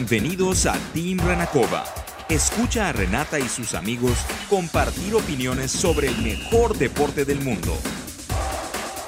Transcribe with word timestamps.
Bienvenidos 0.00 0.64
a 0.66 0.74
Team 0.94 1.18
Renacova. 1.18 1.82
Escucha 2.28 2.88
a 2.88 2.92
Renata 2.92 3.40
y 3.40 3.48
sus 3.48 3.74
amigos 3.74 4.24
compartir 4.48 5.12
opiniones 5.16 5.72
sobre 5.72 6.06
el 6.06 6.16
mejor 6.22 6.78
deporte 6.78 7.24
del 7.24 7.40
mundo. 7.40 7.76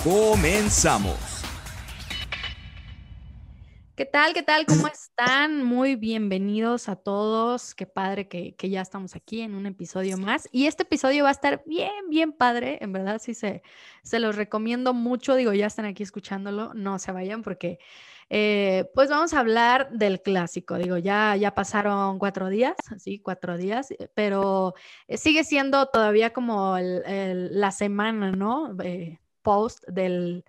Comenzamos. 0.02 1.14
¿Qué 3.94 4.04
tal? 4.04 4.32
¿Qué 4.32 4.42
tal? 4.42 4.66
¿Cómo 4.66 4.88
están? 4.88 5.62
Muy 5.62 5.94
bienvenidos 5.94 6.88
a 6.88 6.96
todos. 6.96 7.76
Qué 7.76 7.86
padre 7.86 8.26
que, 8.26 8.56
que, 8.56 8.68
ya 8.68 8.80
estamos 8.80 9.14
aquí 9.14 9.42
en 9.42 9.54
un 9.54 9.66
episodio 9.66 10.18
más. 10.18 10.48
Y 10.50 10.66
este 10.66 10.82
episodio 10.82 11.22
va 11.22 11.28
a 11.28 11.32
estar 11.32 11.62
bien, 11.66 11.92
bien 12.08 12.32
padre. 12.32 12.78
En 12.80 12.92
verdad, 12.92 13.20
sí 13.22 13.34
se, 13.34 13.62
se 14.02 14.18
los 14.18 14.34
recomiendo 14.34 14.92
mucho. 14.92 15.36
Digo, 15.36 15.52
ya 15.52 15.66
están 15.66 15.84
aquí 15.84 16.02
escuchándolo. 16.02 16.74
No 16.74 16.98
se 16.98 17.12
vayan 17.12 17.42
porque, 17.42 17.78
eh, 18.32 18.88
pues 18.94 19.10
vamos 19.10 19.34
a 19.34 19.40
hablar 19.40 19.90
del 19.90 20.22
clásico. 20.22 20.76
Digo, 20.76 20.96
ya, 20.98 21.34
ya 21.34 21.52
pasaron 21.54 22.18
cuatro 22.20 22.48
días, 22.48 22.76
sí, 22.98 23.18
cuatro 23.18 23.56
días, 23.58 23.90
eh, 23.90 24.08
pero 24.14 24.74
eh, 25.08 25.18
sigue 25.18 25.42
siendo 25.42 25.86
todavía 25.86 26.32
como 26.32 26.76
el, 26.76 27.02
el, 27.06 27.60
la 27.60 27.72
semana, 27.72 28.30
¿no? 28.30 28.76
Eh, 28.82 29.18
post 29.42 29.84
del 29.88 30.44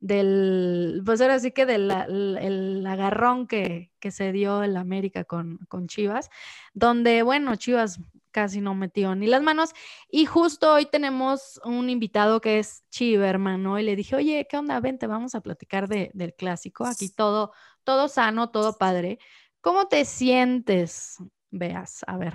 del, 0.00 1.02
pues 1.04 1.20
ahora 1.20 1.38
sí 1.38 1.52
que 1.52 1.66
del 1.66 1.90
el 1.90 2.86
agarrón 2.86 3.46
que, 3.46 3.90
que, 3.98 4.10
se 4.10 4.30
dio 4.30 4.62
el 4.62 4.76
América 4.76 5.24
con, 5.24 5.58
con, 5.68 5.88
Chivas, 5.88 6.28
donde, 6.74 7.22
bueno, 7.22 7.56
Chivas 7.56 7.98
casi 8.36 8.60
no 8.60 8.74
metió 8.74 9.14
ni 9.14 9.26
las 9.26 9.42
manos. 9.42 9.70
Y 10.10 10.26
justo 10.26 10.74
hoy 10.74 10.84
tenemos 10.84 11.58
un 11.64 11.88
invitado 11.88 12.42
que 12.42 12.58
es 12.58 12.84
Chiverman, 12.90 13.62
¿no? 13.62 13.78
Y 13.78 13.82
le 13.82 13.96
dije, 13.96 14.14
oye, 14.14 14.46
¿qué 14.46 14.58
onda? 14.58 14.78
Vente, 14.78 15.06
vamos 15.06 15.34
a 15.34 15.40
platicar 15.40 15.88
de, 15.88 16.10
del 16.12 16.34
clásico. 16.34 16.84
Aquí 16.84 17.08
todo, 17.08 17.52
todo 17.82 18.08
sano, 18.08 18.50
todo 18.50 18.76
padre. 18.76 19.18
¿Cómo 19.62 19.88
te 19.88 20.04
sientes? 20.04 21.16
Veas, 21.50 22.04
a 22.06 22.18
ver, 22.18 22.34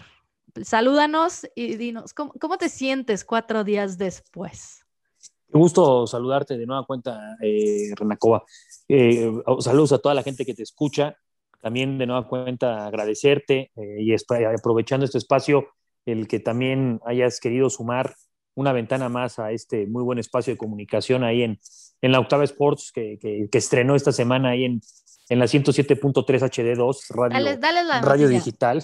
salúdanos 0.64 1.48
y 1.54 1.76
dinos, 1.76 2.16
¿cómo, 2.16 2.34
cómo 2.42 2.58
te 2.58 2.70
sientes 2.70 3.24
cuatro 3.24 3.64
días 3.64 4.00
después? 4.00 4.84
Qué 5.20 5.56
gusto 5.56 6.08
saludarte 6.08 6.58
de 6.58 6.66
nueva 6.66 6.84
cuenta, 6.88 7.38
eh, 7.44 7.92
Renacova. 7.96 8.44
Eh, 8.88 9.32
saludos 9.60 9.92
a 9.92 10.00
toda 10.00 10.16
la 10.16 10.24
gente 10.24 10.46
que 10.46 10.56
te 10.56 10.64
escucha. 10.64 11.16
También 11.62 12.00
de 12.00 12.08
nueva 12.08 12.28
cuenta 12.28 12.88
agradecerte 12.88 13.72
eh, 13.76 13.98
y 14.00 14.16
aprovechando 14.46 15.06
este 15.06 15.20
espacio, 15.20 15.68
el 16.06 16.28
que 16.28 16.40
también 16.40 17.00
hayas 17.06 17.40
querido 17.40 17.70
sumar 17.70 18.16
una 18.56 18.74
ventana 18.74 19.10
más 19.10 19.40
a 19.40 19.52
este 19.52 19.86
muy 19.88 20.04
buen 20.04 20.20
espacio 20.20 20.54
de 20.54 20.58
comunicación 20.58 21.24
ahí 21.24 21.44
en, 21.44 21.60
en 22.02 22.12
la 22.12 22.20
Octava 22.20 22.44
Sports 22.44 22.92
que, 22.92 23.18
que, 23.20 23.48
que 23.52 23.58
estrenó 23.58 23.96
esta 23.96 24.12
semana 24.12 24.50
ahí 24.50 24.66
en, 24.66 24.82
en 25.30 25.40
la 25.40 25.46
107.3 25.46 26.26
HD2, 26.26 27.08
radio, 27.10 27.38
dale, 27.38 27.58
dale 27.58 27.84
la 27.86 28.02
radio 28.02 28.28
digital. 28.28 28.84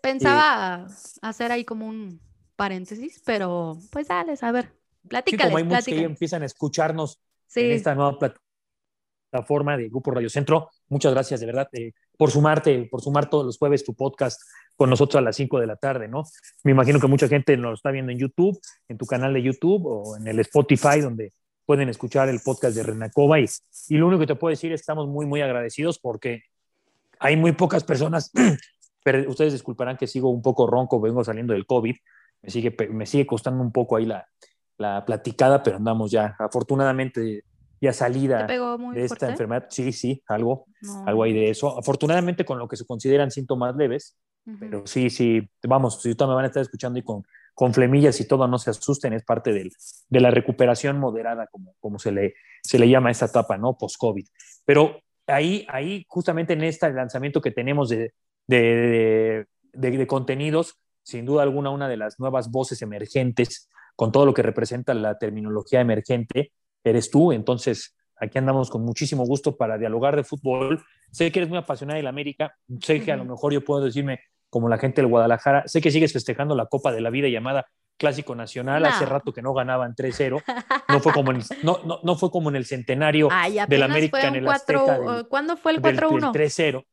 Pensaba 0.00 0.86
hacer 1.20 1.52
ahí 1.52 1.66
como 1.66 1.86
un 1.86 2.18
paréntesis, 2.56 3.20
pero 3.26 3.76
pues 3.90 4.08
dale, 4.08 4.34
a 4.40 4.52
ver. 4.52 4.72
Platícales, 5.06 5.46
sí, 5.46 5.48
como 5.48 5.56
hay 5.58 5.64
muchos 5.64 5.84
que 5.84 6.02
empiezan 6.02 6.42
a 6.42 6.46
escucharnos 6.46 7.20
sí. 7.46 7.60
en 7.60 7.72
esta 7.72 7.94
nueva 7.94 8.18
plataforma 9.32 9.76
de 9.76 9.88
Grupo 9.88 10.10
Radio 10.10 10.28
Centro. 10.28 10.70
Muchas 10.88 11.12
gracias, 11.12 11.40
de 11.40 11.46
verdad, 11.46 11.68
eh, 11.72 11.92
por 12.18 12.30
sumarte, 12.30 12.86
por 12.90 13.00
sumar 13.00 13.30
todos 13.30 13.46
los 13.46 13.58
jueves 13.58 13.82
tu 13.82 13.94
podcast 13.94 14.42
con 14.76 14.90
nosotros 14.90 15.18
a 15.18 15.22
las 15.22 15.36
5 15.36 15.58
de 15.58 15.66
la 15.66 15.76
tarde, 15.76 16.06
¿no? 16.06 16.24
Me 16.64 16.72
imagino 16.72 17.00
que 17.00 17.06
mucha 17.06 17.28
gente 17.28 17.56
nos 17.56 17.78
está 17.78 17.90
viendo 17.90 18.12
en 18.12 18.18
YouTube, 18.18 18.60
en 18.88 18.98
tu 18.98 19.06
canal 19.06 19.32
de 19.32 19.42
YouTube 19.42 19.82
o 19.86 20.16
en 20.16 20.28
el 20.28 20.38
Spotify, 20.40 21.00
donde 21.00 21.32
pueden 21.64 21.88
escuchar 21.88 22.28
el 22.28 22.40
podcast 22.40 22.76
de 22.76 22.82
Renacova. 22.82 23.40
Y, 23.40 23.46
y 23.88 23.96
lo 23.96 24.06
único 24.06 24.20
que 24.20 24.26
te 24.26 24.34
puedo 24.34 24.50
decir 24.50 24.72
es 24.72 24.80
que 24.80 24.82
estamos 24.82 25.08
muy, 25.08 25.24
muy 25.24 25.40
agradecidos 25.40 25.98
porque 25.98 26.42
hay 27.18 27.36
muy 27.36 27.52
pocas 27.52 27.84
personas, 27.84 28.30
pero 29.02 29.30
ustedes 29.30 29.54
disculparán 29.54 29.96
que 29.96 30.06
sigo 30.06 30.28
un 30.28 30.42
poco 30.42 30.66
ronco, 30.66 31.00
vengo 31.00 31.24
saliendo 31.24 31.54
del 31.54 31.66
COVID, 31.66 31.96
me 32.42 32.50
sigue, 32.50 32.76
me 32.90 33.06
sigue 33.06 33.26
costando 33.26 33.62
un 33.62 33.72
poco 33.72 33.96
ahí 33.96 34.04
la, 34.04 34.26
la 34.76 35.04
platicada, 35.04 35.62
pero 35.62 35.76
andamos 35.76 36.10
ya, 36.10 36.36
afortunadamente, 36.38 37.44
ya 37.82 37.92
salida 37.92 38.46
de 38.46 39.04
esta 39.04 39.28
enfermedad. 39.28 39.66
Sí, 39.68 39.92
sí, 39.92 40.22
algo, 40.28 40.66
no. 40.82 41.04
algo 41.04 41.24
hay 41.24 41.32
de 41.32 41.50
eso. 41.50 41.76
Afortunadamente, 41.76 42.44
con 42.44 42.58
lo 42.58 42.68
que 42.68 42.76
se 42.76 42.86
consideran 42.86 43.32
síntomas 43.32 43.74
leves, 43.74 44.16
uh 44.46 44.52
-huh. 44.52 44.56
pero 44.60 44.86
sí, 44.86 45.10
sí, 45.10 45.50
vamos, 45.64 46.00
si 46.00 46.08
ahorita 46.08 46.28
me 46.28 46.34
van 46.34 46.44
a 46.44 46.46
estar 46.46 46.62
escuchando 46.62 47.00
y 47.00 47.02
con, 47.02 47.24
con 47.54 47.74
flemillas 47.74 48.20
y 48.20 48.28
todo, 48.28 48.46
no 48.46 48.58
se 48.58 48.70
asusten, 48.70 49.14
es 49.14 49.24
parte 49.24 49.52
del, 49.52 49.72
de 50.08 50.20
la 50.20 50.30
recuperación 50.30 51.00
moderada, 51.00 51.48
como, 51.48 51.74
como 51.80 51.98
se, 51.98 52.12
le, 52.12 52.34
se 52.62 52.78
le 52.78 52.88
llama 52.88 53.08
a 53.08 53.12
esta 53.12 53.26
etapa, 53.26 53.58
¿no? 53.58 53.76
Post-COVID. 53.76 54.26
Pero 54.64 55.00
ahí, 55.26 55.66
ahí, 55.68 56.04
justamente 56.06 56.52
en 56.52 56.62
este 56.62 56.88
lanzamiento 56.92 57.40
que 57.40 57.50
tenemos 57.50 57.88
de, 57.88 58.14
de, 58.46 59.46
de, 59.72 59.90
de 59.90 60.06
contenidos, 60.06 60.76
sin 61.02 61.26
duda 61.26 61.42
alguna, 61.42 61.70
una 61.70 61.88
de 61.88 61.96
las 61.96 62.20
nuevas 62.20 62.48
voces 62.48 62.80
emergentes 62.80 63.68
con 63.96 64.12
todo 64.12 64.24
lo 64.24 64.34
que 64.34 64.42
representa 64.42 64.94
la 64.94 65.18
terminología 65.18 65.80
emergente, 65.80 66.52
eres 66.84 67.10
tú. 67.10 67.32
Entonces, 67.32 67.96
aquí 68.16 68.38
andamos 68.38 68.70
con 68.70 68.84
muchísimo 68.84 69.24
gusto 69.24 69.56
para 69.56 69.78
dialogar 69.78 70.16
de 70.16 70.24
fútbol. 70.24 70.82
Sé 71.10 71.30
que 71.30 71.40
eres 71.40 71.48
muy 71.48 71.58
apasionada 71.58 71.96
del 71.96 72.06
América, 72.06 72.54
sé 72.80 73.02
que 73.02 73.12
a 73.12 73.16
lo 73.16 73.24
mejor 73.24 73.52
yo 73.52 73.62
puedo 73.62 73.84
decirme, 73.84 74.20
como 74.48 74.68
la 74.68 74.78
gente 74.78 75.00
del 75.00 75.08
Guadalajara, 75.08 75.66
sé 75.66 75.80
que 75.80 75.90
sigues 75.90 76.12
festejando 76.12 76.54
la 76.54 76.66
Copa 76.66 76.92
de 76.92 77.00
la 77.00 77.10
Vida 77.10 77.28
llamada 77.28 77.66
Clásico 77.98 78.34
Nacional, 78.34 78.82
no. 78.82 78.88
hace 78.88 79.06
rato 79.06 79.32
que 79.32 79.42
no 79.42 79.54
ganaban 79.54 79.94
3-0, 79.94 80.42
no, 80.88 81.00
fue 81.00 81.12
como 81.12 81.30
en 81.30 81.38
el, 81.38 81.44
no, 81.62 81.80
no, 81.84 82.00
no 82.02 82.16
fue 82.16 82.30
como 82.30 82.48
en 82.50 82.56
el 82.56 82.66
centenario 82.66 83.28
Ay, 83.30 83.58
del 83.68 83.82
América 83.82 84.26
en 84.26 84.36
el 84.36 84.44
4, 84.44 84.80
Azteca. 84.80 84.98
Del, 84.98 85.28
¿Cuándo 85.28 85.56
fue 85.56 85.72
el 85.72 85.82
4-1? 85.82 86.32
3-0. 86.32 86.84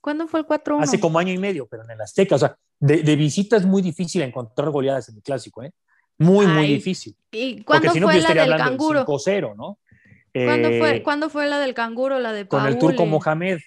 ¿Cuándo 0.00 0.28
fue 0.28 0.40
el 0.40 0.46
4-1? 0.46 0.82
Hace 0.82 1.00
como 1.00 1.18
año 1.18 1.32
y 1.32 1.38
medio, 1.38 1.66
pero 1.66 1.84
en 1.84 1.90
el 1.90 2.00
Azteca, 2.00 2.36
o 2.36 2.38
sea, 2.38 2.56
de, 2.78 3.02
de 3.02 3.16
visita 3.16 3.56
es 3.56 3.66
muy 3.66 3.82
difícil 3.82 4.22
encontrar 4.22 4.70
goleadas 4.70 5.08
en 5.08 5.16
el 5.16 5.22
Clásico, 5.22 5.62
¿eh? 5.62 5.72
Muy, 6.20 6.44
Ay, 6.44 6.52
muy 6.52 6.66
difícil. 6.66 7.16
¿Y 7.32 7.62
cuándo 7.62 7.90
si 7.92 7.98
no, 7.98 8.06
fue 8.06 8.20
la 8.20 8.34
del 8.34 8.56
canguro? 8.56 9.06
5-0, 9.06 9.56
¿no? 9.56 9.78
¿Cuándo, 10.32 10.68
eh, 10.68 10.78
fue, 10.78 11.02
¿Cuándo 11.02 11.30
fue 11.30 11.46
la 11.46 11.58
del 11.58 11.72
canguro, 11.72 12.18
la 12.18 12.34
de 12.34 12.46
Con 12.46 12.60
Paul? 12.60 12.72
el 12.72 12.78
turco 12.78 13.06
Mohamed. 13.06 13.58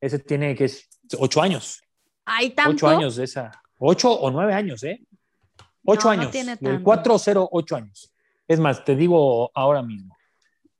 Ese 0.00 0.18
tiene 0.18 0.56
que 0.56 0.64
es 0.64 0.88
ocho 1.16 1.40
años. 1.40 1.80
¿Hay 2.24 2.50
tanto? 2.50 2.72
Ocho 2.72 2.88
años 2.88 3.14
de 3.14 3.24
esa. 3.24 3.52
Ocho 3.78 4.10
o 4.10 4.30
nueve 4.32 4.52
años, 4.52 4.82
¿eh? 4.82 5.00
Ocho 5.84 6.08
no, 6.08 6.10
años. 6.10 6.24
No 6.26 6.30
tiene 6.32 6.56
del 6.56 6.82
4-0, 6.82 7.48
ocho 7.52 7.76
años. 7.76 8.12
Es 8.48 8.58
más, 8.58 8.84
te 8.84 8.96
digo 8.96 9.52
ahora 9.54 9.82
mismo. 9.82 10.16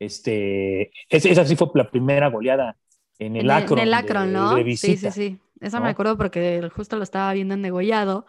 Este, 0.00 0.90
esa 1.08 1.46
sí 1.46 1.54
fue 1.54 1.68
la 1.74 1.88
primera 1.88 2.28
goleada 2.30 2.76
en 3.20 3.36
el 3.36 3.48
Acron. 3.48 3.78
En 3.78 3.86
el 3.86 3.94
Acron, 3.94 4.26
de, 4.26 4.32
¿no? 4.32 4.54
De 4.56 4.64
visita, 4.64 5.12
sí, 5.12 5.30
sí, 5.30 5.30
sí. 5.30 5.40
Esa 5.60 5.78
¿no? 5.78 5.84
me 5.84 5.90
acuerdo 5.90 6.16
porque 6.16 6.68
justo 6.74 6.96
lo 6.96 7.04
estaba 7.04 7.32
viendo 7.32 7.54
en 7.54 7.62
Degollado 7.62 8.26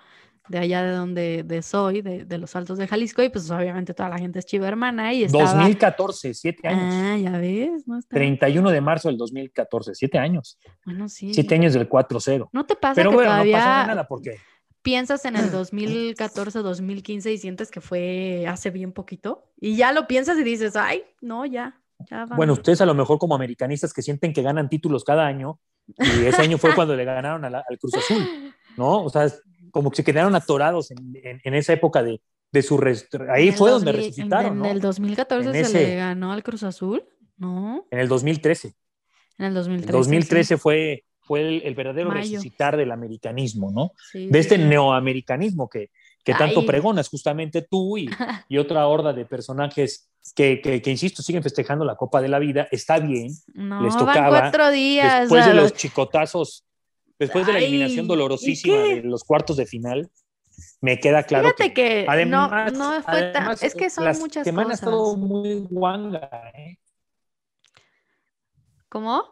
de 0.50 0.58
allá 0.58 0.84
de 0.84 0.92
donde 0.92 1.44
de 1.44 1.62
soy, 1.62 2.02
de, 2.02 2.26
de, 2.26 2.38
los 2.38 2.56
Altos 2.56 2.78
de 2.78 2.88
Jalisco, 2.88 3.24
y 3.24 3.30
pues 3.30 3.50
obviamente 3.50 3.94
toda 3.94 4.10
la 4.10 4.18
gente 4.18 4.40
es 4.40 4.46
chiva 4.46 4.68
hermana. 4.68 5.14
Y 5.14 5.24
estaba... 5.24 5.46
2014, 5.46 6.34
siete 6.34 6.68
años. 6.68 6.94
Ah, 6.94 7.18
ya 7.18 7.38
ves. 7.38 7.88
No 7.88 7.98
está... 7.98 8.16
31 8.16 8.70
de 8.72 8.82
marzo 8.82 9.08
del 9.10 9.18
2014, 9.18 9.96
siete 9.96 10.18
años. 10.18 10.58
Bueno, 10.86 11.08
sí. 11.08 11.34
Siete 11.34 11.56
años 11.56 11.74
del 11.74 11.90
4-0. 11.90 12.50
¿No 12.52 12.66
te 12.66 12.76
pasa 12.76 12.96
Pero 12.96 13.12
que 13.12 13.16
bueno, 13.16 13.32
todavía 13.32 13.58
no 13.58 13.64
pasa 13.64 13.88
nada 13.88 14.08
porque 14.08 14.38
piensas 14.84 15.26
en 15.26 15.36
el 15.36 15.50
2014, 15.52 16.60
2015 16.60 17.32
y 17.32 17.38
sientes 17.40 17.72
que 17.72 17.82
fue 17.82 18.46
hace 18.48 18.70
bien 18.70 18.92
poquito? 18.92 19.46
Y 19.60 19.76
ya 19.76 19.92
lo 19.92 20.08
piensas 20.08 20.38
y 20.38 20.44
dices, 20.44 20.76
ay, 20.76 21.04
no, 21.22 21.46
ya. 21.48 21.82
ya 22.10 22.26
bueno, 22.26 22.54
ustedes 22.54 22.82
a 22.82 22.86
lo 22.86 22.94
mejor 22.94 23.18
como 23.18 23.34
americanistas 23.34 23.94
que 23.94 24.04
sienten 24.04 24.34
que 24.34 24.44
ganan 24.44 24.70
títulos 24.70 25.04
cada 25.04 25.26
año, 25.26 25.60
y 25.98 26.26
ese 26.26 26.42
año 26.42 26.58
fue 26.58 26.76
cuando 26.76 26.96
le 26.96 27.06
ganaron 27.06 27.42
la, 27.52 27.64
al 27.68 27.80
Cruz 27.80 27.96
Azul, 27.96 28.54
¿no? 28.78 29.04
O 29.04 29.10
sea, 29.10 29.28
como 29.74 29.90
que 29.90 29.98
se 29.98 30.04
quedaron 30.04 30.36
atorados 30.36 30.92
en, 30.92 31.00
en, 31.24 31.42
en 31.44 31.54
esa 31.56 31.74
época 31.74 32.04
de, 32.04 32.22
de 32.52 32.62
su 32.62 32.76
ahí 33.30 33.52
fue 33.52 33.72
2000, 33.72 33.86
donde 33.86 33.92
resucitaron. 33.92 34.54
En, 34.54 34.60
¿no? 34.60 34.70
el 34.70 34.80
2014 34.80 35.48
en 35.48 35.54
se 35.54 35.62
ese, 35.62 35.88
le 35.88 35.96
ganó 35.96 36.32
al 36.32 36.44
Cruz 36.44 36.62
Azul, 36.62 37.04
¿no? 37.38 37.88
En 37.90 38.00
el 38.00 38.08
2013. 38.08 38.76
En 39.40 39.46
el 39.48 39.54
2013. 39.56 39.90
El 39.90 39.98
2013 39.98 40.56
sí. 40.56 40.62
fue, 40.62 41.06
fue 41.22 41.42
el, 41.42 41.62
el 41.64 41.74
verdadero 41.74 42.10
Mayo. 42.10 42.22
resucitar 42.22 42.78
del 42.78 42.92
americanismo, 42.92 43.72
¿no? 43.72 43.94
Sí, 44.12 44.28
de 44.28 44.38
este 44.40 44.58
sí. 44.58 44.62
neoamericanismo 44.62 45.68
que, 45.68 45.90
que 46.24 46.36
tanto 46.36 46.64
pregonas 46.64 47.10
justamente 47.10 47.64
tú 47.64 47.98
y, 47.98 48.08
y, 48.48 48.60
otra 48.60 48.86
horda 48.86 49.12
de 49.12 49.26
personajes 49.26 50.12
que, 50.36 50.62
que, 50.62 50.84
que, 50.84 50.92
insisto, 50.92 51.24
siguen 51.24 51.42
festejando 51.42 51.84
la 51.84 51.96
Copa 51.96 52.22
de 52.22 52.30
la 52.30 52.38
Vida. 52.38 52.68
Está 52.70 53.00
bien, 53.00 53.32
no, 53.56 53.82
les 53.82 53.98
tocaba. 53.98 54.30
Van 54.30 54.42
cuatro 54.42 54.70
días. 54.70 55.22
Después 55.22 55.48
de 55.48 55.56
los 55.56 55.74
chicotazos, 55.74 56.64
después 57.20 57.46
de 57.46 57.54
la 57.54 57.60
eliminación 57.60 58.08
dolorosísima 58.08 58.78
de 58.78 59.02
los 59.04 59.24
cuartos 59.24 59.58
de 59.58 59.66
final, 59.66 60.10
me 60.82 61.00
queda 61.00 61.24
claro 61.24 61.46
Fíjate 61.50 61.74
que, 61.74 62.04
que 62.04 62.06
además, 62.08 62.74
no, 62.74 62.92
no 62.96 63.02
fue 63.02 63.12
además, 63.14 63.60
tan, 63.60 63.68
es 63.68 63.76
que 63.76 63.90
son 63.90 64.06
la 64.06 64.14
muchas 64.14 64.44
semana 64.44 64.70
cosas. 64.70 64.84
ha 64.84 64.86
estado 64.86 65.16
muy 65.18 65.68
guanga, 65.70 66.52
¿eh? 66.56 66.78
¿Cómo? 68.90 69.24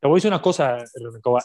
Te 0.00 0.08
voy 0.08 0.14
a 0.14 0.16
decir 0.16 0.30
una 0.30 0.42
cosa, 0.42 0.78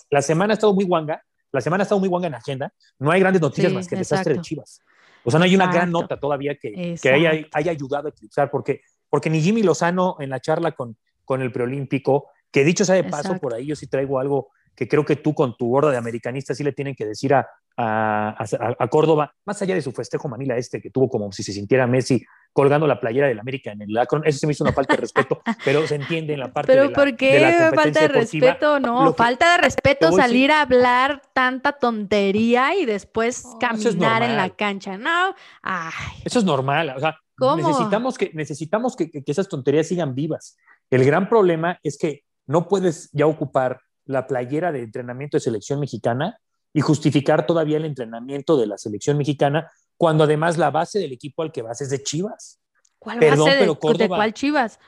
la 0.09 0.21
semana 0.23 0.53
ha 0.53 0.55
estado 0.55 0.73
muy 0.73 0.85
guanga, 0.85 1.21
la 1.51 1.61
semana 1.61 1.83
ha 1.83 1.85
estado 1.85 1.99
muy 1.99 2.09
guanga 2.09 2.27
en 2.27 2.35
agenda, 2.35 2.73
no 2.97 3.11
hay 3.11 3.19
grandes 3.19 3.41
noticias 3.41 3.69
Sí, 3.71 3.75
más 3.75 3.87
que 3.87 3.93
el 3.95 4.01
exacto. 4.01 4.15
desastre 4.15 4.33
de 4.33 4.41
Chivas. 4.41 4.81
O 5.23 5.29
sea, 5.29 5.39
no 5.39 5.45
hay 5.45 5.55
una 5.55 5.71
gran 5.71 5.91
nota 5.91 6.19
todavía 6.19 6.55
que, 6.55 6.71
que 6.71 6.91
Exacto. 6.93 7.15
haya, 7.15 7.47
haya 7.53 7.71
ayudado 7.71 8.07
a 8.07 8.09
eclipsar, 8.09 8.49
porque, 8.49 8.81
porque 9.09 9.29
ni 9.29 9.41
Jimmy 9.41 9.61
Lozano 9.61 10.15
en 10.19 10.31
la 10.31 10.39
charla 10.39 10.71
con, 10.71 10.97
con 11.23 11.41
el 11.43 11.51
preolímpico, 11.51 12.29
Que 12.51 12.63
dicho 12.63 12.85
sea 12.85 12.95
de 12.95 13.03
paso, 13.03 13.37
por 13.37 13.53
ahí 13.53 13.65
yo 13.65 13.75
sí 13.75 13.87
traigo 13.87 14.19
algo 14.19 14.49
que 14.77 14.87
creo 14.87 15.03
que 15.03 15.15
tú 15.15 15.33
con 15.33 15.57
tu 15.57 15.69
gorda 15.69 15.89
de 15.89 15.97
americanista 15.97 16.53
sí 16.53 16.63
le 16.63 16.71
tienen 16.71 16.93
que 16.93 17.05
decir 17.05 17.33
a, 17.33 17.47
a, 17.77 18.87
Córdoba, 18.89 19.33
más 19.43 19.59
allá 19.61 19.73
de 19.73 19.81
su 19.81 19.91
festejo 19.91 20.29
Manila 20.29 20.55
este, 20.55 20.79
que 20.79 20.91
tuvo 20.91 21.09
como 21.09 21.31
si 21.31 21.41
se 21.41 21.51
sintiera 21.51 21.87
Messi 21.87 22.23
colgando 22.53 22.85
la 22.85 22.99
playera 22.99 23.27
del 23.27 23.39
América 23.39 23.71
en 23.71 23.81
el 23.81 23.97
Akron, 23.97 24.21
eso 24.25 24.37
se 24.37 24.47
me 24.47 24.53
hizo 24.53 24.63
una 24.63 24.73
falta 24.73 24.95
de 24.95 25.01
respeto, 25.01 25.41
pero 25.65 25.85
se 25.87 25.95
entiende 25.95 26.33
en 26.33 26.39
la 26.39 26.53
parte 26.53 26.71
pero 26.71 26.83
de 26.83 26.89
¿por 26.89 27.15
qué 27.15 27.71
falta 27.73 28.01
de 28.01 28.07
respeto? 28.07 28.79
No, 28.79 29.13
falta 29.15 29.53
de 29.53 29.57
respeto 29.63 30.11
salir 30.11 30.51
a 30.51 30.61
hablar 30.61 31.23
tanta 31.33 31.73
tontería 31.73 32.75
y 32.75 32.85
después 32.85 33.45
caminar 33.59 34.21
en 34.21 34.37
la 34.37 34.51
cancha, 34.51 34.97
¿no? 34.97 35.33
Eso 36.23 36.37
es 36.37 36.45
normal, 36.45 36.93
o 36.95 36.99
sea, 36.99 37.17
necesitamos, 37.55 38.15
que, 38.15 38.29
necesitamos 38.35 38.95
que 38.95 39.23
esas 39.25 39.47
tonterías 39.49 39.87
sigan 39.87 40.13
vivas. 40.13 40.55
El 40.89 41.03
gran 41.03 41.27
problema 41.27 41.79
es 41.83 41.97
que 41.97 42.26
no 42.47 42.67
puedes 42.67 43.09
ya 43.11 43.27
ocupar 43.27 43.81
la 44.05 44.25
playera 44.25 44.71
de 44.71 44.81
entrenamiento 44.81 45.37
de 45.37 45.41
selección 45.41 45.79
mexicana 45.79 46.39
y 46.73 46.81
justificar 46.81 47.45
todavía 47.45 47.77
el 47.77 47.85
entrenamiento 47.85 48.57
de 48.57 48.67
la 48.67 48.77
selección 48.77 49.17
mexicana 49.17 49.69
cuando 49.97 50.23
además 50.23 50.57
la 50.57 50.71
base 50.71 50.99
del 50.99 51.11
equipo 51.11 51.43
al 51.43 51.51
que 51.51 51.61
vas 51.61 51.81
es 51.81 51.89
de 51.89 52.01
Chivas. 52.01 52.59
¿Cuál 52.99 53.19
base 53.19 53.49
de, 53.49 53.67
de 53.67 54.09
cuál 54.09 54.33
Chivas? 54.33 54.79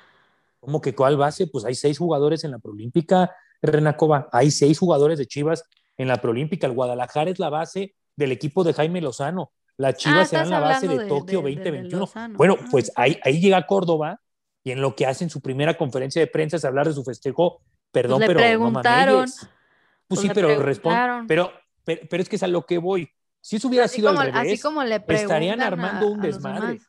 ¿Cómo 0.60 0.82
que 0.82 0.96
cuál 0.96 1.18
base? 1.18 1.48
Pues 1.48 1.66
hay 1.66 1.76
seis 1.76 1.98
jugadores 1.98 2.44
en 2.44 2.52
la 2.52 2.60
Proolímpica, 2.60 3.36
Renacova. 3.62 4.30
Hay 4.32 4.52
seis 4.52 4.80
jugadores 4.80 5.18
de 5.20 5.26
Chivas 5.26 5.64
en 5.98 6.08
la 6.08 6.18
Proolímpica. 6.18 6.68
El 6.68 6.74
Guadalajara 6.74 7.30
es 7.30 7.40
la 7.40 7.50
base 7.50 7.96
del 8.16 8.32
equipo 8.32 8.64
de 8.64 8.74
Jaime 8.74 9.02
Lozano. 9.02 9.52
La 9.78 9.94
Chivas 9.94 10.34
ah, 10.34 10.44
será 10.44 10.46
la 10.46 10.60
base 10.60 10.88
de, 10.88 11.08
Tokio 11.08 11.42
2021. 11.42 12.10
bueno, 12.36 12.58
ah, 12.60 12.66
pues 12.70 12.92
ahí, 12.96 13.18
ahí 13.24 13.40
llega 13.40 13.66
Córdoba 13.66 14.20
y 14.64 14.72
en 14.72 14.82
lo 14.82 14.96
que 14.96 15.06
hace 15.06 15.24
en 15.24 15.30
su 15.30 15.42
primera 15.42 15.78
conferencia 15.78 16.22
de 16.22 16.28
prensa 16.28 16.58
es 16.58 16.66
hablar 16.66 16.88
de 16.88 16.94
su 16.94 17.04
festejo 17.04 17.62
Perdón, 17.92 18.20
pues 18.20 18.28
pero 18.28 18.40
preguntaron. 18.40 19.26
No 19.26 19.48
pues, 20.08 20.22
sí, 20.22 20.28
pues 20.28 20.34
pero 20.34 20.62
responde. 20.62 21.26
Pero, 21.28 21.52
pero, 21.84 22.22
es 22.22 22.30
que 22.30 22.36
es 22.36 22.44
a 22.44 22.48
lo 22.48 22.66
que 22.66 22.78
voy. 22.78 23.10
Si 23.42 23.56
eso 23.56 23.68
hubiera 23.68 23.88
sido 23.88 24.10
al 24.10 24.18
revés, 24.18 24.54
así 24.54 24.62
como 24.62 24.84
le 24.84 25.04
estarían 25.08 25.62
armando 25.62 26.08
un 26.08 26.22
desmadre. 26.22 26.80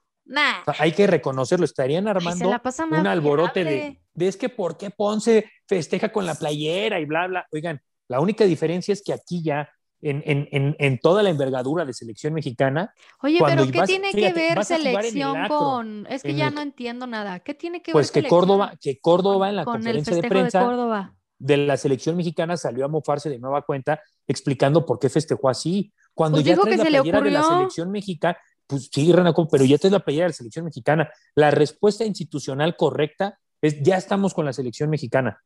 hay 0.79 0.93
que 0.93 1.07
reconocerlo, 1.07 1.65
estarían 1.65 2.09
armando 2.09 2.51
un 2.91 3.07
alborote 3.07 3.65
de, 3.65 4.01
de, 4.13 4.29
es 4.29 4.37
que 4.37 4.49
por 4.49 4.77
qué 4.77 4.91
Ponce 4.91 5.51
festeja 5.67 6.11
con 6.11 6.27
la 6.27 6.35
playera 6.35 6.99
y 6.99 7.05
bla, 7.05 7.27
bla. 7.29 7.47
Oigan, 7.53 7.81
la 8.09 8.21
única 8.21 8.45
diferencia 8.45 8.93
es 8.93 9.03
que 9.03 9.13
aquí 9.13 9.43
ya 9.43 9.71
en, 10.03 10.23
en, 10.25 10.77
en, 10.79 10.99
toda 10.99 11.23
la 11.23 11.31
envergadura 11.31 11.85
de 11.85 11.93
selección 11.93 12.33
mexicana. 12.33 12.95
Oye, 13.23 13.39
pero 13.45 13.67
¿qué 13.71 13.83
tiene 13.83 14.13
que 14.13 14.33
ver 14.33 14.65
selección 14.65 15.49
con.? 15.49 16.07
Es 16.09 16.23
que 16.23 16.35
ya 16.35 16.51
no 16.51 16.61
entiendo 16.61 17.07
nada. 17.07 17.41
¿Qué 17.41 17.55
tiene 17.55 17.83
que 17.83 17.93
pues 17.93 18.09
ver? 18.09 18.13
Pues 18.13 18.25
que 18.25 18.29
Córdoba, 18.29 18.75
que 18.81 19.01
Córdoba 19.01 19.49
en 19.49 19.57
la 19.57 19.65
conferencia 19.65 20.15
de 20.15 20.23
prensa 20.23 21.13
de, 21.39 21.57
la 21.57 21.77
selección 21.77 22.17
mexicana 22.17 22.57
salió 22.57 22.85
a 22.85 22.89
mofarse 22.89 23.29
de 23.29 23.39
nueva 23.39 23.63
cuenta 23.63 24.01
explicando 24.27 24.87
por 24.87 24.99
qué 24.99 25.09
festejó 25.09 25.49
así. 25.49 25.93
Cuando 26.15 26.37
pues 26.37 26.47
ya 26.47 26.57
traes 26.57 26.79
la 26.79 26.85
playera 26.85 27.21
de 27.21 27.31
la 27.31 27.43
selección 27.43 27.91
mexicana, 27.91 28.39
pues 28.67 28.89
sí, 28.93 29.13
Renaco, 29.13 29.49
pero 29.49 29.65
ya 29.65 29.79
traes 29.79 29.93
la 29.93 30.01
playera 30.01 30.25
de 30.25 30.31
la 30.31 30.35
selección 30.35 30.65
mexicana. 30.65 31.11
La 31.35 31.51
respuesta 31.51 32.05
institucional 32.05 32.77
correcta 32.77 33.39
es 33.61 33.83
ya 33.83 33.97
estamos 33.97 34.33
con 34.33 34.45
la 34.45 34.53
selección 34.53 34.91
mexicana. 34.91 35.41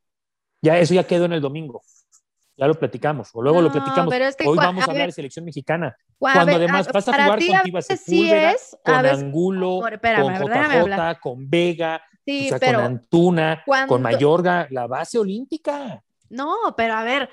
Ya 0.61 0.79
eso 0.79 0.93
ya 0.93 1.05
quedó 1.05 1.25
en 1.25 1.33
el 1.33 1.41
domingo 1.41 1.81
ya 2.57 2.67
lo 2.67 2.75
platicamos, 2.75 3.29
o 3.33 3.41
luego 3.41 3.61
lo 3.61 3.71
platicamos. 3.71 4.13
Hoy 4.45 4.57
vamos 4.57 4.87
a, 4.87 4.91
hablar 4.91 5.07
de 5.07 5.11
selección 5.11 5.43
mexicana. 5.43 5.95
Cuando 6.17 6.55
además 6.55 6.87
vas 6.91 7.07
a 7.09 7.11
jugar 7.11 7.39
con 7.39 7.63
Tivas 7.63 7.85
Sepúlveda, 7.85 8.55
con 8.83 9.05
Angulo, 9.05 9.81
con 9.81 10.33
JJ, 10.33 11.19
con 11.19 11.49
Vega, 11.49 12.01
con 12.59 12.75
Antuna, 12.75 13.63
con 13.87 14.01
Mayorga, 14.01 14.67
la 14.69 14.87
base 14.87 15.17
olímpica. 15.17 16.01
No, 16.29 16.73
pero 16.77 16.93
a 16.93 17.03
ver, 17.03 17.29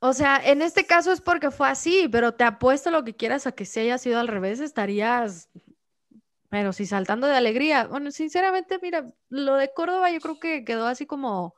o 0.00 0.12
sea, 0.12 0.40
en 0.44 0.62
este 0.62 0.86
caso 0.86 1.12
es 1.12 1.20
porque 1.20 1.50
fue 1.50 1.68
así, 1.68 2.08
pero 2.10 2.32
te 2.32 2.44
apuesto 2.44 2.90
lo 2.90 3.04
que 3.04 3.16
quieras 3.16 3.46
a 3.46 3.52
que 3.52 3.64
si 3.64 3.80
haya 3.80 3.98
sido 3.98 4.20
al 4.20 4.28
revés, 4.28 4.60
estarías, 4.60 5.50
pero 6.48 6.72
sí 6.72 6.86
saltando 6.86 7.26
de 7.26 7.36
alegría. 7.36 7.86
Bueno, 7.86 8.10
sinceramente, 8.10 8.78
mira, 8.80 9.10
lo 9.30 9.56
de 9.56 9.72
Córdoba 9.72 10.10
yo 10.10 10.20
creo 10.20 10.38
que 10.38 10.64
quedó 10.64 10.86
así 10.86 11.06
como 11.06 11.54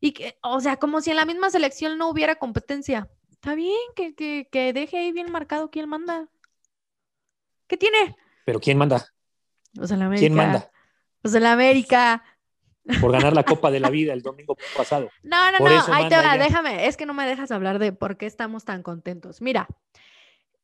y 0.00 0.12
que, 0.12 0.38
o 0.42 0.60
sea, 0.60 0.76
como 0.76 1.00
si 1.00 1.10
en 1.10 1.16
la 1.16 1.24
misma 1.24 1.50
selección 1.50 1.98
no 1.98 2.08
hubiera 2.08 2.36
competencia. 2.36 3.08
Está 3.30 3.54
bien 3.54 3.76
que, 3.94 4.14
que, 4.14 4.72
deje 4.72 4.98
ahí 4.98 5.12
bien 5.12 5.30
marcado 5.30 5.70
quién 5.70 5.88
manda. 5.88 6.28
¿Qué 7.66 7.76
tiene? 7.76 8.16
¿Pero 8.44 8.60
quién 8.60 8.78
manda? 8.78 9.06
Pues 9.74 9.90
el 9.90 10.02
América. 10.02 10.20
¿Quién 10.20 10.34
manda? 10.34 10.70
Pues 11.22 11.34
el 11.34 11.46
América. 11.46 12.24
Por 13.00 13.12
ganar 13.12 13.34
la 13.34 13.44
Copa 13.44 13.70
de 13.70 13.80
la 13.80 13.90
Vida 13.90 14.12
el 14.12 14.22
domingo 14.22 14.56
pasado. 14.76 15.10
No, 15.22 15.52
no, 15.52 15.58
no, 15.58 15.94
ahí 15.94 16.08
te 16.08 16.16
va, 16.16 16.38
déjame, 16.38 16.86
es 16.86 16.96
que 16.96 17.06
no 17.06 17.14
me 17.14 17.26
dejas 17.26 17.50
hablar 17.50 17.78
de 17.78 17.92
por 17.92 18.16
qué 18.16 18.26
estamos 18.26 18.64
tan 18.64 18.82
contentos. 18.82 19.42
Mira, 19.42 19.68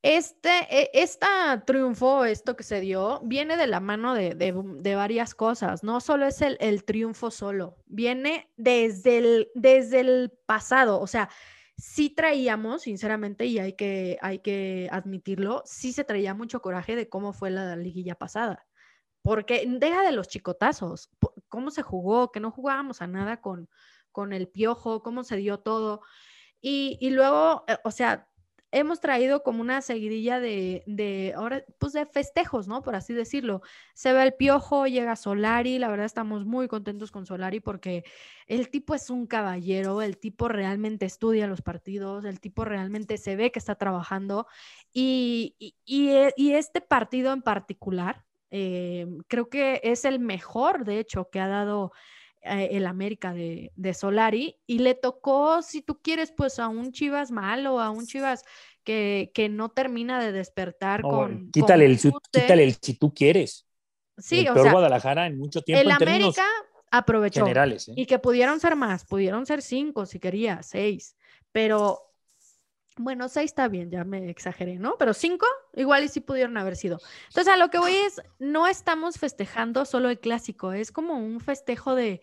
este, 0.04 0.50
e, 0.68 0.90
esta 0.92 1.64
triunfo, 1.64 2.26
esto 2.26 2.56
que 2.56 2.62
se 2.62 2.78
dio, 2.80 3.20
viene 3.24 3.56
de 3.56 3.66
la 3.66 3.80
mano 3.80 4.12
de, 4.12 4.94
varias 4.94 5.34
cosas. 5.34 5.82
No 5.82 5.98
solo 6.02 6.26
es 6.26 6.42
el, 6.42 6.84
triunfo 6.84 7.30
solo, 7.30 7.78
viene 7.86 8.52
desde 8.58 9.16
el, 9.16 9.48
desde 9.54 10.00
el 10.00 10.30
pasado. 10.44 11.00
O 11.00 11.06
sea, 11.06 11.30
sí 11.78 12.10
traíamos, 12.10 12.82
sinceramente, 12.82 13.46
y 13.46 13.58
hay 13.58 13.72
que, 13.72 14.18
hay 14.20 14.40
que 14.40 14.90
admitirlo, 14.92 15.62
sí 15.64 15.94
se 15.94 16.04
traía 16.04 16.34
mucho 16.34 16.60
coraje 16.60 16.96
de 16.96 17.08
cómo 17.08 17.32
fue 17.32 17.50
la 17.50 17.74
liguilla 17.74 18.14
pasada. 18.14 18.66
Porque 19.22 19.64
deja 19.66 20.02
de 20.02 20.12
los 20.12 20.28
chicotazos, 20.28 21.08
cómo 21.48 21.70
se 21.70 21.80
jugó, 21.80 22.30
que 22.30 22.40
no 22.40 22.50
jugábamos 22.50 23.00
a 23.00 23.06
nada 23.06 23.40
con, 23.40 23.70
con 24.12 24.34
el 24.34 24.48
piojo, 24.48 25.02
cómo 25.02 25.24
se 25.24 25.36
dio 25.36 25.60
todo. 25.60 26.02
Y, 26.60 26.98
y 27.00 27.08
luego, 27.08 27.64
eh, 27.68 27.78
o 27.84 27.90
sea, 27.90 28.28
hemos 28.74 29.00
traído 29.00 29.44
como 29.44 29.60
una 29.60 29.80
seguidilla 29.80 30.40
de, 30.40 31.32
ahora, 31.36 31.64
pues 31.78 31.92
de 31.92 32.04
festejos, 32.06 32.66
¿no? 32.66 32.82
Por 32.82 32.96
así 32.96 33.14
decirlo. 33.14 33.62
Se 33.94 34.12
ve 34.12 34.22
el 34.24 34.34
piojo, 34.34 34.86
llega 34.86 35.14
Solari, 35.14 35.78
la 35.78 35.88
verdad 35.88 36.06
estamos 36.06 36.44
muy 36.44 36.66
contentos 36.66 37.12
con 37.12 37.24
Solari 37.24 37.60
porque 37.60 38.04
el 38.48 38.68
tipo 38.70 38.94
es 38.94 39.10
un 39.10 39.26
caballero, 39.26 40.02
el 40.02 40.18
tipo 40.18 40.48
realmente 40.48 41.06
estudia 41.06 41.46
los 41.46 41.62
partidos, 41.62 42.24
el 42.24 42.40
tipo 42.40 42.64
realmente 42.64 43.16
se 43.16 43.36
ve 43.36 43.52
que 43.52 43.60
está 43.60 43.76
trabajando 43.76 44.48
y, 44.92 45.54
y, 45.84 46.08
eh, 46.08 46.32
este 46.36 46.80
partido 46.80 47.32
en 47.32 47.42
particular, 47.42 48.24
eh, 48.50 49.06
creo 49.28 49.48
que 49.48 49.80
es 49.84 50.04
el 50.04 50.18
mejor, 50.18 50.84
de 50.84 50.98
hecho, 50.98 51.30
que 51.30 51.40
ha 51.40 51.48
dado 51.48 51.92
eh, 52.44 52.68
el 52.72 52.86
América 52.86 53.32
de, 53.32 53.94
Solari 53.94 54.56
y 54.66 54.78
le 54.80 54.94
tocó, 54.94 55.62
si 55.62 55.82
tú 55.82 56.00
quieres, 56.02 56.30
pues 56.30 56.58
a 56.58 56.68
un 56.68 56.92
Chivas 56.92 57.30
malo, 57.30 57.80
a 57.80 57.90
un 57.90 58.06
Chivas 58.06 58.44
que, 58.82 59.30
que 59.34 59.48
no 59.48 59.70
termina 59.70 60.22
de 60.22 60.32
despertar 60.32 61.02
con... 61.02 61.50
Quítale, 61.50 61.86
el, 61.86 61.98
quítale 61.98 62.64
el 62.64 62.76
si 62.80 62.94
tú 62.94 63.14
quieres. 63.14 63.66
Sí, 64.18 64.40
el 64.40 64.48
o 64.48 64.54
peor 64.54 64.72
Guadalajara 64.72 65.26
en 65.26 65.38
mucho 65.38 65.62
tiempo. 65.62 65.82
El 65.82 65.90
América 65.90 66.46
aprovechó. 66.90 67.40
Generales, 67.40 67.88
¿eh? 67.88 67.94
Y 67.96 68.06
que 68.06 68.18
pudieron 68.18 68.60
ser 68.60 68.76
más, 68.76 69.04
pudieron 69.04 69.46
ser 69.46 69.62
cinco 69.62 70.06
si 70.06 70.20
quería, 70.20 70.62
seis, 70.62 71.16
pero 71.50 72.13
bueno, 72.96 73.28
seis 73.28 73.50
está 73.50 73.68
bien, 73.68 73.90
ya 73.90 74.04
me 74.04 74.30
exageré, 74.30 74.78
¿no? 74.78 74.96
Pero 74.98 75.14
cinco, 75.14 75.46
igual 75.74 76.04
y 76.04 76.08
sí 76.08 76.20
pudieron 76.20 76.56
haber 76.56 76.76
sido. 76.76 77.00
Entonces, 77.28 77.52
a 77.52 77.56
lo 77.56 77.68
que 77.70 77.78
voy 77.78 77.94
es, 77.94 78.22
no 78.38 78.66
estamos 78.66 79.18
festejando 79.18 79.84
solo 79.84 80.10
el 80.10 80.20
clásico, 80.20 80.72
es 80.72 80.92
como 80.92 81.14
un 81.18 81.40
festejo 81.40 81.94
de, 81.94 82.20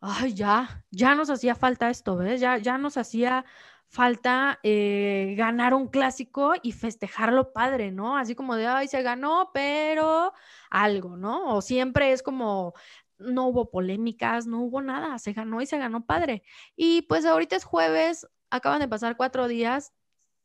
ay, 0.00 0.34
ya, 0.34 0.84
ya 0.90 1.14
nos 1.14 1.30
hacía 1.30 1.54
falta 1.54 1.90
esto, 1.90 2.16
¿ves? 2.16 2.40
Ya, 2.40 2.58
ya 2.58 2.78
nos 2.78 2.96
hacía 2.96 3.44
falta 3.88 4.58
eh, 4.62 5.34
ganar 5.36 5.74
un 5.74 5.88
clásico 5.88 6.54
y 6.62 6.72
festejarlo 6.72 7.52
padre, 7.52 7.92
¿no? 7.92 8.16
Así 8.16 8.34
como 8.34 8.56
de, 8.56 8.66
ay, 8.66 8.88
se 8.88 9.02
ganó, 9.02 9.50
pero 9.54 10.32
algo, 10.70 11.16
¿no? 11.16 11.54
O 11.54 11.62
siempre 11.62 12.12
es 12.12 12.22
como, 12.22 12.74
no 13.18 13.46
hubo 13.46 13.70
polémicas, 13.70 14.46
no 14.46 14.60
hubo 14.62 14.82
nada, 14.82 15.18
se 15.18 15.32
ganó 15.32 15.60
y 15.60 15.66
se 15.66 15.78
ganó 15.78 16.06
padre. 16.06 16.42
Y 16.76 17.02
pues 17.02 17.24
ahorita 17.24 17.56
es 17.56 17.64
jueves, 17.64 18.26
acaban 18.50 18.80
de 18.80 18.88
pasar 18.88 19.16
cuatro 19.16 19.48
días, 19.48 19.92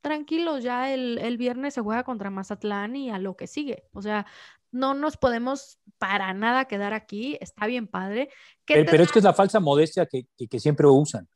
tranquilos, 0.02 0.64
ya 0.64 0.94
el, 0.94 1.38
viernes 1.38 1.74
se 1.74 1.82
juega 1.82 2.04
contra 2.04 2.30
Mazatlán 2.30 2.96
y 2.96 3.10
a 3.10 3.20
lo 3.20 3.36
que 3.36 3.48
sigue. 3.48 3.84
O 3.94 4.02
sea, 4.02 4.26
no 4.72 4.94
nos 4.94 5.18
podemos 5.18 5.80
para 5.98 6.34
nada 6.34 6.66
quedar 6.66 6.94
aquí, 6.94 7.38
está 7.42 7.66
bien 7.66 7.88
padre. 7.88 8.30
Pero, 8.66 9.04
es 9.04 9.12
que 9.12 9.20
es 9.20 9.26
la 9.26 9.34
falsa 9.34 9.60
modestia 9.60 10.08
que, 10.08 10.26
siempre 10.60 10.88
usan. 10.88 11.28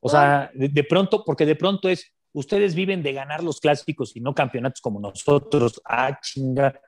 O 0.00 0.08
sea, 0.08 0.50
de, 0.54 0.84
pronto, 0.84 1.24
porque 1.24 1.44
de 1.44 1.56
pronto 1.56 1.88
es, 1.88 2.12
ustedes 2.32 2.74
viven 2.74 3.02
de 3.02 3.12
ganar 3.12 3.42
los 3.42 3.60
clásicos 3.60 4.14
y 4.14 4.20
no 4.20 4.34
campeonatos 4.34 4.80
como 4.80 5.00
nosotros. 5.00 5.80
Ah, 5.84 6.18
chinga. 6.20 6.80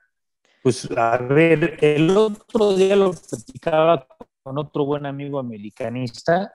Pues 0.63 0.89
a 0.95 1.17
ver, 1.17 1.77
el 1.81 2.15
otro 2.15 2.75
día 2.75 2.95
lo 2.95 3.11
platicaba 3.11 4.07
con 4.43 4.57
otro 4.57 4.85
buen 4.85 5.05
amigo 5.05 5.39
americanista. 5.39 6.53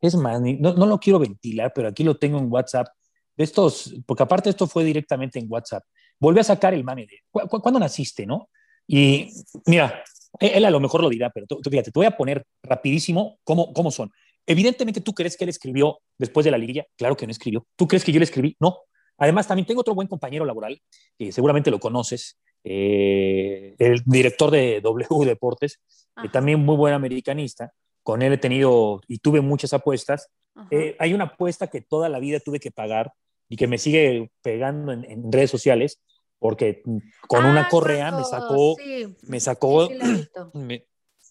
Es 0.00 0.14
más, 0.16 0.40
no, 0.40 0.74
no 0.74 0.86
lo 0.86 0.98
quiero 0.98 1.18
ventilar, 1.18 1.72
pero 1.74 1.88
aquí 1.88 2.04
lo 2.04 2.16
tengo 2.16 2.38
en 2.38 2.52
WhatsApp 2.52 2.88
de 3.36 3.44
estos, 3.44 3.94
porque 4.06 4.22
aparte 4.22 4.50
esto 4.50 4.66
fue 4.66 4.84
directamente 4.84 5.38
en 5.38 5.46
WhatsApp, 5.48 5.84
volví 6.18 6.40
a 6.40 6.44
sacar 6.44 6.74
el 6.74 6.84
mame 6.84 7.06
de, 7.06 7.20
¿cuándo 7.30 7.80
naciste, 7.80 8.26
no? 8.26 8.48
Y 8.86 9.30
mira, 9.66 10.02
e-, 10.40 10.58
él 10.58 10.64
a 10.64 10.70
lo 10.70 10.80
mejor 10.80 11.02
lo 11.02 11.08
dirá, 11.08 11.30
pero 11.30 11.46
tú, 11.46 11.60
fíjate, 11.62 11.90
te 11.90 11.98
voy 11.98 12.06
a 12.06 12.16
poner 12.16 12.44
rapidísimo 12.62 13.38
cómo, 13.44 13.72
cómo 13.72 13.90
son. 13.90 14.10
evidentemente 14.46 15.00
tú 15.00 15.14
crees 15.14 15.36
que 15.36 15.44
él 15.44 15.50
escribió 15.50 16.00
después 16.18 16.44
de 16.44 16.50
la 16.50 16.58
liguilla, 16.58 16.84
claro 16.96 17.16
que 17.16 17.26
no 17.26 17.30
escribió. 17.30 17.66
¿Tú 17.76 17.88
crees 17.88 18.04
que 18.04 18.12
yo 18.12 18.18
le 18.18 18.24
escribí? 18.24 18.56
No. 18.60 18.78
Además, 19.16 19.46
también 19.46 19.66
tengo 19.66 19.80
otro 19.80 19.94
buen 19.94 20.08
compañero 20.08 20.44
laboral, 20.44 20.80
que 21.16 21.30
seguramente 21.30 21.70
lo 21.70 21.78
conoces, 21.78 22.36
eh, 22.64 23.74
el 23.78 24.02
director 24.04 24.50
de 24.50 24.80
W 24.80 25.06
Deportes, 25.24 25.80
que 26.20 26.28
también 26.28 26.64
muy 26.64 26.76
buen 26.76 26.94
americanista. 26.94 27.72
Con 28.02 28.22
él 28.22 28.32
he 28.32 28.38
tenido 28.38 29.00
y 29.06 29.18
tuve 29.18 29.40
muchas 29.40 29.72
apuestas. 29.72 30.28
Eh, 30.70 30.96
hay 30.98 31.14
una 31.14 31.24
apuesta 31.24 31.68
que 31.68 31.80
toda 31.80 32.08
la 32.08 32.18
vida 32.18 32.40
tuve 32.40 32.60
que 32.60 32.70
pagar 32.70 33.12
y 33.48 33.56
que 33.56 33.66
me 33.66 33.78
sigue 33.78 34.30
pegando 34.42 34.92
en, 34.92 35.32
redes 35.32 35.50
sociales, 35.50 36.00
porque 36.38 36.82
con 37.28 37.44
una 37.44 37.62
ah, 37.62 37.68
correa 37.70 38.10
me 38.12 38.24
sacó, 38.24 38.76
me 39.22 39.40
sacó, 39.40 39.88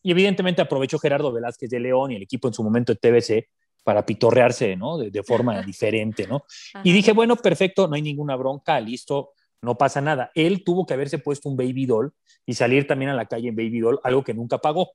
y 0.04 0.12
evidentemente 0.12 0.62
aprovechó 0.62 1.00
Gerardo 1.00 1.32
Velázquez 1.32 1.70
de 1.70 1.80
León 1.80 2.12
y 2.12 2.16
el 2.16 2.24
equipo 2.24 2.48
en 2.48 2.54
su 2.54 2.64
momento 2.64 2.94
de 2.94 3.00
TBC 3.00 3.48
para 3.84 4.06
pitorrearse, 4.06 4.76
¿no? 4.76 4.98
De, 4.98 5.24
forma 5.24 5.62
diferente, 5.62 6.26
¿no? 6.28 6.46
Y 6.84 6.94
dije, 6.94 7.12
bueno, 7.12 7.36
perfecto, 7.36 7.88
no 7.88 7.96
hay 7.96 8.02
ninguna 8.02 8.36
bronca, 8.36 8.80
listo, 8.80 9.32
no 9.62 9.78
pasa 9.78 10.02
nada. 10.02 10.32
Él 10.36 10.64
tuvo 10.64 10.86
que 10.86 10.94
haberse 10.94 11.20
puesto 11.20 11.50
un 11.50 11.58
baby 11.58 11.86
doll 11.86 12.14
y 12.46 12.54
salir 12.54 12.88
también 12.88 13.12
a 13.12 13.14
la 13.16 13.26
calle 13.26 13.50
en 13.50 13.56
baby 13.56 13.80
doll, 13.80 14.00
algo 14.04 14.24
que 14.24 14.34
nunca 14.34 14.58
pagó, 14.58 14.92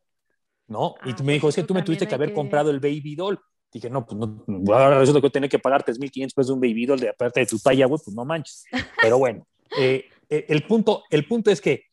¿no? 0.67 0.95
y 1.05 1.11
ah, 1.11 1.17
me 1.23 1.35
dijo, 1.35 1.49
es 1.49 1.55
que 1.55 1.65
tú 1.65 1.75
me 1.75 1.83
tuviste 1.83 2.07
que 2.07 2.15
haber 2.15 2.33
comprado 2.33 2.71
el 2.71 2.81
baby 2.81 3.15
doll. 3.15 3.39
Dije, 3.73 3.91
no, 3.91 4.07
pues 4.07 4.19
no, 4.19 4.45
ahora 4.75 4.99
resulta 4.99 5.21
que 5.21 5.31
tener 5.31 5.51
que 5.51 5.59
pagar 5.59 5.85
3.500 5.85 6.35
pesos 6.35 6.47
de 6.47 6.53
un 6.55 6.61
baby 6.61 6.87
doll 6.87 7.01
de 7.01 7.11
aparte 7.11 7.41
de 7.41 7.47
tu 7.47 7.59
talla, 7.59 7.87
güey, 7.87 8.01
pues 8.03 8.17
no 8.17 8.25
manches. 8.25 8.65
Pero 9.03 9.19
bueno, 9.19 9.47
eh, 9.79 10.07
eh, 10.29 10.47
el, 10.49 10.63
punto, 10.63 11.05
el 11.11 11.27
punto 11.27 11.51
es 11.51 11.61
que 11.61 11.85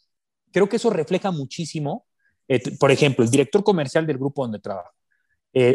creo 0.51 0.69
que 0.69 0.77
eso 0.77 0.89
refleja 0.89 1.31
muchísimo, 1.31 2.05
eh, 2.47 2.61
por 2.77 2.91
ejemplo, 2.91 3.25
el 3.25 3.31
director 3.31 3.63
comercial 3.63 4.07
del 4.07 4.17
grupo 4.17 4.43
donde 4.43 4.59
trabajo, 4.59 4.91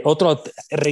otro 0.04 0.42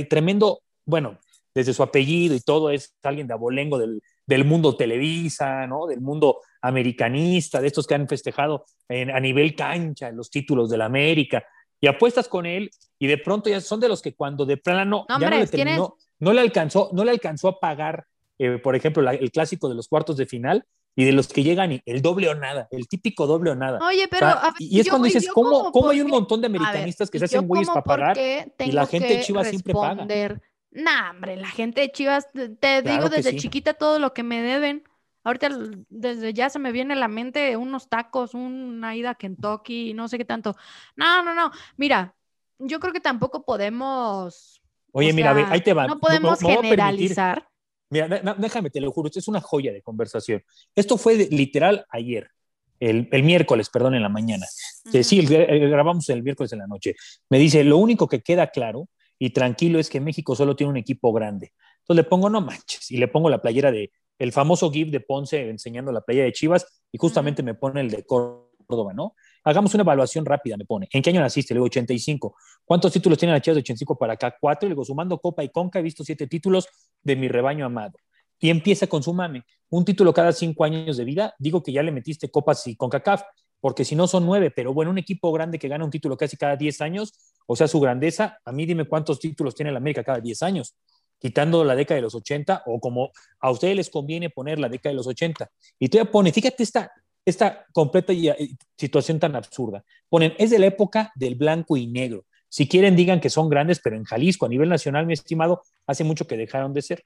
tremendo, 0.08 0.62
bueno, 0.86 1.18
desde 1.54 1.74
su 1.74 1.82
apellido 1.82 2.34
y 2.34 2.40
todo, 2.40 2.70
es 2.70 2.94
alguien 3.02 3.26
de 3.26 3.34
abolengo 3.34 3.78
del, 3.78 4.02
del 4.26 4.44
mundo 4.46 4.76
Televisa, 4.76 5.66
¿no? 5.66 5.86
Del 5.86 6.00
mundo 6.00 6.40
americanista, 6.62 7.60
de 7.60 7.66
estos 7.66 7.86
que 7.86 7.94
han 7.94 8.08
festejado 8.08 8.64
a 8.88 9.20
nivel 9.20 9.54
cancha 9.54 10.10
los 10.10 10.30
títulos 10.30 10.70
de 10.70 10.78
la 10.78 10.86
América. 10.86 11.44
Y 11.80 11.87
apuestas 11.87 12.28
con 12.28 12.47
él 12.47 12.70
y 12.99 13.06
de 13.06 13.18
pronto 13.18 13.49
ya 13.49 13.61
son 13.61 13.80
de 13.80 13.88
los 13.88 14.02
que 14.02 14.14
cuando 14.14 14.44
de 14.44 14.56
plano 14.56 15.06
no, 15.08 15.20
ya 15.20 15.30
no, 15.30 15.38
le 15.38 15.47
terminó, 15.47 15.97
no 16.18 16.32
le 16.32 16.40
alcanzó, 16.40 16.90
no 16.92 17.04
le 17.04 17.12
alcanzó 17.12 17.49
a 17.49 17.61
pagar, 17.61 18.06
eh, 18.38 18.58
por 18.58 18.75
ejemplo, 18.75 19.08
el 19.08 19.30
clásico 19.30 19.68
de 19.68 19.75
los 19.75 19.88
cuartos 19.88 20.16
de 20.16 20.26
final 20.26 20.64
y 20.97 21.04
de 21.04 21.12
los 21.12 21.28
que 21.28 21.44
llegan 21.44 21.80
el 21.87 22.02
doble 22.02 22.28
o 22.28 22.35
nada, 22.35 22.66
el 22.73 22.88
típico 22.88 23.28
doble 23.28 23.50
o 23.50 23.54
nada. 23.54 23.78
Oye, 23.87 24.08
pero. 24.08 24.35
y 24.58 24.80
es 24.80 24.88
cuando 24.88 25.06
dices, 25.06 25.28
¿cómo, 25.32 25.70
¿cómo 25.70 25.90
hay 25.90 26.00
un 26.00 26.11
montón 26.11 26.40
de 26.40 26.49
americanistas 26.49 27.08
que 27.08 27.20
se 27.20 27.26
hacen 27.26 27.47
güeyes 27.47 27.68
para 27.68 27.85
pagar 27.85 28.18
y 28.18 28.73
la 28.73 28.87
gente 28.87 29.06
de 29.06 29.20
Chivas 29.20 29.49
siempre 29.49 29.73
paga? 29.73 30.06
Nah, 30.70 31.11
hombre, 31.11 31.37
la 31.37 31.49
gente 31.49 31.80
de 31.80 31.92
Chivas, 31.92 32.28
te 32.32 32.82
digo 32.82 33.08
desde 33.08 33.37
chiquita 33.37 33.75
todo 33.75 33.99
lo 34.00 34.12
que 34.12 34.23
me 34.23 34.42
deben. 34.42 34.82
Ahorita 35.25 35.48
desde 35.88 36.32
ya 36.32 36.48
se 36.48 36.58
me 36.58 36.72
viene 36.72 36.94
a 36.94 36.96
la 36.96 37.08
mente 37.08 37.56
unos 37.56 37.88
tacos, 37.88 38.34
una 38.34 38.96
ida 38.96 39.10
a 39.10 39.14
Kentucky, 39.14 39.92
no 39.94 40.08
sé 40.08 40.18
qué 40.18 40.25
tanto. 40.25 40.56
No, 40.96 41.22
no, 41.22 41.34
no. 41.34 41.50
Mira, 41.76 42.14
yo 42.58 42.80
creo 42.80 42.92
que 42.92 43.00
tampoco 43.00 43.44
podemos. 43.44 44.62
Oye, 44.92 45.12
mira, 45.12 45.34
ahí 45.50 45.60
te 45.60 45.75
va. 45.75 45.87
No 45.87 45.98
podemos 45.98 46.40
generalizar. 46.40 47.48
Mira, 47.90 48.08
déjame, 48.38 48.70
te 48.70 48.80
lo 48.80 48.92
juro, 48.92 49.08
esto 49.08 49.18
es 49.18 49.28
una 49.28 49.40
joya 49.40 49.72
de 49.72 49.82
conversación. 49.82 50.42
Esto 50.75 50.98
fue 50.98 51.16
literal 51.30 51.87
ayer, 51.90 52.30
el, 52.80 53.08
miércoles, 53.22 53.70
perdón, 53.70 53.94
en 53.94 54.02
la 54.02 54.10
mañana. 54.10 54.46
Sí, 54.46 55.22
grabamos 55.22 56.08
el 56.10 56.22
miércoles 56.22 56.52
en 56.52 56.58
la 56.60 56.66
noche. 56.66 56.94
Me 57.30 57.38
dice, 57.38 57.64
lo 57.64 57.78
único 57.78 58.06
que 58.06 58.20
queda 58.20 58.48
claro 58.48 58.88
y 59.18 59.30
tranquilo 59.30 59.78
es 59.78 59.88
que 59.88 60.00
México 60.00 60.37
solo 60.37 60.54
tiene 60.54 60.70
un 60.70 60.76
equipo 60.76 61.12
grande. 61.12 61.54
Entonces 61.78 62.04
le 62.04 62.08
pongo 62.08 62.28
no 62.28 62.40
manches 62.40 62.90
y 62.90 62.98
le 62.98 63.08
pongo 63.08 63.30
la 63.30 63.40
playera 63.40 63.72
de 63.72 63.90
el 64.18 64.32
famoso 64.32 64.70
GIF 64.70 64.90
de 64.90 65.00
Ponce 65.00 65.48
enseñando 65.48 65.92
la 65.92 66.00
playa 66.00 66.25
de 66.25 66.32
Chivas 66.32 66.66
y 66.92 66.98
justamente 66.98 67.42
me 67.42 67.54
pone 67.54 67.80
el 67.80 67.90
de 67.90 68.04
Córdoba, 68.04 68.92
¿no? 68.94 69.14
Hagamos 69.44 69.72
una 69.75 69.82
evaluación 69.82 70.25
rápida, 70.25 70.56
me 70.56 70.64
pone. 70.64 70.88
¿En 70.92 71.02
qué 71.02 71.10
año 71.10 71.20
naciste? 71.20 71.54
Le 71.54 71.58
digo 71.58 71.66
85. 71.66 72.37
¿Cuántos 72.64 72.92
títulos 72.92 73.18
tiene 73.18 73.32
la 73.32 73.40
Chivas 73.40 73.56
de 73.56 73.60
85 73.60 73.96
para 73.96 74.14
acá? 74.14 74.37
Cuatro. 74.38 74.68
Le 74.68 74.75
digo, 74.75 74.84
sumando 74.84 75.18
Copa 75.18 75.44
y 75.44 75.48
Conca, 75.48 75.78
he 75.78 75.82
visto 75.82 76.04
siete 76.04 76.26
títulos 76.26 76.68
de 77.02 77.16
mi 77.16 77.28
rebaño 77.28 77.64
amado. 77.64 77.98
Y 78.40 78.50
empieza 78.50 78.87
con 78.87 79.02
su 79.02 79.14
mame. 79.14 79.44
Un 79.70 79.84
título 79.84 80.12
cada 80.12 80.32
cinco 80.32 80.64
años 80.64 80.96
de 80.96 81.04
vida. 81.04 81.34
Digo 81.38 81.62
que 81.62 81.72
ya 81.72 81.82
le 81.82 81.92
metiste 81.92 82.30
Copas 82.30 82.66
y 82.66 82.76
CONCACAF, 82.76 83.22
porque 83.60 83.84
si 83.84 83.96
no 83.96 84.06
son 84.06 84.26
nueve, 84.26 84.50
pero 84.50 84.72
bueno, 84.72 84.90
un 84.90 84.98
equipo 84.98 85.32
grande 85.32 85.58
que 85.58 85.68
gana 85.68 85.84
un 85.84 85.90
título 85.90 86.16
casi 86.16 86.37
cada 86.37 86.56
diez 86.56 86.80
años, 86.80 87.12
o 87.50 87.56
sea, 87.56 87.66
su 87.66 87.80
grandeza, 87.80 88.38
a 88.44 88.52
mí 88.52 88.66
dime 88.66 88.84
cuántos 88.84 89.18
títulos 89.18 89.54
tiene 89.54 89.72
la 89.72 89.78
América 89.78 90.04
cada 90.04 90.20
10 90.20 90.42
años, 90.42 90.76
quitando 91.18 91.64
la 91.64 91.75
década 91.75 91.96
de 91.96 92.02
los 92.02 92.14
80 92.14 92.62
o 92.66 92.80
como 92.80 93.10
a 93.40 93.50
ustedes 93.50 93.76
les 93.76 93.90
conviene 93.90 94.30
poner 94.30 94.58
la 94.58 94.68
década 94.68 94.92
de 94.92 94.96
los 94.96 95.06
80. 95.06 95.50
Y 95.78 95.88
todavía 95.88 96.10
pone, 96.10 96.32
fíjate 96.32 96.62
esta, 96.62 96.92
esta 97.25 97.66
completa 97.72 98.12
eh, 98.12 98.50
situación 98.76 99.18
tan 99.18 99.37
absurda. 99.37 99.84
Ponen, 100.08 100.34
es 100.38 100.50
de 100.50 100.58
la 100.58 100.66
época 100.66 101.12
del 101.14 101.34
blanco 101.34 101.76
y 101.76 101.87
negro. 101.87 102.25
Si 102.48 102.66
quieren, 102.66 102.96
digan 102.96 103.20
que 103.20 103.28
son 103.28 103.48
grandes, 103.48 103.80
pero 103.80 103.96
en 103.96 104.04
Jalisco, 104.04 104.46
a 104.46 104.48
nivel 104.48 104.68
nacional, 104.68 105.06
mi 105.06 105.12
estimado, 105.12 105.62
hace 105.87 106.02
mucho 106.02 106.26
que 106.26 106.37
dejaron 106.37 106.72
de 106.72 106.82
ser. 106.82 107.02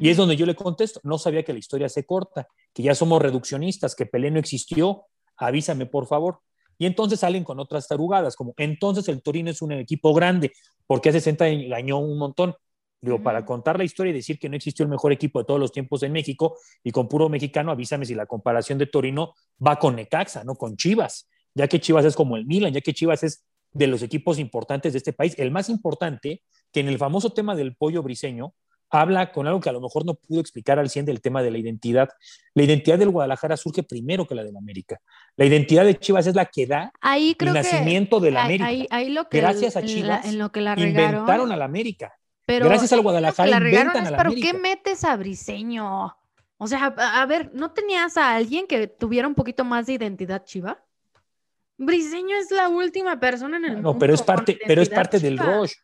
Y 0.00 0.08
es 0.08 0.16
donde 0.16 0.36
yo 0.36 0.46
le 0.46 0.54
contesto, 0.54 1.00
no 1.04 1.18
sabía 1.18 1.42
que 1.42 1.52
la 1.52 1.58
historia 1.58 1.88
se 1.88 2.04
corta, 2.04 2.48
que 2.72 2.82
ya 2.82 2.94
somos 2.94 3.20
reduccionistas, 3.20 3.94
que 3.94 4.06
Pelé 4.06 4.30
no 4.30 4.38
existió, 4.38 5.04
avísame 5.36 5.86
por 5.86 6.06
favor. 6.06 6.40
Y 6.78 6.86
entonces 6.86 7.20
salen 7.20 7.44
con 7.44 7.60
otras 7.60 7.88
tarugadas, 7.88 8.36
como 8.36 8.54
entonces 8.56 9.08
el 9.08 9.22
Torino 9.22 9.50
es 9.50 9.62
un 9.62 9.72
equipo 9.72 10.12
grande, 10.12 10.52
porque 10.86 11.10
hace 11.10 11.20
60 11.20 11.46
ganó 11.68 11.98
un 11.98 12.18
montón. 12.18 12.54
Digo, 13.06 13.22
para 13.22 13.44
contar 13.44 13.78
la 13.78 13.84
historia 13.84 14.10
y 14.10 14.14
decir 14.14 14.36
que 14.36 14.48
no 14.48 14.56
existió 14.56 14.82
el 14.82 14.88
mejor 14.88 15.12
equipo 15.12 15.38
de 15.38 15.44
todos 15.44 15.60
los 15.60 15.70
tiempos 15.70 16.02
en 16.02 16.10
México 16.10 16.58
y 16.82 16.90
con 16.90 17.06
puro 17.06 17.28
mexicano, 17.28 17.70
avísame 17.70 18.04
si 18.04 18.16
la 18.16 18.26
comparación 18.26 18.78
de 18.78 18.86
Torino 18.86 19.32
va 19.64 19.78
con 19.78 19.94
Necaxa, 19.94 20.42
no 20.42 20.56
con 20.56 20.76
Chivas, 20.76 21.28
ya 21.54 21.68
que 21.68 21.78
Chivas 21.78 22.04
es 22.04 22.16
como 22.16 22.36
el 22.36 22.46
Milan, 22.46 22.72
ya 22.72 22.80
que 22.80 22.92
Chivas 22.92 23.22
es 23.22 23.44
de 23.72 23.86
los 23.86 24.02
equipos 24.02 24.40
importantes 24.40 24.92
de 24.92 24.98
este 24.98 25.12
país, 25.12 25.38
el 25.38 25.52
más 25.52 25.68
importante, 25.68 26.42
que 26.72 26.80
en 26.80 26.88
el 26.88 26.98
famoso 26.98 27.30
tema 27.30 27.54
del 27.54 27.76
pollo 27.76 28.02
briseño, 28.02 28.54
habla 28.90 29.30
con 29.30 29.46
algo 29.46 29.60
que 29.60 29.68
a 29.68 29.72
lo 29.72 29.80
mejor 29.80 30.04
no 30.04 30.14
pudo 30.14 30.40
explicar 30.40 30.80
al 30.80 30.90
100 30.90 31.06
del 31.06 31.20
tema 31.20 31.44
de 31.44 31.52
la 31.52 31.58
identidad. 31.58 32.08
La 32.54 32.64
identidad 32.64 32.98
del 32.98 33.10
Guadalajara 33.10 33.56
surge 33.56 33.84
primero 33.84 34.26
que 34.26 34.34
la 34.34 34.42
del 34.42 34.56
América. 34.56 35.00
La 35.36 35.44
identidad 35.44 35.84
de 35.84 35.96
Chivas 35.96 36.26
es 36.26 36.34
la 36.34 36.46
que 36.46 36.66
da 36.66 36.92
el 37.02 37.52
nacimiento 37.52 38.18
de 38.18 38.32
la 38.32 38.46
América. 38.46 38.96
Ahí, 38.96 39.10
lo 39.10 39.28
que 39.28 39.38
Gracias 39.38 39.76
a 39.76 39.84
Chivas 39.84 40.26
en 40.26 40.38
lo 40.38 40.50
que 40.50 40.60
la 40.60 40.72
inventaron 40.76 41.52
a 41.52 41.56
la 41.56 41.66
América. 41.66 42.12
Pero 42.46 42.66
Gracias 42.66 42.92
al 42.92 43.02
Guadalajara 43.02 43.60
la 43.60 44.16
¿Pero 44.16 44.30
qué 44.30 44.54
metes 44.54 45.04
a 45.04 45.16
Briseño? 45.16 46.16
O 46.58 46.66
sea, 46.66 46.86
a, 46.86 47.26
ver, 47.26 47.50
¿no 47.52 47.72
tenías 47.72 48.16
a 48.16 48.34
alguien 48.34 48.66
que 48.66 48.86
tuviera 48.86 49.28
un 49.28 49.34
poquito 49.34 49.64
más 49.64 49.86
de 49.86 49.94
identidad 49.94 50.44
chiva? 50.44 50.82
Briseño 51.76 52.36
es 52.36 52.50
la 52.50 52.68
última 52.68 53.20
persona 53.20 53.58
en 53.58 53.64
el 53.64 53.72
mundo. 53.74 53.92
No, 53.92 53.98
pero 53.98 54.14
es 54.14 54.22
parte, 54.22 54.58
pero 54.66 54.80
es 54.80 54.88
parte 54.88 55.18
del 55.18 55.36
Roche. 55.36 55.76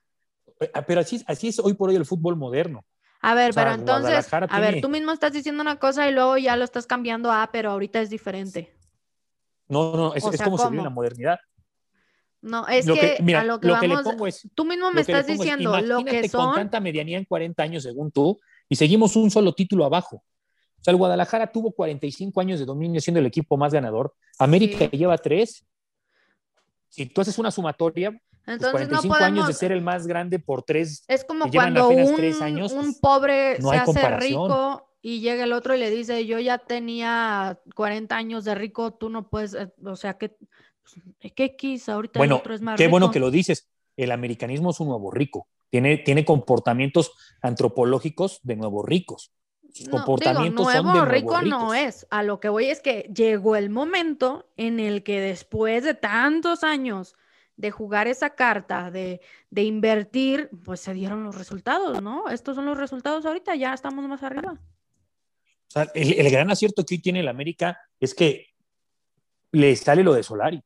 Eh, 0.61 0.71
pero 0.87 1.01
así, 1.01 1.23
así 1.27 1.49
es 1.49 1.59
hoy 1.59 1.75
por 1.75 1.91
hoy 1.91 1.97
el 1.97 2.07
fútbol 2.07 2.37
moderno. 2.37 2.85
A 3.21 3.35
ver, 3.35 3.53
pero 3.55 3.73
entonces, 3.73 4.33
a 4.33 4.61
ver, 4.61 4.81
tú 4.81 4.89
mismo 4.89 5.13
estás 5.13 5.33
diciendo 5.33 5.61
una 5.61 5.77
cosa 5.77 6.09
y 6.09 6.13
luego 6.13 6.39
ya 6.39 6.57
lo 6.57 6.65
estás 6.65 6.87
cambiando 6.87 7.31
a, 7.31 7.51
pero 7.53 7.71
ahorita 7.71 8.01
es 8.01 8.11
diferente. 8.11 8.75
No, 9.69 9.97
no, 9.97 10.15
es, 10.15 10.25
como 10.43 10.59
se 10.59 10.67
vive 10.67 10.79
en 10.79 10.85
la 10.85 10.91
modernidad. 10.91 11.39
No, 12.43 12.67
es 12.67 12.87
que, 12.87 13.35
a 13.35 13.45
lo 13.45 13.61
que, 13.61 13.69
vamos, 13.69 14.27
es, 14.27 14.49
tú 14.55 14.65
mismo 14.65 14.91
me 14.91 15.03
estás 15.03 15.27
diciendo 15.29 15.81
lo 15.81 16.05
que 16.05 16.29
son. 16.29 16.47
con 16.47 16.55
tanta 16.57 16.81
medianía 16.81 17.17
en 17.17 17.25
40 17.25 17.63
años, 17.63 17.85
según 17.85 18.11
tú, 18.11 18.41
y 18.69 18.75
seguimos 18.75 19.15
un 19.15 19.31
solo 19.31 19.55
título 19.55 19.85
abajo. 19.85 20.17
O 20.17 20.85
sea, 20.85 20.91
el 20.91 20.99
Guadalajara 20.99 21.53
tuvo 21.53 21.71
45 21.71 22.41
años 22.41 22.59
de 22.59 22.67
dominio 22.67 23.01
siendo 23.01 23.21
el 23.21 23.27
equipo 23.27 23.57
más 23.57 23.73
ganador. 23.73 24.13
América 24.41 24.91
lleva 24.91 25.17
tres. 25.17 25.65
Si 26.89 27.07
tú 27.07 27.21
haces 27.21 27.39
una 27.39 27.53
sumatoria, 27.53 28.21
entonces 28.45 28.89
45 28.89 29.15
años 29.15 29.47
de 29.47 29.53
ser 29.53 29.71
el 29.71 29.81
más 29.81 30.09
grande 30.09 30.41
por 30.41 30.65
tres. 30.65 31.05
Es 31.07 31.25
como 31.25 31.49
cuando 31.49 31.89
un, 31.89 32.43
años, 32.43 32.73
un 32.73 32.99
pobre 32.99 33.63
se 33.63 33.77
hace 33.77 34.17
rico 34.17 34.89
y 35.01 35.21
llega 35.21 35.45
el 35.45 35.53
otro 35.53 35.77
y 35.77 35.79
le 35.79 35.91
dice, 35.91 36.27
yo 36.27 36.41
ya 36.41 36.59
tenía 36.59 37.61
40 37.77 38.17
años 38.17 38.45
de 38.45 38.55
rico, 38.57 38.93
tú 38.95 39.09
no 39.09 39.29
puedes, 39.29 39.55
eh, 39.55 39.73
o 39.85 39.97
sea, 39.97 40.19
¿qué, 41.19 41.33
qué 41.33 41.57
quis? 41.57 41.89
Ahorita 41.89 42.19
bueno, 42.19 42.37
el 42.37 42.41
otro 42.41 42.55
es 42.55 42.61
más 42.61 42.77
qué 42.77 42.89
bueno 42.89 43.11
que 43.11 43.21
lo 43.21 43.31
dices. 43.31 43.69
El 43.97 44.11
americanismo 44.11 44.71
es 44.71 44.81
un 44.81 44.89
nuevo 44.89 45.11
rico. 45.11 45.49
Tiene, 45.69 45.99
tiene 45.99 46.25
comportamientos 46.25 47.13
antropológicos 47.41 48.41
de 48.43 48.57
nuevos 48.57 48.85
ricos. 48.87 49.33
Sus 49.73 49.89
comportamientos 49.89 50.67
nuevo 50.67 50.93
son 50.93 51.09
de 51.09 51.13
rico 51.13 51.43
no 51.43 51.73
es. 51.73 52.07
A 52.11 52.23
lo 52.23 52.41
que 52.41 52.49
voy 52.49 52.67
es 52.67 52.81
que 52.81 53.11
llegó 53.15 53.57
el 53.57 53.71
momento 53.71 54.51
en 54.57 54.81
el 54.81 55.03
que 55.03 55.21
después 55.21 55.85
de 55.85 55.95
tantos 55.95 56.63
años 56.63 57.17
de 57.57 57.71
jugar 57.71 58.07
esa 58.07 58.31
carta, 58.31 58.91
de, 58.91 59.21
de, 59.51 59.63
invertir, 59.63 60.51
pues 60.65 60.81
se 60.81 60.95
dieron 60.95 61.25
los 61.25 61.37
resultados, 61.37 62.03
¿no? 62.03 62.29
Estos 62.29 62.57
son 62.57 62.67
los 62.67 62.77
resultados 62.77 63.25
ahorita, 63.25 63.55
ya 63.55 63.73
estamos 63.73 64.07
más 64.09 64.23
arriba. 64.23 64.59
O 65.69 65.71
sea, 65.73 65.91
el, 65.95 66.31
gran 66.31 66.51
acierto 66.51 66.85
que 66.85 66.97
hoy 66.97 67.01
tiene 67.01 67.21
el 67.21 67.29
América 67.29 67.79
es 67.99 68.15
que 68.15 68.49
le 69.53 69.75
sale 69.77 70.03
lo 70.03 70.13
de 70.13 70.23
Solari. 70.23 70.63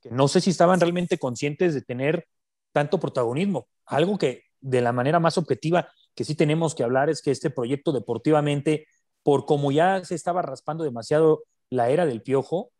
Que 0.00 0.10
no 0.10 0.28
sé 0.28 0.40
si 0.40 0.50
estaban 0.50 0.80
realmente 0.80 1.18
conscientes 1.18 1.74
de 1.74 1.82
tener 1.82 2.26
tanto 2.72 3.00
protagonismo. 3.00 3.68
Algo 3.86 4.18
que 4.18 4.44
de 4.60 4.80
la 4.80 4.92
manera 4.92 5.20
más 5.20 5.38
objetiva 5.38 5.88
que 6.14 6.24
sí 6.24 6.34
tenemos 6.34 6.74
que 6.74 6.82
hablar 6.82 7.10
es 7.10 7.22
que 7.22 7.30
este 7.30 7.50
proyecto 7.50 7.92
deportivamente, 7.92 8.86
por 9.22 9.46
como 9.46 9.70
ya 9.70 10.04
se 10.04 10.14
estaba 10.14 10.42
raspando 10.42 10.84
demasiado 10.84 11.44
la 11.70 11.90
era 11.90 12.06
del 12.06 12.22
piojo, 12.22 12.70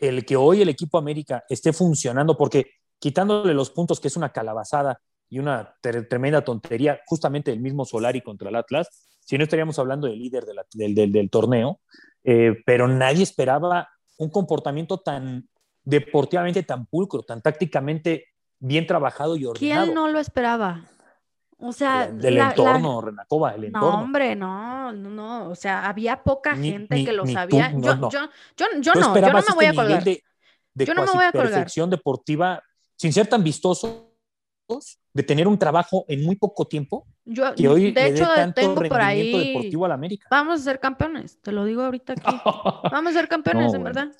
el 0.00 0.24
que 0.24 0.36
hoy 0.36 0.62
el 0.62 0.68
equipo 0.68 0.98
América 0.98 1.44
esté 1.48 1.72
funcionando, 1.72 2.36
porque 2.36 2.70
quitándole 2.98 3.54
los 3.54 3.70
puntos, 3.70 4.00
que 4.00 4.08
es 4.08 4.16
una 4.16 4.32
calabazada 4.32 5.00
y 5.28 5.38
una 5.38 5.74
tremenda 5.80 6.42
tontería, 6.42 7.00
justamente 7.06 7.52
el 7.52 7.60
mismo 7.60 7.84
Solari 7.84 8.22
contra 8.22 8.48
el 8.48 8.56
Atlas, 8.56 9.08
si 9.20 9.36
no 9.36 9.44
estaríamos 9.44 9.78
hablando 9.78 10.06
del 10.06 10.18
líder 10.18 10.44
del, 10.46 11.30
torneo, 11.30 11.80
eh, 12.24 12.54
pero 12.64 12.88
nadie 12.88 13.22
esperaba 13.22 13.88
un 14.16 14.30
comportamiento 14.30 15.00
tan 15.00 15.48
deportivamente 15.88 16.62
tan 16.62 16.84
pulcro, 16.84 17.22
tan 17.22 17.40
tácticamente 17.40 18.26
bien 18.58 18.86
trabajado 18.86 19.36
y 19.36 19.46
ordenado. 19.46 19.84
¿Quién 19.84 19.94
no 19.94 20.08
lo 20.08 20.18
esperaba? 20.18 20.84
O 21.60 21.72
sea, 21.72 22.08
del 22.08 22.36
entorno, 22.36 23.00
Renacova, 23.00 23.54
el 23.54 23.64
entorno. 23.64 23.90
No, 23.90 24.02
hombre, 24.02 24.36
no, 24.36 24.92
no, 24.92 25.10
no. 25.10 25.48
O 25.48 25.54
sea, 25.54 25.88
había 25.88 26.22
poca 26.22 26.54
gente 26.56 27.04
que 27.04 27.12
lo 27.12 27.26
sabía. 27.26 27.72
yo, 27.72 27.96
no. 27.96 28.10
Yo, 28.10 28.20
yo, 28.56 28.66
yo, 28.80 28.94
no, 28.94 29.14
yo 29.14 29.32
no 29.32 29.40
me 29.40 29.54
voy 29.54 29.64
a 29.64 29.70
este 29.70 29.76
colgar. 29.76 30.04
De, 30.04 30.22
yo 30.74 30.94
no 30.94 31.04
me 31.04 31.10
voy 31.10 31.24
a 31.24 31.32
colgar. 31.32 31.50
perfección 31.50 31.90
deportiva, 31.90 32.62
sin 32.94 33.12
ser 33.12 33.26
tan 33.26 33.42
vistosos, 33.42 34.04
de 35.14 35.22
tener 35.22 35.48
un 35.48 35.58
trabajo 35.58 36.04
en 36.06 36.22
muy 36.22 36.36
poco 36.36 36.66
tiempo, 36.66 37.06
yo, 37.24 37.54
que 37.54 37.66
hoy 37.66 37.92
de 37.92 38.08
hecho, 38.08 38.26
tanto 38.26 38.60
tengo 38.60 38.74
por 38.74 39.00
ahí, 39.00 39.52
deportivo 39.52 39.86
a 39.86 39.88
la 39.88 39.94
América. 39.94 40.28
Vamos 40.30 40.60
a 40.60 40.64
ser 40.64 40.78
campeones, 40.78 41.40
te 41.40 41.50
lo 41.50 41.64
digo 41.64 41.82
ahorita 41.82 42.12
aquí. 42.12 42.22
Vamos 42.92 43.16
a 43.16 43.18
ser 43.18 43.26
campeones, 43.26 43.72
en 43.72 43.82
verdad. 43.82 44.12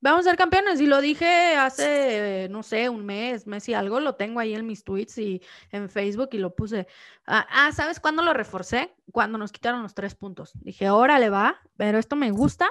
Vamos 0.00 0.20
a 0.20 0.30
ser 0.30 0.36
campeones. 0.36 0.80
Y 0.80 0.86
lo 0.86 1.00
dije 1.00 1.56
hace, 1.56 2.48
no 2.50 2.62
sé, 2.62 2.88
un 2.88 3.04
mes, 3.04 3.46
mes 3.46 3.68
y 3.68 3.74
algo. 3.74 4.00
Lo 4.00 4.14
tengo 4.14 4.40
ahí 4.40 4.54
en 4.54 4.66
mis 4.66 4.84
tweets 4.84 5.18
y 5.18 5.42
en 5.70 5.88
Facebook 5.88 6.30
y 6.32 6.38
lo 6.38 6.54
puse. 6.54 6.86
Ah, 7.26 7.46
ah 7.50 7.72
¿sabes 7.72 8.00
cuándo 8.00 8.22
lo 8.22 8.32
reforcé? 8.32 8.94
Cuando 9.10 9.38
nos 9.38 9.52
quitaron 9.52 9.82
los 9.82 9.94
tres 9.94 10.14
puntos. 10.14 10.52
Dije, 10.60 10.90
órale 10.90 11.30
va, 11.30 11.56
pero 11.76 11.98
esto 11.98 12.16
me 12.16 12.30
gusta 12.30 12.68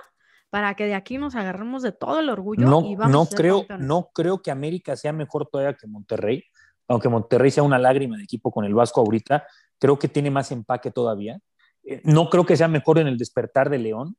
para 0.50 0.76
que 0.76 0.86
de 0.86 0.94
aquí 0.94 1.18
nos 1.18 1.36
agarremos 1.36 1.84
de 1.84 1.92
todo 1.92 2.20
el 2.20 2.30
orgullo. 2.30 2.68
No, 2.68 2.86
y 2.86 2.96
vamos 2.96 3.12
no, 3.12 3.36
creo, 3.36 3.66
no 3.80 4.10
creo 4.14 4.42
que 4.42 4.52
América 4.52 4.96
sea 4.96 5.12
mejor 5.12 5.48
todavía 5.52 5.76
que 5.76 5.88
Monterrey. 5.88 6.44
Aunque 6.88 7.10
Monterrey 7.10 7.50
sea 7.50 7.64
una 7.64 7.80
lágrima 7.80 8.16
de 8.16 8.24
equipo 8.24 8.52
con 8.52 8.64
el 8.64 8.76
Vasco 8.76 9.02
ahorita, 9.02 9.46
creo 9.80 9.98
que 9.98 10.08
tiene 10.08 10.30
más 10.30 10.52
empaque 10.52 10.92
todavía. 10.92 11.40
Eh, 11.84 12.02
no 12.04 12.30
creo 12.30 12.46
que 12.46 12.56
sea 12.56 12.68
mejor 12.68 13.00
en 13.00 13.08
el 13.08 13.18
despertar 13.18 13.70
de 13.70 13.80
León. 13.80 14.16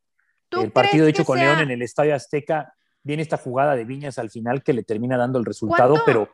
El 0.51 0.73
partido 0.73 1.07
hecho 1.07 1.25
con 1.25 1.39
León 1.39 1.61
en 1.61 1.71
el 1.71 1.83
Estadio 1.83 2.15
Azteca 2.15 2.73
viene 3.07 3.23
esta 3.23 3.37
jugada 3.37 3.77
de 3.77 3.85
Viñas 3.85 4.19
al 4.19 4.31
final 4.31 4.65
que 4.65 4.73
le 4.73 4.83
termina 4.83 5.17
dando 5.17 5.39
el 5.39 5.45
resultado, 5.45 5.95
pero 6.05 6.29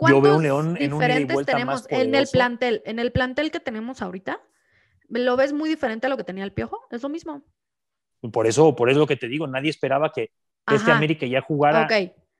yo 0.00 0.20
veo 0.20 0.36
un 0.36 0.42
León 0.42 0.76
en 0.80 0.92
un 0.92 1.02
ida 1.02 1.20
y 1.20 1.24
vuelta 1.24 1.52
tenemos 1.52 1.86
en 1.90 2.12
el 2.12 2.26
plantel, 2.26 2.82
en 2.84 2.98
el 2.98 3.12
plantel 3.12 3.52
que 3.52 3.60
tenemos 3.60 4.02
ahorita, 4.02 4.40
¿lo 5.08 5.36
ves 5.36 5.52
muy 5.52 5.68
diferente 5.68 6.08
a 6.08 6.10
lo 6.10 6.16
que 6.16 6.24
tenía 6.24 6.42
el 6.42 6.52
Piojo? 6.52 6.80
Es 6.90 7.04
lo 7.04 7.08
mismo. 7.08 7.44
Por 8.32 8.48
eso, 8.48 8.74
por 8.74 8.90
eso 8.90 8.98
lo 8.98 9.06
que 9.06 9.14
te 9.14 9.28
digo, 9.28 9.46
nadie 9.46 9.70
esperaba 9.70 10.10
que 10.10 10.32
este 10.66 10.90
América 10.90 11.24
ya 11.24 11.40
jugara 11.40 11.86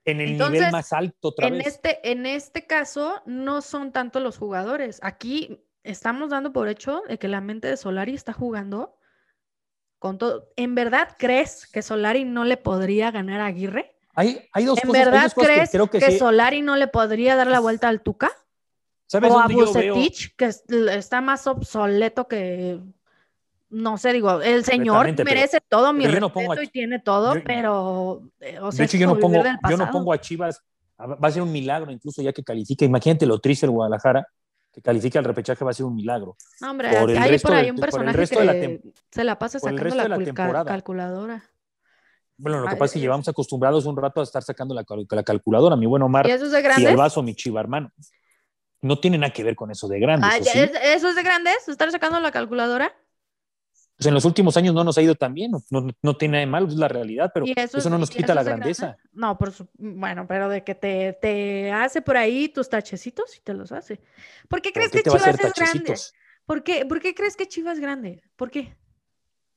en 0.03 0.19
el 0.19 0.37
nivel 0.37 0.71
más 0.71 0.91
alto 0.91 1.29
otra 1.29 1.47
en 1.47 1.61
Este, 1.61 2.11
en 2.11 2.25
este 2.25 2.67
caso, 2.67 3.21
no 3.25 3.61
son 3.61 3.93
tanto 3.93 4.19
los 4.19 4.37
jugadores. 4.37 4.99
Aquí 5.03 5.65
estamos 5.83 6.31
dando 6.31 6.51
por 6.51 6.67
hecho 6.67 7.01
de 7.07 7.17
que 7.17 7.29
la 7.29 7.39
mente 7.39 7.69
de 7.69 7.77
Solari 7.77 8.13
está 8.13 8.33
jugando 8.33 8.98
con 9.99 10.17
todo. 10.17 10.47
¿En 10.55 10.75
verdad 10.75 11.15
crees 11.19 11.67
que 11.67 11.81
Solari 11.81 12.23
no 12.23 12.45
le 12.45 12.57
podría 12.57 13.11
ganar 13.11 13.41
a 13.41 13.47
Aguirre? 13.47 13.95
Hay, 14.15 14.49
hay 14.51 14.65
dos 14.65 14.83
¿En 14.83 14.91
verdad 14.91 15.31
crees 15.35 15.69
que, 15.69 16.17
Solari 16.17 16.61
no 16.61 16.75
le 16.75 16.87
podría 16.87 17.35
dar 17.35 17.47
la 17.47 17.59
vuelta 17.59 17.87
al 17.89 18.01
Tuca? 18.01 18.31
¿Sabes 19.05 19.31
o 19.31 19.39
a 19.39 19.47
Bucetich, 19.47 20.35
que 20.35 20.51
está 20.91 21.21
más 21.21 21.47
obsoleto 21.47 22.27
que 22.27 22.79
no 23.71 23.97
sé, 23.97 24.13
digo, 24.13 24.41
el 24.41 24.65
señor 24.65 25.13
merece 25.23 25.59
todo 25.67 25.93
mi 25.93 26.07
respeto 26.07 26.61
y 26.61 26.67
tiene 26.67 26.99
todo, 26.99 27.35
pero 27.45 28.23
eh, 28.39 28.59
de 28.71 28.83
hecho 28.83 28.97
yo 28.97 29.05
no 29.05 29.19
pongo 29.19 29.43
yo 29.69 29.77
no 29.77 29.91
pongo 29.91 30.11
a 30.11 30.19
Chivas 30.19 30.63
va 30.99 31.27
a 31.27 31.31
ser 31.31 31.43
un 31.43 31.51
milagro 31.51 31.91
incluso 31.91 32.21
ya 32.21 32.33
que 32.33 32.43
califica, 32.43 32.83
imagínate 32.83 33.25
lo 33.25 33.39
triste 33.39 33.67
el 33.67 33.71
Guadalajara 33.71 34.27
que 34.71 34.81
califique 34.81 35.17
al 35.17 35.25
repechaje 35.25 35.63
va 35.65 35.71
a 35.71 35.73
ser 35.73 35.85
un 35.85 35.95
milagro. 35.95 36.37
No, 36.61 36.71
hombre, 36.71 36.89
hay 36.89 37.39
por 37.39 37.53
ahí 37.53 37.69
un 37.69 37.77
personaje 37.77 38.27
que 38.27 38.81
se 39.11 39.23
la 39.23 39.37
pasa 39.37 39.59
sacando 39.59 39.95
la, 39.95 40.65
calculadora. 40.65 41.43
Bueno, 42.37 42.61
lo 42.61 42.67
que 42.67 42.75
pasa 42.75 42.85
es 42.85 42.91
que 42.93 42.99
llevamos 42.99 43.27
acostumbrados 43.27 43.85
un 43.85 43.97
rato 43.97 44.21
a 44.21 44.23
estar 44.23 44.43
sacando 44.43 44.73
la, 44.73 44.85
calculadora, 45.23 45.75
mi 45.75 45.85
buen 45.85 46.01
Omar. 46.01 46.27
¿Y 46.27 46.31
eso 46.31 46.45
es 46.45 46.51
de 46.51 46.61
grandes? 46.61 46.83
Y 46.83 46.87
el 46.87 46.95
vaso, 46.95 47.21
mi 47.21 47.35
chiva 47.35 47.59
hermano. 47.59 47.91
No 48.81 48.97
tiene 48.99 49.17
nada 49.17 49.33
que 49.33 49.43
ver 49.43 49.55
con 49.55 49.71
eso 49.71 49.89
de 49.89 49.99
grandes. 49.99 50.47
¿Eso 50.47 51.09
es 51.09 51.15
de 51.15 51.23
grandes? 51.23 51.67
¿Estar 51.67 51.91
sacando 51.91 52.19
la 52.19 52.31
calculadora? 52.31 52.95
Pues 53.99 54.07
en 54.07 54.13
los 54.13 54.23
últimos 54.23 54.55
años 54.55 54.73
no 54.73 54.85
nos 54.85 54.97
ha 54.97 55.01
ido 55.01 55.13
tan 55.13 55.33
bien, 55.33 55.51
no, 55.51 56.15
tiene 56.15 56.31
nada 56.31 56.39
de 56.39 56.45
malo, 56.45 56.69
es 56.69 56.75
la 56.75 56.87
realidad, 56.87 57.31
pero 57.33 57.45
eso, 57.53 57.89
no 57.89 57.97
nos 57.97 58.09
quita 58.09 58.33
la 58.33 58.43
grandeza. 58.43 58.95
No, 59.11 59.37
por 59.37 59.51
bueno, 59.73 60.25
pero 60.25 60.47
de 60.47 60.63
que 60.63 60.73
te, 60.73 61.69
hace 61.73 62.01
por 62.01 62.15
ahí 62.15 62.47
tus 62.47 62.69
tachecitos 62.69 63.35
y 63.35 63.41
te 63.41 63.53
los 63.53 63.73
hace. 63.73 63.99
¿Por 64.47 64.61
qué 64.61 64.71
crees 64.71 64.91
que 64.91 65.03
Chivas 65.03 65.27
es 65.27 65.53
grande? 65.53 65.95
¿Por 66.45 66.63
qué, 66.63 66.85
¿Por 66.85 67.01
qué 67.01 67.13
crees 67.13 67.35
que 67.35 67.45
Chivas 67.49 67.73
es 67.73 67.81
grande? 67.81 68.23
¿Por 68.37 68.49
qué? 68.49 68.73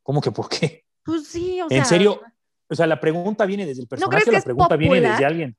¿Cómo 0.03 0.21
que 0.21 0.33
por 0.33 0.49
qué? 0.49 0.87
Pues 1.05 1.29
sí, 1.29 1.61
o 1.61 1.69
sea. 1.69 1.79
¿En 1.79 1.85
serio? 1.85 2.21
O 2.69 2.75
sea, 2.75 2.89
la 2.89 2.99
pregunta 2.99 3.47
viene 3.47 3.65
desde 3.65 3.83
el 3.83 3.87
personaje, 3.87 4.25
¿no 4.27 4.33
la 4.33 4.43
pregunta 4.43 4.75
viene 4.75 5.01
desde 5.03 5.25
alguien. 5.25 5.57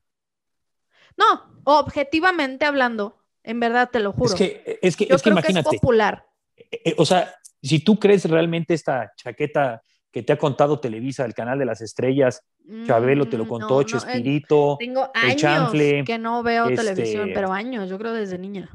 No, 1.16 1.58
objetivamente 1.64 2.66
hablando, 2.66 3.24
en 3.44 3.60
verdad 3.60 3.88
te 3.90 4.00
lo 4.00 4.12
juro. 4.12 4.26
Es 4.26 4.34
que, 4.34 4.78
es 4.82 4.94
que, 4.94 5.06
es 5.08 5.22
que 5.22 5.30
imagínate. 5.30 5.70
es 5.70 5.80
popular. 5.80 6.26
Eh, 6.54 6.80
eh, 6.84 6.94
o 6.98 7.06
sea, 7.06 7.34
si 7.64 7.80
tú 7.80 7.98
crees 7.98 8.28
realmente 8.28 8.74
esta 8.74 9.12
chaqueta 9.16 9.82
que 10.10 10.22
te 10.22 10.32
ha 10.32 10.38
contado 10.38 10.78
Televisa, 10.78 11.24
el 11.24 11.34
canal 11.34 11.58
de 11.58 11.64
las 11.64 11.80
estrellas, 11.80 12.40
Chabelo 12.86 13.28
te 13.28 13.36
lo 13.36 13.46
mm, 13.46 13.48
contó, 13.48 13.80
no, 13.80 13.82
Chespirito, 13.82 14.76
tengo 14.78 15.10
años 15.12 15.72
que 15.72 16.18
no 16.18 16.42
veo 16.42 16.66
televisión, 16.66 17.28
este 17.28 17.34
pero 17.34 17.52
años, 17.52 17.90
yo 17.90 17.98
creo 17.98 18.12
desde 18.12 18.38
niña. 18.38 18.70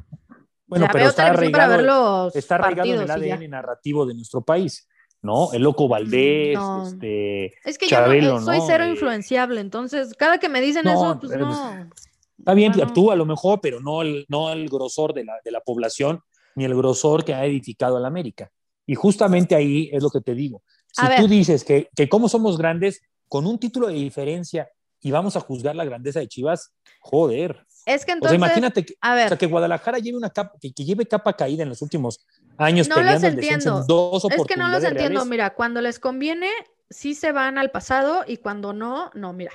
Bueno, 0.67 0.87
pero 0.91 1.07
está 1.07 1.27
arraigado, 1.27 2.31
está 2.33 2.55
arraigado 2.55 2.93
en 2.93 3.01
el 3.01 3.09
ADN 3.09 3.49
narrativo 3.49 4.05
de 4.05 4.15
nuestro 4.15 4.41
país. 4.41 4.87
¿no? 5.21 5.51
El 5.51 5.63
Loco 5.63 5.87
Valdés, 5.87 6.57
este, 6.85 7.47
es 7.65 7.77
que 7.77 7.87
yo 7.87 8.41
soy 8.41 8.59
cero 8.65 8.87
influenciable, 8.87 9.59
entonces 9.59 10.13
cada 10.15 10.37
que 10.37 10.47
me 10.47 10.61
dicen 10.61 10.87
eso, 10.87 11.17
pues 11.19 11.37
no. 11.37 11.89
Está 12.37 12.53
bien, 12.53 12.71
tú 12.93 13.11
a 13.11 13.15
lo 13.15 13.25
mejor, 13.25 13.59
pero 13.61 13.81
no 13.81 14.01
el, 14.01 14.25
no 14.29 14.51
el 14.51 14.69
grosor 14.69 15.13
de 15.13 15.25
la, 15.25 15.33
de 15.43 15.51
la 15.51 15.59
población, 15.59 16.21
ni 16.55 16.63
el 16.63 16.75
grosor 16.75 17.25
que 17.25 17.33
ha 17.33 17.45
edificado 17.45 17.97
a 17.97 17.99
la 17.99 18.07
América. 18.07 18.49
Y 18.89 18.95
justamente 18.95 19.53
ahí 19.53 19.87
es 19.93 20.01
lo 20.01 20.09
que 20.09 20.19
te 20.19 20.33
digo. 20.33 20.63
Si 20.91 21.05
tú 21.15 21.27
dices 21.27 21.63
que, 21.63 21.91
que 21.95 22.09
como 22.09 22.27
somos 22.27 22.57
grandes, 22.57 23.03
con 23.27 23.45
un 23.45 23.59
título 23.59 23.85
de 23.85 23.93
diferencia 23.93 24.67
y 24.99 25.11
vamos 25.11 25.35
a 25.35 25.41
juzgar 25.41 25.75
la 25.75 25.85
grandeza 25.85 26.21
de 26.21 26.27
Chivas, 26.27 26.73
joder. 26.99 27.67
Es 27.85 28.03
que 28.03 28.13
entonces, 28.13 28.35
imagínate 28.35 28.83
que, 28.83 28.95
o 28.95 29.27
sea, 29.27 29.37
que 29.37 29.45
Guadalajara 29.45 29.99
lleve 29.99 30.17
una 30.17 30.31
capa, 30.31 30.57
que, 30.59 30.71
lleve 30.71 31.05
capa 31.05 31.33
caída 31.33 31.61
en 31.61 31.69
los 31.69 31.83
últimos 31.83 32.25
años 32.57 32.89
no 32.89 32.95
peleando 32.95 33.27
los 33.27 33.35
entiendo. 33.35 33.83
dos 33.87 34.25
Es 34.25 34.43
que 34.45 34.57
no 34.57 34.69
los 34.69 34.83
entiendo. 34.83 35.23
Mira, 35.23 35.53
cuando 35.53 35.81
les 35.81 35.99
conviene, 35.99 36.49
sí 36.89 37.13
se 37.13 37.31
van 37.31 37.59
al 37.59 37.69
pasado 37.69 38.23
y 38.25 38.37
cuando 38.37 38.73
no, 38.73 39.11
no. 39.13 39.33
Mira, 39.33 39.51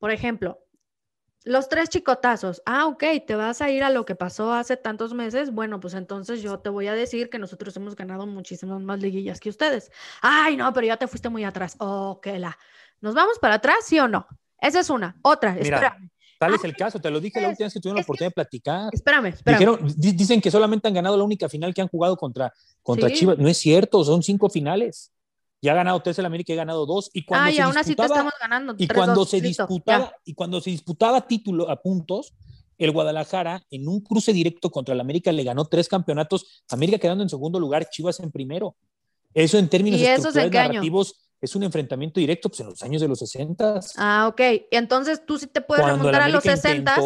por 0.00 0.10
ejemplo, 0.10 0.58
los 1.44 1.68
tres 1.68 1.88
chicotazos. 1.88 2.62
Ah, 2.66 2.86
ok, 2.86 3.04
te 3.26 3.34
vas 3.34 3.60
a 3.60 3.70
ir 3.70 3.84
a 3.84 3.90
lo 3.90 4.04
que 4.04 4.14
pasó 4.14 4.52
hace 4.52 4.76
tantos 4.76 5.14
meses. 5.14 5.52
Bueno, 5.52 5.80
pues 5.80 5.94
entonces 5.94 6.42
yo 6.42 6.58
te 6.58 6.68
voy 6.70 6.86
a 6.86 6.94
decir 6.94 7.30
que 7.30 7.38
nosotros 7.38 7.76
hemos 7.76 7.96
ganado 7.96 8.26
muchísimas 8.26 8.80
más 8.80 9.00
liguillas 9.00 9.40
que 9.40 9.48
ustedes. 9.48 9.90
Ay, 10.20 10.56
no, 10.56 10.72
pero 10.72 10.86
ya 10.86 10.96
te 10.96 11.06
fuiste 11.06 11.28
muy 11.28 11.44
atrás. 11.44 11.76
Ok, 11.78 12.26
la. 12.38 12.56
¿Nos 13.00 13.14
vamos 13.14 13.38
para 13.38 13.54
atrás, 13.54 13.78
sí 13.84 13.98
o 13.98 14.08
no? 14.08 14.26
Esa 14.60 14.80
es 14.80 14.90
una. 14.90 15.16
Otra, 15.22 15.52
Mira, 15.54 15.98
Tal 16.38 16.54
es 16.54 16.64
el 16.64 16.74
caso, 16.74 16.98
te 16.98 17.08
lo 17.08 17.20
dije 17.20 17.40
la 17.40 17.50
última 17.50 17.66
vez 17.66 17.72
que 17.72 17.78
tuvieron 17.78 17.98
la 17.98 18.02
oportunidad 18.02 18.30
de 18.30 18.34
platicar. 18.34 18.90
Espérame, 18.92 19.26
espérame. 19.26 19.78
dicen 19.96 20.40
que 20.40 20.50
solamente 20.50 20.88
han 20.88 20.94
ganado 20.94 21.16
la 21.16 21.22
única 21.22 21.48
final 21.48 21.72
que 21.72 21.82
han 21.82 21.86
jugado 21.86 22.16
contra, 22.16 22.52
contra 22.82 23.12
Chivas. 23.12 23.38
No 23.38 23.46
es 23.46 23.58
cierto, 23.58 24.02
son 24.02 24.24
cinco 24.24 24.48
finales 24.50 25.12
ya 25.62 25.72
ha 25.72 25.76
ganado 25.76 26.02
tres 26.02 26.18
el 26.18 26.26
América 26.26 26.52
y 26.52 26.54
ha 26.54 26.58
ganado 26.58 26.84
dos. 26.84 27.08
Y 27.14 27.24
cuando 27.24 27.52
se 27.52 27.62
aún 27.62 27.78
así 27.78 27.92
estamos 27.92 28.32
ganando. 28.40 28.74
Y 28.76 28.88
cuando, 28.88 29.24
se 29.24 29.40
disputaba, 29.40 30.12
y 30.24 30.34
cuando 30.34 30.60
se 30.60 30.70
disputaba 30.70 31.26
título 31.26 31.70
a 31.70 31.80
puntos, 31.80 32.34
el 32.78 32.90
Guadalajara 32.90 33.64
en 33.70 33.86
un 33.86 34.00
cruce 34.00 34.32
directo 34.32 34.70
contra 34.70 34.92
el 34.92 35.00
América 35.00 35.30
le 35.30 35.44
ganó 35.44 35.64
tres 35.66 35.88
campeonatos, 35.88 36.64
América 36.68 36.98
quedando 36.98 37.22
en 37.22 37.30
segundo 37.30 37.60
lugar, 37.60 37.88
Chivas 37.88 38.18
en 38.18 38.32
primero. 38.32 38.74
Eso 39.32 39.56
en 39.56 39.68
términos 39.68 40.00
estructurales 40.00 40.52
narrativos 40.52 41.14
es 41.40 41.56
un 41.56 41.62
enfrentamiento 41.62 42.20
directo 42.20 42.48
pues, 42.48 42.60
en 42.60 42.66
los 42.66 42.82
años 42.82 43.00
de 43.00 43.08
los 43.08 43.18
60. 43.20 43.80
Ah, 43.96 44.28
ok. 44.28 44.40
Entonces 44.70 45.24
tú 45.24 45.38
sí 45.38 45.46
te 45.46 45.60
puedes 45.60 45.84
remontar 45.84 46.22
a 46.22 46.28
los 46.28 46.42
60 46.42 46.96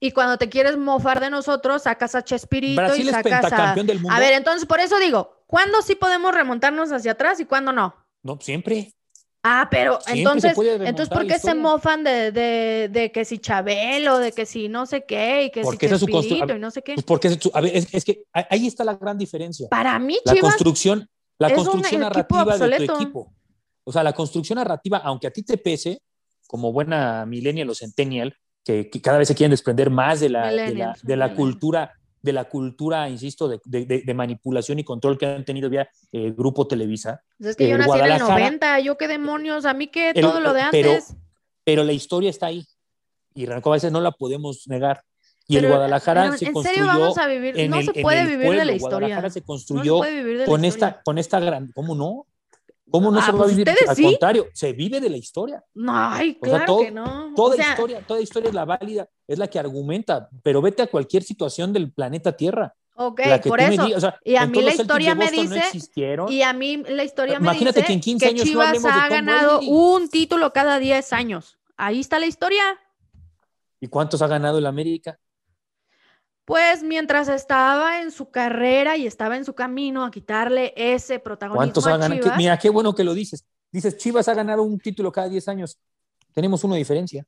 y 0.00 0.12
cuando 0.12 0.38
te 0.38 0.48
quieres 0.48 0.76
mofar 0.76 1.20
de 1.20 1.30
nosotros, 1.30 1.82
sacas 1.82 2.14
a 2.14 2.22
Chespirito 2.22 2.94
y 2.96 3.04
sacas 3.06 3.52
a... 3.52 3.74
Del 3.74 4.00
mundo. 4.00 4.14
A 4.14 4.20
ver, 4.20 4.34
entonces 4.34 4.66
por 4.66 4.80
eso 4.80 4.98
digo, 4.98 5.42
¿cuándo 5.46 5.82
sí 5.82 5.94
podemos 5.94 6.34
remontarnos 6.34 6.92
hacia 6.92 7.12
atrás 7.12 7.40
y 7.40 7.44
cuándo 7.44 7.72
no? 7.72 7.94
No, 8.22 8.38
siempre. 8.40 8.92
Ah, 9.42 9.68
pero 9.70 9.98
entonces, 10.08 10.56
entonces 10.58 11.08
¿por 11.08 11.26
qué 11.26 11.38
se 11.38 11.54
mofan 11.54 12.02
de, 12.02 12.32
de, 12.32 12.88
de, 12.90 13.12
que 13.12 13.24
si 13.24 13.38
Chabelo, 13.38 14.18
de 14.18 14.32
que 14.32 14.44
si 14.44 14.68
no 14.68 14.84
sé 14.84 15.04
qué, 15.04 15.44
y 15.44 15.50
que 15.50 15.62
si 15.64 15.86
es 15.86 16.00
su 16.00 16.08
y 16.08 16.58
no 16.58 16.70
sé 16.70 16.82
qué? 16.82 16.94
Pues 16.94 17.06
porque 17.06 17.28
es, 17.28 17.38
a 17.54 17.60
ver, 17.60 17.72
es, 17.74 18.04
que 18.04 18.24
ahí 18.32 18.66
está 18.66 18.84
la 18.84 18.94
gran 18.94 19.16
diferencia. 19.16 19.68
Para 19.68 19.98
mí, 19.98 20.18
la 20.24 20.36
construcción, 20.40 21.08
la 21.38 21.54
construcción 21.54 22.00
narrativa 22.00 22.58
de 22.58 22.86
tu 22.86 22.94
equipo. 22.96 23.32
O 23.84 23.92
sea, 23.92 24.02
la 24.02 24.12
construcción 24.12 24.56
narrativa, 24.56 24.98
aunque 24.98 25.28
a 25.28 25.30
ti 25.30 25.42
te 25.42 25.56
pese, 25.56 26.02
como 26.46 26.72
buena 26.72 27.24
millennial 27.24 27.70
o 27.70 27.74
centennial, 27.74 28.34
que, 28.68 28.90
que 28.90 29.00
cada 29.00 29.16
vez 29.16 29.28
se 29.28 29.34
quieren 29.34 29.50
desprender 29.50 29.88
más 29.88 30.20
de 30.20 30.28
la, 30.28 30.52
de 30.52 30.74
la, 30.74 30.94
de 31.02 31.16
la 31.16 31.34
cultura 31.34 31.94
de 32.20 32.32
la 32.32 32.44
cultura, 32.44 33.08
insisto, 33.08 33.48
de, 33.48 33.60
de, 33.64 34.14
manipulación 34.14 34.78
y 34.80 34.84
control 34.84 35.16
que 35.16 35.24
han 35.24 35.44
tenido 35.44 35.70
ya 35.70 35.88
el 36.10 36.34
Grupo 36.34 36.66
Televisa. 36.66 37.22
Pues 37.38 37.50
es 37.50 37.56
que 37.56 37.68
yo 37.68 37.76
eh, 37.76 37.78
nací 37.78 37.98
en 37.98 38.12
el 38.12 38.18
90, 38.18 38.80
yo 38.80 38.98
qué 38.98 39.06
demonios, 39.06 39.64
a 39.64 39.72
mí 39.72 39.86
que 39.86 40.12
todo 40.12 40.40
lo 40.40 40.52
de 40.52 40.62
antes. 40.62 41.14
Pero, 41.64 41.84
la 41.84 41.92
historia 41.92 42.28
está 42.28 42.46
ahí 42.46 42.66
y 43.34 43.48
a 43.48 43.60
veces 43.60 43.92
no 43.92 44.00
la 44.00 44.10
podemos 44.10 44.66
negar. 44.66 45.02
Y 45.46 45.56
el 45.56 45.68
Guadalajara 45.68 46.36
se 46.36 46.52
construyó. 46.52 46.86
Vamos 46.86 47.16
a 47.16 47.28
vivir, 47.28 47.70
no 47.70 47.80
se 47.80 47.94
puede 47.94 48.26
vivir 48.26 48.50
de 48.50 48.64
la 48.64 48.72
historia. 48.72 48.98
Guadalajara 48.98 49.30
se 49.30 49.42
construyó 49.42 50.00
con, 50.44 50.64
esta, 50.64 51.00
con 51.02 51.16
esta 51.16 51.40
gran. 51.40 51.70
¿Cómo 51.72 51.94
no? 51.94 52.26
¿Cómo 52.90 53.10
no 53.10 53.18
ah, 53.18 53.22
se 53.22 53.32
va 53.32 53.38
a 53.38 53.42
pues 53.42 53.56
vivir? 53.56 53.74
Al 53.86 53.96
contrario, 53.96 54.46
se 54.52 54.72
vive 54.72 55.00
de 55.00 55.10
la 55.10 55.16
historia. 55.16 55.62
No, 55.74 55.92
ay, 55.94 56.38
claro 56.40 56.78
que 56.78 56.90
no. 56.90 57.32
Toda 57.36 57.56
historia, 57.56 58.02
toda 58.06 58.20
historia 58.20 58.48
es 58.48 58.54
la 58.54 58.64
válida, 58.64 59.08
es 59.26 59.38
la 59.38 59.46
que 59.48 59.58
argumenta, 59.58 60.28
pero 60.42 60.62
vete 60.62 60.82
a 60.82 60.86
cualquier 60.86 61.22
situación 61.22 61.72
del 61.72 61.92
planeta 61.92 62.36
Tierra. 62.36 62.74
Ok, 63.00 63.20
por 63.46 63.60
eso. 63.60 63.86
y 64.24 64.36
a 64.36 64.46
mí 64.46 64.60
la 64.60 64.74
historia 64.74 65.14
me 65.14 65.30
dice. 65.30 65.62
y 66.30 66.42
a 66.42 66.52
mí 66.52 66.82
la 66.88 67.04
historia 67.04 67.38
me 67.38 67.52
dice 67.52 67.84
que, 67.84 67.92
en 67.92 68.00
15 68.00 68.26
años 68.26 68.44
Chivas 68.44 68.84
ha 68.84 69.08
ganado 69.08 69.60
un 69.60 70.08
título 70.08 70.52
cada 70.52 70.78
10 70.78 71.12
años. 71.12 71.58
Ahí 71.76 72.00
está 72.00 72.18
la 72.18 72.26
historia. 72.26 72.62
¿Y 73.80 73.86
cuántos 73.86 74.20
ha 74.22 74.26
ganado 74.26 74.58
el 74.58 74.66
América? 74.66 75.20
Pues 76.48 76.82
mientras 76.82 77.28
estaba 77.28 78.00
en 78.00 78.10
su 78.10 78.30
carrera 78.30 78.96
y 78.96 79.06
estaba 79.06 79.36
en 79.36 79.44
su 79.44 79.52
camino 79.52 80.02
a 80.02 80.10
quitarle 80.10 80.72
ese 80.76 81.18
protagonismo 81.18 81.58
¿Cuántos 81.58 81.86
a 81.86 82.08
Chivas, 82.08 82.38
Mira, 82.38 82.58
qué 82.58 82.70
bueno 82.70 82.94
que 82.94 83.04
lo 83.04 83.12
dices. 83.12 83.44
Dices, 83.70 83.98
Chivas 83.98 84.28
ha 84.28 84.34
ganado 84.34 84.62
un 84.62 84.78
título 84.78 85.12
cada 85.12 85.28
10 85.28 85.46
años. 85.48 85.78
Tenemos 86.32 86.64
una 86.64 86.76
diferencia. 86.76 87.26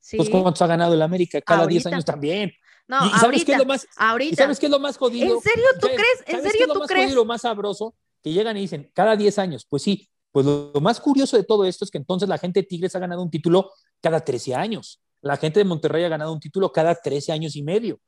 Sí. 0.00 0.16
Pues, 0.16 0.28
¿cuántos 0.28 0.60
ha 0.60 0.66
ganado 0.66 0.92
el 0.92 1.02
América? 1.02 1.40
Cada 1.40 1.68
10 1.68 1.86
años 1.86 2.04
también. 2.04 2.50
No, 2.88 3.06
¿Y 3.06 3.10
sabes 3.10 3.44
qué 3.44 3.52
es 3.52 3.58
lo 3.58 3.64
más, 3.64 3.86
ahorita. 3.96 4.42
sabes 4.42 4.58
qué 4.58 4.66
es 4.66 4.72
lo 4.72 4.80
más 4.80 4.96
jodido? 4.96 5.36
¿En 5.36 5.40
serio 5.40 5.66
tú 5.80 5.86
crees? 5.86 6.24
¿En 6.26 6.42
serio 6.42 6.50
qué 6.52 6.62
es 6.62 6.68
lo 6.68 6.74
más 6.80 6.88
crees? 6.88 7.04
Jodido, 7.04 7.22
lo 7.22 7.24
más 7.26 7.42
sabroso, 7.42 7.94
que 8.24 8.32
llegan 8.32 8.56
y 8.56 8.62
dicen, 8.62 8.90
cada 8.92 9.14
10 9.14 9.38
años. 9.38 9.66
Pues 9.70 9.84
sí, 9.84 10.08
pues 10.32 10.44
lo, 10.44 10.72
lo, 10.74 10.80
más 10.80 10.98
curioso 10.98 11.36
de 11.36 11.44
todo 11.44 11.64
esto 11.64 11.84
es 11.84 11.92
que 11.92 11.98
entonces 11.98 12.28
la 12.28 12.38
gente 12.38 12.62
de 12.62 12.66
Tigres 12.66 12.96
ha 12.96 12.98
ganado 12.98 13.22
un 13.22 13.30
título 13.30 13.70
cada 14.00 14.18
13 14.18 14.56
años. 14.56 15.00
La 15.20 15.36
gente 15.36 15.60
de 15.60 15.64
Monterrey 15.64 16.02
ha 16.02 16.08
ganado 16.08 16.32
un 16.32 16.40
título 16.40 16.72
cada 16.72 16.96
13 16.96 17.30
años 17.30 17.54
y 17.54 17.62
medio. 17.62 18.00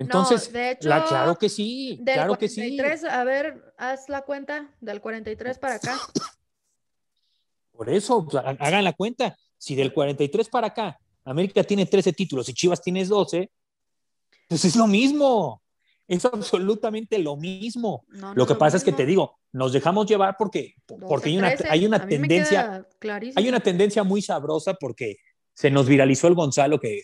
Entonces, 0.00 0.50
de 0.50 0.70
hecho, 0.70 0.88
claro 0.88 1.36
que 1.36 1.50
sí, 1.50 2.00
claro 2.02 2.38
que 2.38 2.48
sí. 2.48 2.78
A 3.10 3.22
ver, 3.22 3.74
haz 3.76 4.08
la 4.08 4.22
cuenta 4.22 4.74
del 4.80 5.02
43 5.02 5.58
para 5.58 5.74
acá. 5.74 5.98
Por 7.72 7.90
eso, 7.90 8.26
hagan 8.32 8.82
la 8.82 8.94
cuenta. 8.94 9.36
Si 9.58 9.74
del 9.74 9.92
43 9.92 10.48
para 10.48 10.68
acá, 10.68 10.98
América 11.22 11.62
tiene 11.62 11.84
13 11.84 12.14
títulos 12.14 12.48
y 12.48 12.54
Chivas 12.54 12.80
tienes 12.80 13.10
12, 13.10 13.50
pues 14.48 14.64
es 14.64 14.74
lo 14.74 14.86
mismo. 14.86 15.62
Es 16.08 16.24
absolutamente 16.24 17.18
lo 17.18 17.36
mismo. 17.36 18.06
lo 18.34 18.46
que 18.46 18.54
pasa 18.54 18.78
es 18.78 18.84
que 18.84 18.92
te 18.92 19.04
digo, 19.04 19.38
nos 19.52 19.74
dejamos 19.74 20.06
llevar 20.06 20.36
porque, 20.38 20.76
porque 20.86 21.28
hay 21.28 21.36
una, 21.36 21.54
hay 21.68 21.86
una 21.86 22.06
tendencia, 22.06 22.88
hay 23.36 23.48
una 23.48 23.60
tendencia 23.60 24.02
muy 24.02 24.22
sabrosa 24.22 24.72
porque 24.74 25.18
se 25.52 25.70
nos 25.70 25.86
viralizó 25.86 26.26
el 26.26 26.34
Gonzalo 26.34 26.80
que, 26.80 27.02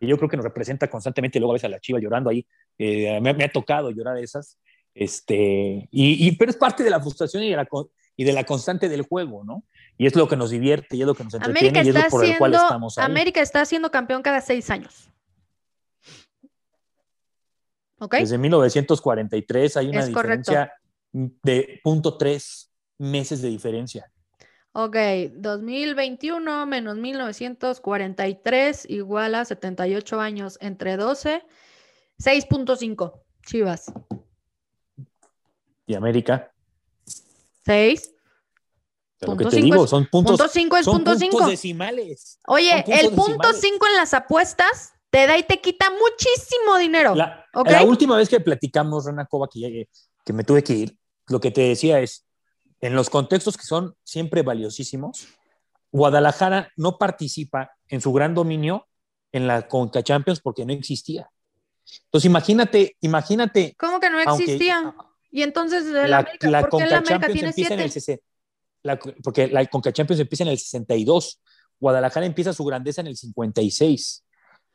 y 0.00 0.06
yo 0.06 0.16
creo 0.16 0.28
que 0.28 0.36
nos 0.36 0.44
representa 0.44 0.88
constantemente, 0.88 1.38
luego 1.38 1.52
a 1.52 1.54
veces 1.54 1.66
a 1.66 1.68
la 1.68 1.78
chiva 1.78 2.00
llorando 2.00 2.30
ahí, 2.30 2.46
eh, 2.78 3.20
me, 3.20 3.44
ha 3.44 3.52
tocado 3.52 3.90
llorar 3.90 4.16
esas, 4.16 4.58
este, 4.94 5.88
y, 5.90 6.32
pero 6.36 6.50
es 6.50 6.56
parte 6.56 6.82
de 6.82 6.90
la 6.90 7.00
frustración 7.00 7.42
y 7.42 7.50
de 7.50 7.56
la, 7.56 7.68
y 8.16 8.24
de 8.24 8.32
la 8.32 8.44
constante 8.44 8.88
del 8.88 9.02
juego, 9.02 9.44
¿no? 9.44 9.64
Y 9.98 10.06
es 10.06 10.16
lo 10.16 10.26
que 10.26 10.36
nos 10.36 10.50
divierte 10.50 10.96
y 10.96 11.02
es 11.02 11.06
lo 11.06 11.14
que 11.14 11.24
nos 11.24 11.34
entretiene 11.34 11.84
y 11.84 11.88
es 11.90 11.94
lo 11.94 12.08
por 12.08 12.24
el 12.24 12.38
cual 12.38 12.54
estamos 12.54 12.96
ahí. 12.96 13.04
América 13.04 13.42
está 13.42 13.64
siendo 13.66 13.90
campeón 13.90 14.22
cada 14.22 14.40
seis 14.40 14.70
años. 14.70 15.10
¿Okay? 17.98 18.20
Desde 18.20 18.38
1943 18.38 19.76
hay 19.76 19.88
una 19.88 20.06
diferencia 20.06 20.72
de 21.12 21.80
punto 21.84 22.16
tres 22.16 22.72
meses 22.96 23.42
de 23.42 23.48
diferencia. 23.48 24.10
Ok, 24.72 24.96
2021 25.32 26.66
menos 26.66 26.96
1943 26.96 28.88
igual 28.88 29.34
a 29.34 29.44
78 29.44 30.20
años 30.20 30.58
entre 30.60 30.96
12, 30.96 31.42
6.5, 32.18 33.20
Chivas. 33.44 33.92
¿Y 35.86 35.94
América? 35.94 36.52
6. 37.64 38.14
Lo 39.22 39.36
que 39.36 39.44
te 39.46 39.56
digo, 39.56 39.86
son 39.86 40.06
puntos. 40.06 40.38
Punto 40.38 40.52
5 40.52 40.76
es 40.76 40.86
punto 40.86 41.14
5. 41.16 41.48
decimales. 41.48 42.38
Oye, 42.46 42.84
el 42.86 43.10
punto 43.10 43.52
5 43.52 43.86
en 43.86 43.96
las 43.96 44.14
apuestas 44.14 44.92
te 45.10 45.26
da 45.26 45.36
y 45.36 45.42
te 45.42 45.60
quita 45.60 45.90
muchísimo 45.90 46.78
dinero. 46.78 47.14
La, 47.14 47.44
la 47.52 47.82
última 47.82 48.16
vez 48.16 48.28
que 48.28 48.38
platicamos, 48.38 49.04
Rana 49.04 49.26
Cova, 49.26 49.48
que, 49.52 49.88
que 50.24 50.32
me 50.32 50.44
tuve 50.44 50.62
que 50.62 50.72
ir, 50.72 50.96
lo 51.26 51.40
que 51.40 51.50
te 51.50 51.62
decía 51.62 52.00
es, 52.00 52.24
en 52.80 52.94
los 52.94 53.10
contextos 53.10 53.56
que 53.56 53.64
son 53.64 53.94
siempre 54.04 54.42
valiosísimos, 54.42 55.28
Guadalajara 55.92 56.72
no 56.76 56.98
participa 56.98 57.72
en 57.88 58.00
su 58.00 58.12
gran 58.12 58.34
dominio 58.34 58.86
en 59.32 59.46
la 59.46 59.68
Conca 59.68 60.02
Champions 60.02 60.40
porque 60.40 60.64
no 60.64 60.72
existía. 60.72 61.30
Entonces 62.04 62.26
imagínate, 62.26 62.96
imagínate. 63.00 63.74
¿Cómo 63.78 64.00
que 64.00 64.10
no 64.10 64.20
existía? 64.20 64.94
y 65.32 65.42
entonces 65.42 65.84
la, 65.84 66.26
la 66.40 66.68
Conca 66.68 67.02
Champions 67.02 67.42
empieza 67.42 67.74
en 67.74 67.80
el 67.80 68.20
la, 68.82 68.98
porque 68.98 69.46
la 69.48 69.66
Conca 69.66 69.92
Champions 69.92 70.20
empieza 70.20 70.44
en 70.44 70.50
el 70.50 70.58
62. 70.58 71.40
Guadalajara 71.78 72.26
empieza 72.26 72.52
su 72.52 72.64
grandeza 72.64 73.00
en 73.00 73.08
el 73.08 73.16
56. 73.16 74.24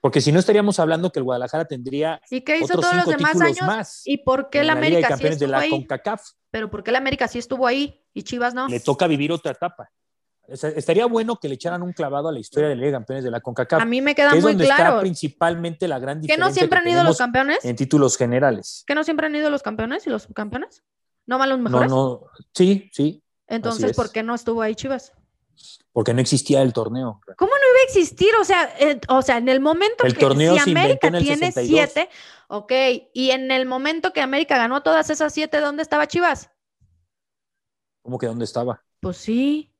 Porque 0.05 0.21
si 0.21 0.31
no 0.31 0.37
estaríamos 0.37 0.79
hablando 0.79 1.11
que 1.11 1.17
el 1.17 1.23
Guadalajara 1.23 1.65
tendría 1.65 2.21
¿Y 2.29 2.41
qué 2.41 2.59
hizo 2.59 2.75
todos 2.79 2.93
los 2.93 3.07
demás 3.07 3.41
años? 3.41 3.61
Más 3.63 4.01
¿Y 4.05 4.19
por 4.19 4.51
qué 4.51 4.59
el 4.59 4.69
América 4.69 5.17
sí 5.17 5.25
estuvo 5.25 5.55
ahí? 5.55 5.87
Pero 6.51 6.69
¿por 6.69 6.83
qué 6.83 6.91
el 6.91 6.97
América 6.97 7.27
sí 7.27 7.39
estuvo 7.39 7.65
ahí 7.65 8.05
y 8.13 8.21
Chivas 8.21 8.53
no? 8.53 8.67
Le 8.67 8.79
toca 8.79 9.07
vivir 9.07 9.31
otra 9.31 9.53
etapa. 9.53 9.89
estaría 10.47 11.07
bueno 11.07 11.37
que 11.37 11.47
le 11.49 11.55
echaran 11.55 11.81
un 11.81 11.91
clavado 11.91 12.29
a 12.29 12.31
la 12.31 12.37
historia 12.37 12.69
de 12.69 12.75
la 12.75 12.81
Liga 12.81 12.91
de 12.91 12.97
Campeones 12.97 13.23
de 13.23 13.31
la 13.31 13.41
CONCACAF. 13.41 13.81
A 13.81 13.85
mí 13.85 13.99
me 13.99 14.13
queda 14.13 14.29
muy 14.33 14.41
donde 14.41 14.65
claro. 14.65 14.83
Está 14.83 14.99
principalmente 14.99 15.87
la 15.87 15.97
gran 15.97 16.21
diferencia. 16.21 16.35
¿Que 16.35 16.49
no 16.51 16.55
siempre 16.55 16.77
han 16.77 16.87
ido 16.87 17.03
los 17.03 17.17
campeones? 17.17 17.65
En 17.65 17.75
títulos 17.75 18.15
generales. 18.15 18.83
¿Que 18.85 18.93
no 18.93 19.03
siempre 19.03 19.25
han 19.25 19.35
ido 19.35 19.49
los 19.49 19.63
campeones 19.63 20.05
y 20.05 20.11
los 20.11 20.27
campeones? 20.35 20.83
¿No 21.25 21.39
van 21.39 21.49
los 21.49 21.57
mejores? 21.57 21.89
No, 21.89 21.95
no. 21.95 22.45
Sí, 22.53 22.91
sí. 22.93 23.23
Entonces, 23.47 23.95
¿por 23.95 24.11
qué 24.11 24.21
no 24.21 24.35
estuvo 24.35 24.61
ahí 24.61 24.75
Chivas? 24.75 25.13
porque 25.91 26.13
no 26.13 26.21
existía 26.21 26.61
el 26.61 26.73
torneo. 26.73 27.21
¿Cómo 27.37 27.51
no 27.51 27.64
a 27.79 27.83
existir? 27.85 28.29
O 28.39 28.43
sea, 28.43 28.73
eh, 28.79 28.99
o 29.07 29.21
sea 29.21 29.37
en 29.37 29.49
el 29.49 29.59
momento 29.59 30.05
el 30.05 30.13
que 30.13 30.19
torneo 30.19 30.57
si 30.57 30.71
América 30.71 31.11
tiene 31.11 31.51
siete, 31.51 32.09
ok, 32.47 32.71
y 33.13 33.31
en 33.31 33.51
el 33.51 33.65
momento 33.65 34.13
que 34.13 34.21
América 34.21 34.57
ganó 34.57 34.83
todas 34.83 35.09
esas 35.09 35.33
siete, 35.33 35.59
¿dónde 35.59 35.83
estaba 35.83 36.07
Chivas? 36.07 36.51
¿Cómo 38.01 38.17
que 38.17 38.27
dónde 38.27 38.45
estaba? 38.45 38.83
Pues 38.99 39.17
sí. 39.17 39.71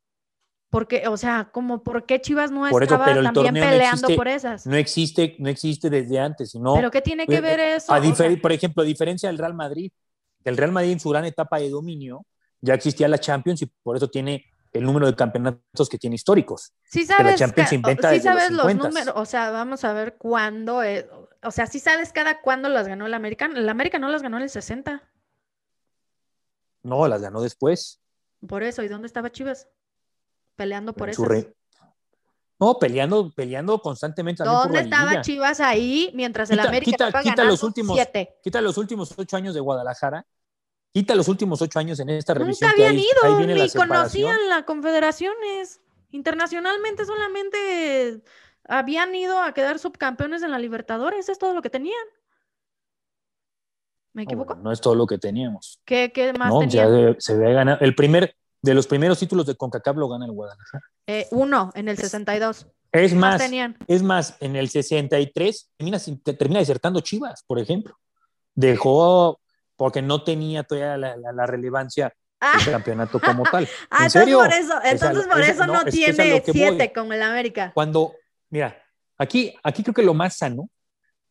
Porque, 0.70 1.08
o 1.08 1.16
sea, 1.16 1.52
como 1.54 1.84
por 1.84 2.06
qué 2.06 2.20
Chivas 2.20 2.52
no 2.52 2.68
estaba 2.68 3.06
también 3.06 3.54
peleando 3.54 4.10
por 4.16 4.28
esas. 4.28 4.66
No 4.66 4.76
existe, 4.76 5.36
no 5.40 5.48
existe 5.48 5.90
desde 5.90 6.20
antes, 6.20 6.54
¿no? 6.56 6.74
Pero 6.76 6.92
qué 6.92 7.02
tiene 7.02 7.26
que 7.26 7.40
ver 7.40 7.60
eso. 7.60 7.94
por 8.42 8.52
ejemplo, 8.52 8.84
a 8.84 8.86
diferencia 8.86 9.30
del 9.30 9.38
Real 9.38 9.54
Madrid, 9.54 9.92
el 10.44 10.58
Real 10.58 10.72
Madrid 10.72 10.92
en 10.92 11.00
su 11.00 11.10
gran 11.10 11.26
etapa 11.26 11.60
de 11.60 11.70
dominio 11.70 12.26
ya 12.62 12.74
existía 12.74 13.08
la 13.08 13.20
Champions 13.20 13.62
y 13.62 13.68
por 13.84 13.96
eso 13.96 14.10
tiene 14.10 14.46
el 14.78 14.84
número 14.84 15.08
de 15.08 15.16
campeonatos 15.16 15.90
que 15.90 15.98
tiene 15.98 16.16
históricos. 16.16 16.74
Sí 16.84 17.06
sabes, 17.06 17.40
sí 17.40 17.80
sabes 18.20 18.52
los, 18.52 18.76
números, 18.76 19.14
o 19.16 19.26
sea, 19.26 19.52
vamos 19.52 19.84
a 19.84 19.94
ver 19.94 20.18
cuándo, 20.18 20.82
o 21.44 21.52
sea, 21.52 21.68
sí 21.68 21.80
sabes 21.80 22.12
cada 22.12 22.42
cuándo 22.42 22.70
las 22.70 22.88
ganó 22.88 23.06
el 23.06 23.14
América. 23.14 23.50
El 23.54 23.70
América 23.70 24.00
no 24.00 24.10
las 24.10 24.22
ganó 24.22 24.38
en 24.38 24.44
el 24.44 24.50
60. 24.50 25.02
No, 26.84 27.08
las 27.08 27.22
ganó 27.22 27.42
después. 27.42 28.02
Por 28.48 28.64
eso, 28.64 28.84
¿y 28.84 28.88
dónde 28.88 29.08
estaba 29.08 29.32
Chivas? 29.32 29.68
Peleando 30.56 30.94
por 30.94 31.10
eso. 31.10 31.26
No, 32.60 32.80
peleando, 32.80 33.32
peleando 33.34 33.82
constantemente. 33.82 34.44
¿Dónde 34.44 34.82
estaba 34.82 35.22
Chivas 35.22 35.60
ahí 35.60 36.12
mientras 36.14 36.50
el 36.52 36.60
América 36.60 36.92
quita, 36.92 37.08
estaba 37.08 37.24
quita 37.24 37.44
los 37.44 37.64
últimos, 37.64 37.96
siete? 37.96 38.38
Quita 38.44 38.62
los 38.62 38.78
últimos 38.78 39.14
ocho 39.18 39.36
años 39.36 39.54
de 39.54 39.60
Guadalajara 39.60 40.26
Quita 40.96 41.14
los 41.14 41.28
últimos 41.28 41.62
ocho 41.62 41.78
años 41.78 42.00
en 42.00 42.10
esta 42.10 42.34
revisión. 42.34 42.72
Nunca 42.72 42.82
habían 42.82 42.98
ido, 42.98 43.54
ni 43.54 43.70
conocían 43.72 44.48
las 44.48 44.64
confederaciones. 44.64 45.82
Internacionalmente 46.12 47.04
solamente 47.04 48.24
habían 48.66 49.14
ido 49.14 49.42
a 49.42 49.54
quedar 49.54 49.78
subcampeones 49.78 50.42
en 50.42 50.52
la 50.52 50.58
Libertadores, 50.58 51.28
es 51.28 51.38
todo 51.38 51.54
lo 51.54 51.62
que 51.62 51.70
tenían. 51.70 52.06
¿Me 54.14 54.24
equivoco? 54.24 54.56
No, 54.56 54.72
es 54.72 54.80
todo 54.80 54.96
lo 54.96 55.06
que 55.06 55.18
teníamos. 55.18 55.82
¿Qué, 55.84 56.14
qué 56.14 56.32
más 56.32 56.48
no, 56.48 56.64
Ya 56.64 56.88
se 57.18 57.36
ve 57.36 57.52
ganado. 57.52 57.80
El 57.82 57.94
primer, 57.94 58.34
de 58.62 58.74
los 58.74 58.88
primeros 58.88 59.20
títulos 59.20 59.46
de 59.48 59.56
CONCACAF 59.56 59.98
lo 59.98 60.08
gana 60.08 60.24
el 60.24 60.32
Guadalajara. 60.32 60.86
Eh, 61.08 61.28
uno, 61.32 61.72
en 61.76 61.90
el 61.90 61.98
62. 61.98 62.68
Es 62.94 63.14
más, 63.14 63.42
es 63.88 64.02
más, 64.02 64.38
en 64.40 64.56
el 64.56 64.70
63 64.70 65.72
termina, 65.76 66.00
termina 66.38 66.60
desertando 66.62 67.02
Chivas, 67.02 67.44
por 67.46 67.60
ejemplo. 67.60 68.00
Dejó, 68.54 69.42
porque 69.76 70.02
no 70.02 70.24
tenía 70.24 70.64
todavía 70.64 70.98
la, 70.98 71.46
relevancia 71.46 72.06
del 72.06 72.50
ah. 72.68 72.72
campeonato 72.72 73.20
como 73.20 73.44
tal. 73.52 73.68
ah, 73.90 74.06
entonces 74.06 74.36
por 74.36 74.54
eso, 74.54 74.74
entonces 74.84 75.28
por 75.28 75.42
eso 75.42 75.68
no, 75.68 75.86
tiene 75.86 76.44
siete 76.46 76.94
con 76.94 77.12
el 77.12 77.22
América. 77.22 77.72
Cuando, 77.74 78.14
mira, 78.50 78.82
aquí, 79.18 79.54
aquí 79.64 79.84
creo 79.84 79.94
que 79.94 80.04
lo 80.04 80.14
más 80.14 80.38
sano, 80.38 80.70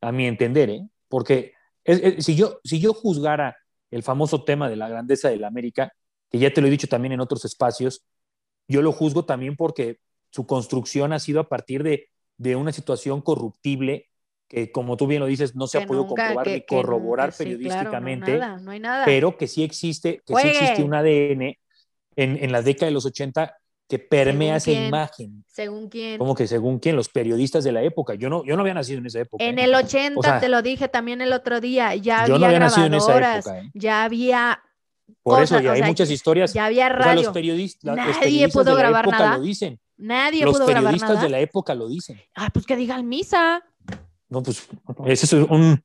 a 0.00 0.12
mi 0.12 0.26
entender, 0.26 0.70
¿eh? 0.70 0.87
porque 1.09 1.54
si, 2.18 2.35
yo, 2.35 2.61
si 2.64 2.80
yo 2.80 2.92
juzgara 2.92 3.57
el 3.90 4.02
famoso 4.02 4.44
tema 4.44 4.68
de 4.68 4.76
la 4.76 4.88
grandeza 4.88 5.28
del 5.28 5.44
América, 5.44 5.92
que 6.30 6.38
ya 6.38 6.52
te 6.52 6.61
lo 6.61 6.66
he 6.66 6.70
dicho 6.70 6.88
también 6.88 7.12
en 7.12 7.20
otros 7.20 7.44
espacios, 7.44 8.04
yo 8.68 8.83
lo 8.83 8.92
juzgo 8.92 9.24
también 9.24 9.57
porque 9.57 9.98
su 10.30 10.46
construcción 10.46 11.12
ha 11.12 11.20
sido 11.20 11.40
a 11.40 11.48
partir 11.48 11.83
de, 11.83 12.09
de 12.37 12.57
una 12.57 12.72
situación 12.72 13.20
corruptible 13.20 14.09
que, 14.48 14.70
como 14.70 14.96
tú 14.96 15.07
bien 15.07 15.20
lo 15.20 15.26
dices, 15.26 15.54
no 15.54 15.66
se 15.66 15.78
ha 15.78 15.87
podido 15.87 16.07
comprobar 16.07 16.46
ni 16.46 16.61
corroborar 16.62 17.33
periodísticamente, 17.37 18.38
no 18.61 18.70
hay 18.70 18.80
nada, 18.80 19.04
pero 19.04 19.37
que 19.37 19.46
sí 19.46 19.62
existe, 19.62 20.22
que 20.26 20.35
sí 20.37 20.48
existe 20.48 20.83
un 20.83 20.94
ADN 20.94 21.57
en, 22.16 22.37
en 22.44 22.52
la 22.52 22.62
década 22.62 22.87
de 22.87 22.92
los 22.92 23.07
80 23.07 23.57
que 23.88 23.98
permea 23.98 24.57
esa 24.57 24.70
imagen. 24.70 25.44
¿Según 25.46 25.88
quién? 25.88 26.18
Como 26.18 26.35
que 26.35 26.46
según 26.46 26.78
quién, 26.78 26.96
los 26.96 27.09
periodistas 27.09 27.64
de 27.64 27.72
la 27.72 27.83
época. 27.83 28.14
Yo 28.14 28.30
no, 28.30 28.44
yo 28.44 28.57
no 28.57 28.62
había 28.62 28.74
nacido 28.74 28.98
en 28.98 29.07
esa 29.07 29.20
época. 29.20 29.44
En 29.44 29.59
¿eh? 29.59 29.64
el 29.64 29.74
80, 29.74 30.40
te 30.40 30.48
lo 30.48 30.62
dije 30.62 30.88
también 30.88 31.20
el 31.20 31.33
otro 31.33 31.61
día, 31.61 31.94
ya 31.94 32.22
había, 32.22 32.38
no 32.38 32.46
había 32.46 32.59
nacido 32.59 32.87
en 32.87 32.94
esa 32.94 33.37
época, 33.37 33.59
¿eh? 33.59 33.70
ya 33.74 34.04
había 34.04 34.62
por 35.22 35.42
eso 35.42 35.61
ya 35.61 35.72
hay 35.72 35.83
muchas 35.83 36.11
historias. 36.11 36.52
Ya 36.52 36.66
había 36.66 36.88
radio. 36.88 37.22
los 37.22 37.33
periodistas, 37.33 37.96
Nadie 37.96 38.48
pudo 38.48 38.74
grabar 38.74 39.09
nada. 39.09 39.38
lo 39.38 39.42
dicen. 39.42 39.78
Nadie 39.96 40.44
los 40.44 40.54
pudo 40.54 40.66
grabar 40.66 40.85
nada. 40.85 40.92
Los 40.92 41.00
periodistas 41.00 41.22
de 41.22 41.28
la 41.30 41.40
época 41.40 41.74
lo 41.74 41.88
dicen. 41.88 42.20
Ah, 42.35 42.50
pues 42.52 42.66
que 42.66 42.76
digan 42.76 43.09
misa. 43.09 43.62
No, 44.35 44.42
pues 44.42 44.68
ese 45.07 45.27
es 45.27 45.33
un, 45.33 45.83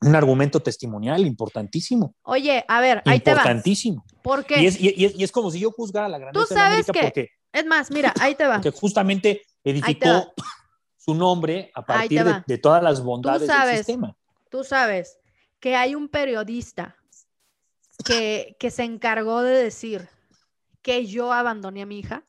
un 0.00 0.16
argumento 0.16 0.60
testimonial 0.60 1.24
importantísimo. 1.24 2.14
Oye, 2.22 2.64
a 2.66 2.80
ver, 2.80 3.02
ahí 3.04 3.20
te 3.20 3.30
va. 3.30 3.38
Importantísimo. 3.38 4.04
¿Por 4.22 4.44
qué? 4.44 4.62
Y 4.62 4.66
es, 4.66 4.80
y, 4.80 4.94
y 4.96 5.22
es, 5.22 5.30
como 5.30 5.50
si 5.50 5.60
yo 5.60 5.70
juzgara 5.70 6.08
la 6.08 6.18
grandeza 6.18 6.46
Tú 6.46 6.54
sabes 6.54 6.86
de 6.86 7.12
que, 7.12 7.30
es 7.52 7.66
más, 7.66 7.90
mira, 7.90 8.12
ahí 8.20 8.34
te 8.34 8.46
va. 8.46 8.60
Que 8.60 8.70
justamente 8.70 9.42
edificó 9.62 10.32
su 10.96 11.14
nombre 11.14 11.70
a 11.74 11.84
partir 11.84 12.24
de, 12.24 12.42
de, 12.46 12.58
todas 12.58 12.82
las 12.82 13.02
bondades 13.02 13.46
del 13.46 13.76
sistema. 13.76 14.16
Tú 14.50 14.64
sabes 14.64 15.18
que 15.60 15.76
hay 15.76 15.94
un 15.94 16.08
periodista 16.08 16.96
que, 18.04 18.56
que 18.58 18.70
se 18.70 18.82
encargó 18.84 19.42
de 19.42 19.62
decir 19.62 20.08
que 20.82 21.06
yo 21.06 21.32
abandoné 21.32 21.82
a 21.82 21.86
mi 21.86 21.98
hija. 21.98 22.24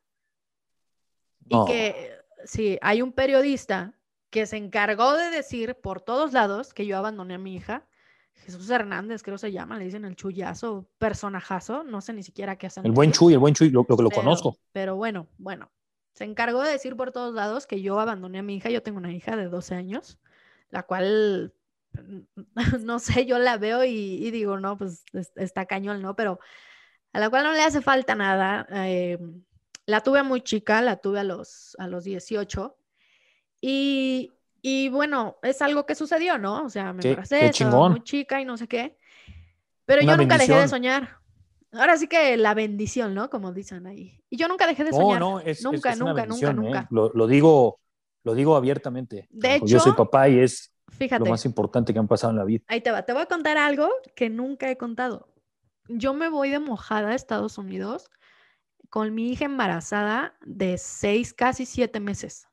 Y 1.47 1.65
que, 1.65 2.11
sí, 2.45 2.77
hay 2.81 3.01
un 3.01 3.11
periodista 3.11 3.93
que 4.31 4.47
se 4.47 4.57
encargó 4.57 5.13
de 5.13 5.29
decir 5.29 5.75
por 5.75 6.01
todos 6.01 6.33
lados 6.33 6.73
que 6.73 6.87
yo 6.87 6.97
abandoné 6.97 7.35
a 7.35 7.37
mi 7.37 7.53
hija. 7.53 7.85
Jesús 8.33 8.69
Hernández, 8.71 9.21
creo 9.21 9.37
se 9.37 9.51
llama, 9.51 9.77
le 9.77 9.85
dicen 9.85 10.05
el 10.05 10.15
chullazo, 10.15 10.87
personajazo, 10.97 11.83
no 11.83 12.01
sé 12.01 12.13
ni 12.13 12.23
siquiera 12.23 12.55
qué 12.55 12.67
hacen. 12.67 12.85
El 12.85 12.93
buen 12.93 13.11
Chuy, 13.11 13.33
el 13.33 13.39
buen 13.39 13.53
Chuy, 13.53 13.69
lo, 13.69 13.85
que 13.85 14.01
lo 14.01 14.09
conozco. 14.09 14.57
Pero 14.71 14.95
bueno, 14.95 15.27
bueno, 15.37 15.69
se 16.13 16.23
encargó 16.23 16.63
de 16.63 16.71
decir 16.71 16.95
por 16.95 17.11
todos 17.11 17.35
lados 17.35 17.67
que 17.67 17.81
yo 17.81 17.99
abandoné 17.99 18.39
a 18.39 18.43
mi 18.43 18.55
hija, 18.55 18.71
yo 18.71 18.81
tengo 18.81 18.97
una 18.97 19.11
hija 19.11 19.35
de 19.35 19.47
12 19.47 19.75
años, 19.75 20.17
la 20.69 20.83
cual 20.83 21.53
no 22.81 22.99
sé, 22.99 23.25
yo 23.25 23.37
la 23.37 23.57
veo 23.57 23.83
y, 23.83 24.31
digo, 24.31 24.59
no, 24.59 24.77
pues 24.77 25.03
está 25.35 25.65
cañón, 25.65 26.01
¿no? 26.01 26.15
Pero 26.15 26.39
a 27.13 27.19
la 27.19 27.29
cual 27.29 27.43
no 27.43 27.51
le 27.51 27.61
hace 27.61 27.81
falta 27.81 28.15
nada. 28.15 28.65
Eh, 28.71 29.19
la 29.85 30.01
tuve 30.01 30.23
muy 30.23 30.41
chica, 30.41 30.81
la 30.81 30.97
tuve 30.97 31.19
a 31.19 31.23
los, 31.23 31.75
a 31.77 31.87
los 31.87 32.05
18. 32.05 32.77
Y, 33.61 34.31
y 34.61 34.89
bueno, 34.89 35.37
es 35.43 35.61
algo 35.61 35.85
que 35.85 35.95
sucedió, 35.95 36.37
¿no? 36.37 36.65
O 36.65 36.69
sea, 36.69 36.93
me 36.93 37.03
embaracé, 37.03 37.51
muy 37.65 38.03
chica 38.03 38.41
y 38.41 38.45
no 38.45 38.57
sé 38.57 38.67
qué. 38.67 38.97
Pero 39.85 40.01
yo 40.01 40.17
nunca 40.17 40.37
dejé 40.37 40.55
de 40.55 40.67
soñar. 40.67 41.17
Ahora 41.73 41.95
sí 41.95 42.07
que 42.07 42.35
la 42.35 42.53
bendición, 42.53 43.13
¿no? 43.13 43.29
Como 43.29 43.53
dicen 43.53 43.87
ahí. 43.87 44.19
Y 44.29 44.35
yo 44.35 44.47
nunca 44.47 44.67
dejé 44.67 44.83
de 44.83 44.91
soñar. 44.91 45.19
No, 45.19 45.33
no, 45.33 45.39
es, 45.39 45.63
nunca, 45.63 45.95
nunca, 45.95 46.25
nunca, 46.25 46.49
¿eh? 46.49 46.53
nunca. 46.53 46.87
Lo, 46.89 47.27
digo, 47.27 47.79
lo 48.23 48.35
digo 48.35 48.55
abiertamente. 48.57 49.27
De 49.29 49.55
hecho, 49.55 49.65
yo 49.67 49.79
soy 49.79 49.93
papá 49.93 50.27
y 50.27 50.39
es 50.39 50.71
Fíjate. 50.91 51.23
Lo 51.23 51.31
más 51.31 51.45
importante 51.45 51.93
que 51.93 51.99
han 51.99 52.07
pasado 52.07 52.31
en 52.31 52.37
la 52.37 52.43
vida. 52.43 52.63
Ahí 52.67 52.81
te 52.81 52.91
va. 52.91 53.03
Te 53.03 53.13
voy 53.13 53.21
a 53.21 53.25
contar 53.25 53.57
algo 53.57 53.89
que 54.15 54.29
nunca 54.29 54.69
he 54.69 54.77
contado. 54.77 55.29
Yo 55.87 56.13
me 56.13 56.29
voy 56.29 56.49
de 56.49 56.59
mojada 56.59 57.09
a 57.09 57.15
Estados 57.15 57.57
Unidos 57.57 58.09
con 58.89 59.13
mi 59.15 59.31
hija 59.31 59.45
embarazada 59.45 60.33
de 60.45 60.77
seis, 60.77 61.33
casi 61.33 61.65
siete 61.65 61.99
meses, 61.99 62.47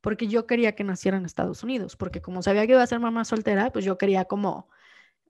porque 0.00 0.26
yo 0.26 0.46
quería 0.46 0.74
que 0.74 0.84
naciera 0.84 1.16
en 1.16 1.24
Estados 1.24 1.62
Unidos, 1.62 1.96
porque 1.96 2.20
como 2.20 2.42
sabía 2.42 2.66
que 2.66 2.72
iba 2.72 2.82
a 2.82 2.86
ser 2.86 3.00
mamá 3.00 3.24
soltera, 3.24 3.70
pues 3.70 3.84
yo 3.84 3.98
quería 3.98 4.24
como... 4.24 4.68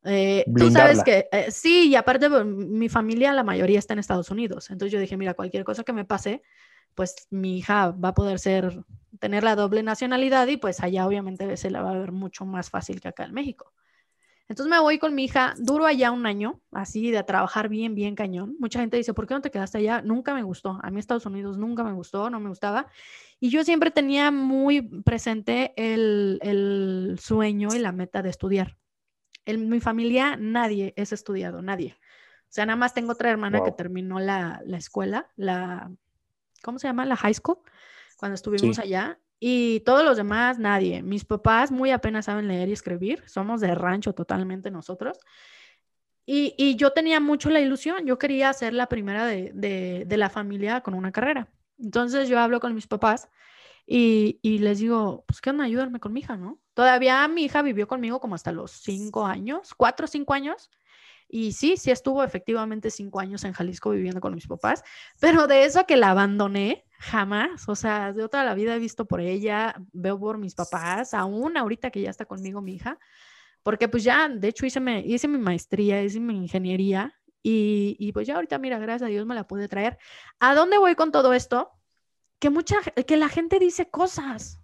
Eh, 0.04 0.46
tú 0.56 0.70
sabes 0.70 1.02
que 1.04 1.28
eh, 1.30 1.50
sí, 1.50 1.88
y 1.88 1.94
aparte 1.94 2.30
mi 2.30 2.88
familia, 2.88 3.35
la 3.35 3.42
mayoría 3.42 3.78
está 3.78 3.92
en 3.92 3.98
Estados 3.98 4.30
Unidos, 4.30 4.70
entonces 4.70 4.92
yo 4.92 4.98
dije, 4.98 5.16
mira, 5.18 5.35
cualquier 5.35 5.62
cosa 5.64 5.85
que 5.85 5.92
me 5.92 6.06
pase, 6.06 6.42
pues 6.94 7.26
mi 7.30 7.59
hija 7.59 7.90
va 7.90 8.11
a 8.11 8.14
poder 8.14 8.38
ser, 8.38 8.83
tener 9.18 9.44
la 9.44 9.56
doble 9.56 9.83
nacionalidad 9.83 10.46
y 10.48 10.56
pues 10.56 10.80
allá 10.80 11.06
obviamente 11.06 11.56
se 11.56 11.70
la 11.70 11.83
va 11.83 11.90
a 11.90 11.98
ver 11.98 12.12
mucho 12.12 12.46
más 12.46 12.70
fácil 12.70 13.00
que 13.00 13.09
acá 13.09 13.24
en 13.24 13.35
México. 13.35 13.72
Entonces 14.51 14.69
me 14.69 14.81
voy 14.81 14.99
con 14.99 15.15
mi 15.15 15.27
hija, 15.27 15.55
duro 15.59 15.87
allá 15.87 16.11
un 16.11 16.27
año, 16.27 16.61
así 16.73 17.13
de 17.13 17.23
trabajar 17.23 17.69
bien, 17.69 17.95
bien 17.95 18.17
cañón. 18.17 18.57
Mucha 18.59 18.81
gente 18.81 18.97
dice, 18.97 19.15
¿por 19.15 19.29
qué 19.29 19.35
no 19.35 19.43
te 19.43 19.53
quedaste 19.53 19.79
allá? 19.79 20.03
Nunca 20.03 20.35
me 20.35 20.43
gustó. 20.43 20.81
A 20.83 20.91
mí 20.91 20.99
Estados 20.99 21.25
Unidos 21.25 21.57
nunca 21.57 21.85
me 21.85 21.93
gustó, 21.93 22.31
no 22.31 22.41
me 22.41 22.49
gustaba. 22.49 22.89
Y 23.39 23.51
yo 23.51 23.63
siempre 23.63 23.93
tenía 23.93 24.33
muy 24.33 24.83
presente 24.83 25.73
el, 25.77 26.41
el 26.43 27.17
sueño 27.21 27.69
y 27.77 27.79
la 27.79 27.93
meta 27.93 28.23
de 28.23 28.31
estudiar. 28.31 28.77
En 29.45 29.69
mi 29.69 29.79
familia 29.79 30.37
nadie 30.37 30.95
es 30.97 31.13
estudiado, 31.13 31.63
nadie. 31.63 31.97
O 32.43 32.49
sea, 32.53 32.67
nada 32.67 32.77
más 32.77 32.93
tengo 32.93 33.13
otra 33.13 33.31
hermana 33.31 33.63
que 33.63 33.71
terminó 33.71 34.19
la, 34.19 34.61
la 34.67 34.79
escuela, 34.79 35.31
la, 35.37 35.93
¿cómo 36.61 36.81
se 36.81 36.89
llama? 36.89 37.07
La 37.07 37.15
high 37.15 37.35
school, 37.35 37.59
cuando 38.17 38.35
estuvimos 38.35 38.81
allá. 38.81 39.21
Y 39.42 39.81
todos 39.81 40.05
los 40.05 40.18
demás, 40.18 40.59
nadie. 40.59 41.03
Mis 41.03 41.24
papás 41.24 41.72
muy 41.72 41.90
apenas 41.90 42.26
saben 42.26 42.46
leer 42.46 42.68
y 42.68 42.72
escribir. 42.72 43.24
Somos 43.26 43.62
de 43.62 43.74
rancho 43.74 44.12
totalmente 44.12 44.70
nosotros. 44.70 45.18
Y, 46.26 46.55
y 46.59 46.76
yo 46.76 46.92
tenía 46.92 47.20
mucho 47.20 47.48
la 47.48 47.61
ilusión. 47.61 48.07
Yo 48.07 48.18
quería 48.18 48.53
ser 48.53 48.74
la 48.74 48.87
primera 48.87 49.26
de, 49.26 49.50
de, 49.55 50.05
de, 50.07 50.16
la 50.18 50.29
familia 50.29 50.83
con 50.83 50.92
una 50.92 51.11
carrera. 51.11 51.48
Entonces 51.79 52.29
yo 52.29 52.38
hablo 52.38 52.61
con 52.61 52.74
mis 52.74 52.87
papás 52.87 53.31
y, 53.87 54.38
y 54.42 54.59
les 54.59 54.79
digo, 54.79 55.24
pues 55.26 55.40
que 55.40 55.50
ayúdenme 55.50 55.98
con 56.00 56.12
mi 56.12 56.20
hija, 56.20 56.37
¿no? 56.37 56.61
Todavía 56.74 57.26
mi 57.26 57.44
hija 57.44 57.62
vivió 57.62 57.88
conmigo 57.88 58.20
como 58.20 58.35
hasta 58.35 58.53
los 58.53 58.70
cinco 58.70 59.26
años, 59.26 59.74
cuatro 59.74 60.05
o 60.05 60.09
cinco 60.09 60.35
años. 60.35 60.70
Y 61.29 61.53
sí, 61.53 61.76
sí 61.76 61.90
estuvo 61.90 62.22
efectivamente 62.22 62.90
cinco 62.90 63.20
años 63.20 63.44
en 63.44 63.53
Jalisco 63.53 63.90
viviendo 63.90 64.20
con 64.20 64.35
mis 64.35 64.46
papás, 64.46 64.83
pero 65.20 65.46
de 65.46 65.64
eso 65.64 65.87
que 65.87 65.96
la 65.96 66.11
abandoné, 66.11 66.85
jamás. 67.01 67.69
O 67.69 67.75
sea, 67.75 68.13
de 68.13 68.23
otra 68.23 68.45
la 68.45 68.55
vida 68.55 68.77
he 68.77 68.79
visto 68.79 69.07
por 69.07 69.21
ella, 69.21 69.75
veo 69.93 70.19
por 70.19 70.39
mis 70.39 70.55
papás, 70.55 71.15
aún 71.15 71.57
ahorita 71.57 71.91
que 71.91 72.03
ya 72.03 72.11
está 72.11 72.25
conmigo 72.25 72.61
mi 72.61 72.75
hija, 72.75 72.99
porque 73.63 73.89
pues 73.89 74.05
ya, 74.05 74.29
de 74.29 74.49
hecho, 74.49 74.67
hice, 74.67 74.81
me, 74.81 75.01
hice 75.01 75.29
mi 75.29 75.39
maestría, 75.39 76.03
hice 76.03 76.21
mi 76.21 76.37
ingeniería 76.37 77.15
y, 77.43 77.97
y, 77.99 78.13
pues 78.13 78.27
ya 78.27 78.37
ahorita, 78.37 78.59
mira, 78.59 78.79
gracias 78.79 79.09
a 79.09 79.11
Dios 79.11 79.27
me 79.27 79.35
la 79.35 79.47
pude 79.47 79.69
traer. 79.69 79.99
¿A 80.39 80.55
dónde 80.55 80.79
voy 80.79 80.95
con 80.95 81.11
todo 81.11 81.33
esto? 81.33 81.71
Que, 82.39 82.51
mucha, 82.51 82.77
que 83.07 83.17
la 83.17 83.29
gente 83.29 83.59
dice 83.59 83.89
cosas. 83.89 84.61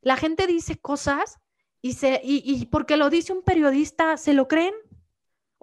La 0.00 0.16
gente 0.16 0.46
dice 0.46 0.78
cosas 0.78 1.40
y, 1.82 1.94
se, 1.94 2.20
y, 2.22 2.42
y 2.44 2.66
porque 2.66 2.96
lo 2.96 3.10
dice 3.10 3.32
un 3.32 3.42
periodista, 3.42 4.16
¿se 4.16 4.32
lo 4.32 4.46
creen? 4.48 4.74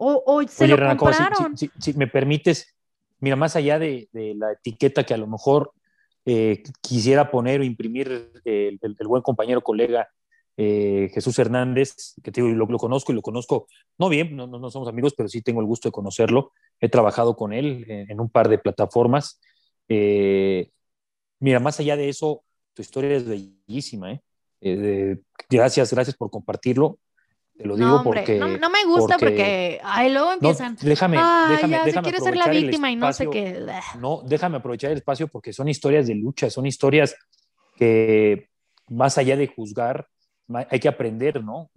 O, 0.03 0.41
se 0.47 0.67
lo 0.67 0.77
compraron. 0.97 1.55
Si, 1.55 1.93
me 1.93 2.07
permites, 2.07 2.75
mira, 3.19 3.35
más 3.35 3.55
allá 3.55 3.77
de, 3.77 4.09
la 4.11 4.53
etiqueta 4.53 5.03
que 5.03 5.13
a 5.13 5.17
lo 5.17 5.27
mejor 5.27 5.73
eh, 6.25 6.63
quisiera 6.81 7.31
poner 7.31 7.61
o 7.61 7.63
imprimir 7.63 8.31
el, 8.45 8.79
buen 9.05 9.21
compañero, 9.21 9.61
colega 9.61 10.09
eh, 10.57 11.09
Jesús 11.13 11.39
Hernández, 11.39 12.13
que 12.23 12.31
te 12.31 12.41
digo, 12.41 12.53
lo, 12.53 12.77
conozco 12.77 13.11
y 13.11 13.15
lo 13.15 13.21
conozco, 13.21 13.67
no 13.97 14.09
bien, 14.09 14.35
no, 14.35 14.47
no, 14.47 14.69
somos 14.69 14.87
amigos, 14.87 15.13
pero 15.15 15.29
sí 15.29 15.41
tengo 15.41 15.61
el 15.61 15.67
gusto 15.67 15.87
de 15.87 15.93
conocerlo. 15.93 16.51
He 16.79 16.89
trabajado 16.89 17.35
con 17.35 17.53
él 17.53 17.85
en, 17.87 18.19
un 18.19 18.29
par 18.29 18.49
de 18.49 18.59
plataformas. 18.59 19.39
Eh, 19.87 20.69
mira, 21.39 21.59
más 21.59 21.79
allá 21.79 21.95
de 21.95 22.09
eso, 22.09 22.43
tu 22.73 22.81
historia 22.81 23.15
es 23.15 23.25
bellísima. 23.25 24.19
gracias, 25.49 25.93
gracias 25.93 26.15
por 26.15 26.29
compartirlo. 26.29 26.99
Te 27.61 27.67
lo 27.67 27.75
digo 27.75 28.01
porque. 28.03 28.39
No, 28.39 28.47
no, 28.57 28.69
me 28.69 28.83
gusta 28.85 29.17
porque, 29.17 29.79
ay, 29.83 30.11
luego 30.11 30.33
empiezan. 30.33 30.75
déjame, 30.81 31.17
déjame, 31.17 31.73
ya, 31.73 31.85
déjame. 31.85 32.19
ser 32.19 32.37
la 32.37 32.47
víctima 32.47 32.91
y 32.91 32.95
no 32.95 33.13
sé 33.13 33.27
qué. 33.29 33.65
No, 33.99 34.23
déjame 34.25 34.57
aprovechar 34.57 34.91
el 34.91 34.97
espacio 34.97 35.27
porque 35.27 35.53
son 35.53 35.67
historias 35.67 36.07
de 36.07 36.15
lucha, 36.15 36.49
son 36.49 36.65
historias 36.65 37.15
que, 37.75 38.49
más 38.89 39.17
allá 39.17 39.37
de 39.37 39.47
juzgar, 39.47 40.07
hay 40.69 40.79
que 40.79 40.87
aprender, 40.87 41.43
¿no? 41.43 41.69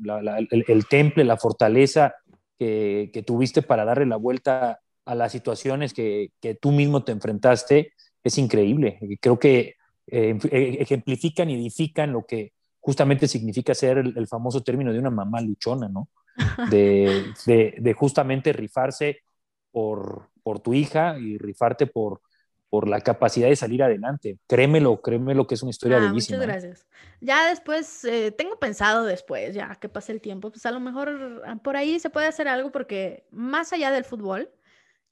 el, 0.51 0.87
temple, 0.89 1.25
la 1.25 1.37
fortaleza 1.37 2.15
que, 2.59 3.11
que, 3.13 3.23
tuviste 3.23 3.63
para 3.63 3.85
darle 3.85 4.07
la 4.07 4.17
vuelta 4.17 4.81
a 5.05 5.15
las 5.15 5.33
situaciones 5.33 5.93
que, 5.93 6.31
que 6.41 6.55
tú 6.55 6.73
mismo 6.73 7.05
te 7.05 7.13
enfrentaste 7.13 7.93
es 8.23 8.39
increíble. 8.39 8.99
Creo 9.21 9.39
que 9.39 9.77
eh, 10.07 10.37
ejemplifican 10.81 11.51
y 11.51 11.55
edifican 11.55 12.13
lo 12.13 12.25
que 12.27 12.53
justamente 12.85 13.27
significa 13.27 13.75
ser 13.75 13.97
el, 13.97 14.29
famoso 14.29 14.63
término 14.63 14.93
de 14.93 14.99
una 14.99 15.09
mamá 15.09 15.41
luchona, 15.41 15.89
¿no? 15.89 16.11
De, 16.71 17.33
de, 17.47 17.77
de 17.79 17.93
justamente 17.95 18.53
rifarse 18.53 19.23
por, 19.71 20.29
por, 20.43 20.61
tu 20.61 20.75
hija 20.75 21.17
y 21.19 21.39
rifarte 21.39 21.87
por, 21.87 22.21
por 22.69 22.89
la 22.89 23.01
capacidad 23.01 23.49
de 23.49 23.57
salir 23.57 23.83
adelante. 23.83 24.39
Créemelo, 24.47 25.01
créemelo 25.01 25.47
que 25.47 25.55
es 25.55 25.63
una 25.63 25.71
historia 25.71 25.97
ah, 25.97 26.01
bellísima. 26.01 26.39
Muchas 26.39 26.49
¿eh? 26.49 26.53
gracias. 26.53 26.87
Ya 27.21 27.49
después, 27.49 28.05
eh, 28.05 28.33
tengo 28.33 28.59
pensado 28.59 29.05
después, 29.05 29.55
ya 29.55 29.77
que 29.77 29.89
pase 29.89 30.13
el 30.13 30.21
tiempo, 30.21 30.51
pues 30.51 30.67
a 30.67 30.71
lo 30.71 30.81
mejor 30.81 31.43
ah, 31.47 31.57
por 31.63 31.77
ahí 31.77 31.99
se 32.01 32.11
puede 32.11 32.27
hacer 32.27 32.49
algo 32.49 32.71
porque 32.71 33.27
más 33.31 33.73
allá 33.73 33.91
del 33.93 34.05
fútbol, 34.05 34.51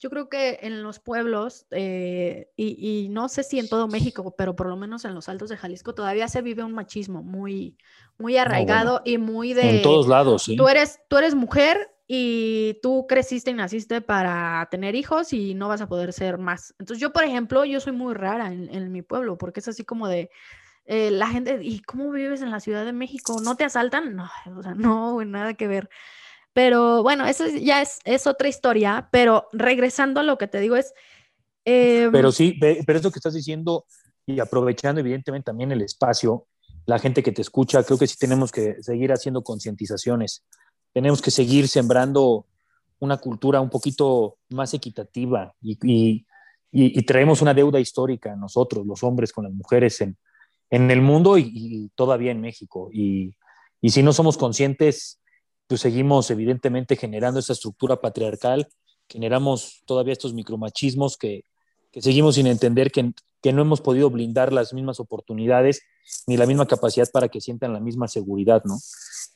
yo 0.03 0.11
creo 0.11 0.29
que 0.29 0.59
en 0.63 0.83
los 0.83 0.99
pueblos, 0.99 1.65
eh, 1.71 2.51
y, 2.57 3.07
no 3.11 3.29
sé 3.29 3.45
si 3.45 3.61
en 3.61 3.69
todo 3.69 3.87
México, 3.87 4.35
pero 4.37 4.57
por 4.57 4.67
lo 4.67 4.77
menos 4.77 5.05
en 5.05 5.15
los 5.15 5.29
altos 5.29 5.49
de 5.49 5.57
Jalisco, 5.57 5.95
todavía 5.95 6.27
se 6.27 6.43
vive 6.43 6.65
un 6.65 6.73
machismo 6.73 7.23
muy, 7.23 7.79
muy 8.19 8.37
arraigado 8.37 9.03
y 9.05 9.19
muy 9.19 9.53
de... 9.53 9.77
En 9.77 9.83
todos 9.83 10.09
lados, 10.09 10.43
sí. 10.43 10.57
Tú 10.57 10.67
eres, 10.67 10.99
tú 11.07 11.19
eres 11.19 11.37
mujer 11.37 11.89
y 12.09 12.81
tú 12.83 13.07
creciste 13.09 13.53
y 13.53 13.55
naciste 13.55 14.01
para 14.01 14.67
tener 14.73 14.97
hijos 14.97 15.33
y 15.33 15.55
no 15.55 15.69
vas 15.69 15.83
a 15.83 15.89
poder 15.89 16.13
ser 16.13 16.37
más. 16.37 16.75
Entonces 16.81 17.01
yo, 17.01 17.13
por 17.13 17.23
ejemplo, 17.23 17.65
yo 17.65 17.79
soy 17.79 17.93
muy 17.93 18.13
rara 18.15 18.49
en, 18.49 18.91
mi 18.91 19.03
pueblo, 19.03 19.39
porque 19.39 19.61
es 19.61 19.69
así 19.69 19.85
como 19.85 20.09
de... 20.09 20.31
Eh, 20.85 21.13
la 21.13 21.29
gente, 21.29 21.61
¿y 21.63 21.81
cómo 21.83 22.11
vives 22.11 22.43
en 22.43 22.51
la 22.51 22.59
Ciudad 22.59 22.85
de 22.85 22.93
México? 22.93 23.37
¿No 23.41 23.55
te 23.55 23.63
asaltan? 23.63 24.17
No, 24.17 24.29
o 24.57 24.65
sea, 24.65 24.75
no, 24.75 25.25
nada 25.25 25.55
que 25.55 25.69
ver. 25.69 25.89
Pero 26.53 27.03
bueno, 27.03 27.27
eso 27.27 27.47
ya 27.49 27.81
es, 27.83 27.99
es 28.05 28.27
otra 28.27 28.49
historia, 28.49 29.09
pero 29.11 29.49
regresando 29.53 30.21
a 30.21 30.23
lo 30.23 30.39
que 30.39 30.49
te 30.49 30.61
digo 30.61 30.77
es... 30.77 30.93
Em, 31.65 32.11
pero 32.13 32.33
sí, 32.33 32.59
pero 32.61 32.99
es 32.99 33.05
lo 33.05 33.11
que 33.11 33.19
estás 33.19 33.35
diciendo 33.35 33.87
y 34.27 34.41
aprovechando 34.41 35.01
evidentemente 35.01 35.47
también 35.47 35.73
el 35.73 35.83
espacio, 35.83 36.47
la 36.87 36.99
gente 36.99 37.23
que 37.23 37.33
te 37.33 37.43
escucha, 37.43 37.83
creo 37.85 37.99
que 37.99 38.07
sí 38.07 38.17
tenemos 38.19 38.51
que 38.53 38.83
seguir 38.83 39.13
haciendo 39.13 39.43
concientizaciones, 39.43 40.45
tenemos 40.93 41.23
que 41.23 41.31
seguir 41.31 41.69
sembrando 41.69 42.47
una 42.99 43.17
cultura 43.17 43.61
un 43.61 43.71
poquito 43.71 44.37
más 44.51 44.75
equitativa 44.75 45.55
y, 45.61 45.79
y, 45.83 46.27
y, 46.71 47.03
traemos 47.03 47.43
una 47.43 47.55
deuda 47.55 47.81
histórica 47.81 48.37
nosotros, 48.37 48.87
los 48.87 49.03
hombres, 49.03 49.33
con 49.33 49.45
las 49.45 49.53
mujeres 49.53 50.01
en, 50.01 50.17
en 50.73 50.91
el 50.91 51.03
mundo 51.03 51.37
y, 51.37 51.91
todavía 51.95 52.33
en 52.33 52.41
México. 52.41 52.91
Y, 52.93 53.37
si 53.83 54.03
no 54.03 54.13
somos 54.13 54.39
conscientes 54.39 55.21
pues 55.67 55.81
seguimos 55.81 56.31
evidentemente 56.31 56.97
generando 56.97 57.41
esa 57.41 57.53
estructura 57.53 58.01
patriarcal, 58.01 58.69
generamos 59.09 59.83
todavía 59.87 60.13
estos 60.13 60.35
micromachismos 60.35 61.17
que, 61.17 61.45
que 61.91 62.01
seguimos 62.01 62.37
sin 62.37 62.47
entender 62.47 62.91
que, 62.91 63.13
que, 63.43 63.53
no 63.53 63.63
hemos 63.63 63.81
podido 63.81 64.11
blindar 64.11 64.53
las 64.53 64.73
mismas 64.73 65.01
oportunidades 65.01 65.83
ni 66.27 66.37
la 66.37 66.47
misma 66.47 66.67
capacidad 66.67 67.09
para 67.13 67.29
que 67.29 67.41
sientan 67.41 67.73
la 67.73 67.81
misma 67.81 68.09
seguridad, 68.09 68.63
¿no? 68.65 68.79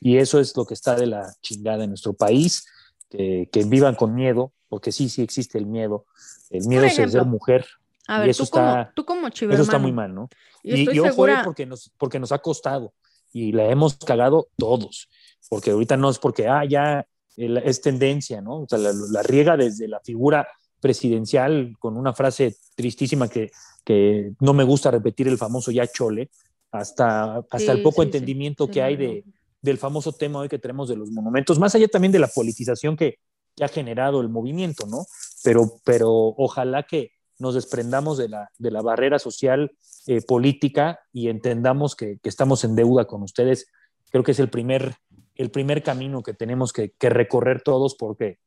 Y 0.00 0.16
eso 0.16 0.40
es 0.40 0.56
lo 0.56 0.64
que 0.66 0.74
está 0.74 0.94
de 0.96 1.06
la 1.06 1.34
chingada 1.42 1.84
en 1.84 1.90
nuestro 1.90 2.14
país, 2.14 2.66
que, 3.08 3.48
que 3.52 3.64
vivan 3.64 3.94
con 3.94 4.14
miedo, 4.14 4.52
porque 4.68 4.92
sí, 4.92 5.08
sí 5.08 5.22
existe 5.22 5.58
el 5.58 5.66
miedo. 5.66 6.06
El 6.50 6.66
miedo 6.66 6.84
es 6.84 6.94
ser 6.94 7.24
mujer. 7.24 7.66
A 8.08 8.20
ver, 8.20 8.28
y 8.28 8.30
eso 8.30 8.42
tú, 8.42 8.44
está, 8.44 8.92
como, 8.94 8.94
tú 8.94 9.04
como 9.04 9.28
Eso 9.28 9.62
está 9.62 9.78
muy 9.78 9.92
mal, 9.92 10.14
¿no? 10.14 10.28
Y, 10.62 10.94
y, 10.94 10.98
ojo, 11.00 11.26
porque 11.44 11.66
nos, 11.66 11.90
porque 11.98 12.18
nos 12.18 12.32
ha 12.32 12.38
costado 12.38 12.92
y 13.32 13.52
la 13.52 13.68
hemos 13.68 13.96
cagado 13.96 14.48
todos 14.56 15.08
porque 15.48 15.70
ahorita 15.70 15.96
no 15.96 16.10
es 16.10 16.18
porque, 16.18 16.48
ah, 16.48 16.64
ya 16.64 17.06
es 17.36 17.80
tendencia, 17.80 18.40
¿no? 18.40 18.62
O 18.62 18.66
sea, 18.68 18.78
la, 18.78 19.22
riega 19.22 19.56
desde 19.56 19.88
la 19.88 20.00
figura 20.00 20.48
presidencial 20.80 21.74
con 21.78 21.96
una 21.96 22.12
frase 22.12 22.56
tristísima 22.74 23.28
que, 23.28 23.50
que, 23.84 24.32
no 24.40 24.54
me 24.54 24.64
gusta 24.64 24.90
repetir 24.90 25.28
el 25.28 25.38
famoso 25.38 25.70
ya 25.70 25.86
chole, 25.86 26.30
hasta, 26.70 27.44
hasta 27.50 27.72
el 27.72 27.82
poco 27.82 28.02
entendimiento 28.02 28.68
que 28.68 28.82
hay 28.82 28.96
de, 28.96 29.24
del 29.62 29.78
famoso 29.78 30.12
tema 30.12 30.40
hoy 30.40 30.48
que 30.48 30.58
tenemos 30.58 30.88
de 30.88 30.96
los 30.96 31.10
monumentos, 31.10 31.58
más 31.58 31.74
allá 31.74 31.88
también 31.88 32.12
de 32.12 32.18
la 32.18 32.28
politización 32.28 32.96
que, 32.96 33.18
que 33.54 33.64
ha 33.64 33.68
generado 33.68 34.20
el 34.20 34.28
movimiento, 34.28 34.86
¿no? 34.86 35.06
Pero, 35.42 35.72
pero 35.84 36.10
ojalá 36.10 36.84
que 36.84 37.12
nos 37.38 37.54
desprendamos 37.54 38.18
de 38.18 38.28
la, 38.28 38.50
de 38.58 38.70
la 38.70 38.82
barrera 38.82 39.18
social 39.18 39.72
eh, 40.06 40.22
política 40.22 41.00
y 41.12 41.28
entendamos 41.28 41.96
que, 41.96 42.18
que, 42.22 42.28
estamos 42.28 42.64
en 42.64 42.76
deuda 42.76 43.06
con 43.06 43.22
ustedes. 43.22 43.68
Creo 44.10 44.22
que 44.22 44.32
es 44.32 44.40
el 44.40 44.48
primer 44.48 44.96
el 45.36 45.50
primer 45.50 45.82
camino 45.82 46.22
que 46.22 46.34
tenemos 46.34 46.72
que, 46.72 46.92
recorrer 47.00 47.62
todos 47.62 47.94
porque, 47.94 48.38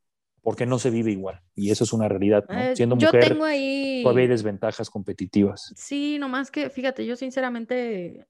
porque 0.42 0.66
no 0.66 0.80
se 0.80 0.90
vive 0.90 1.12
igual. 1.12 1.42
Y 1.56 1.72
eso 1.72 1.84
es 1.84 1.94
una 1.94 2.08
realidad. 2.08 2.46
Eh, 2.50 2.76
Siendo 2.76 2.96
mujer, 2.96 3.30
tengo 3.30 3.46
ahí... 3.46 4.02
todavía 4.04 4.24
hay 4.24 4.30
desventajas 4.30 4.90
competitivas. 4.90 5.74
Sí, 5.76 6.18
nomás 6.20 6.52
que, 6.52 6.70
fíjate, 6.70 7.06
yo 7.06 7.16
sinceramente 7.16 8.28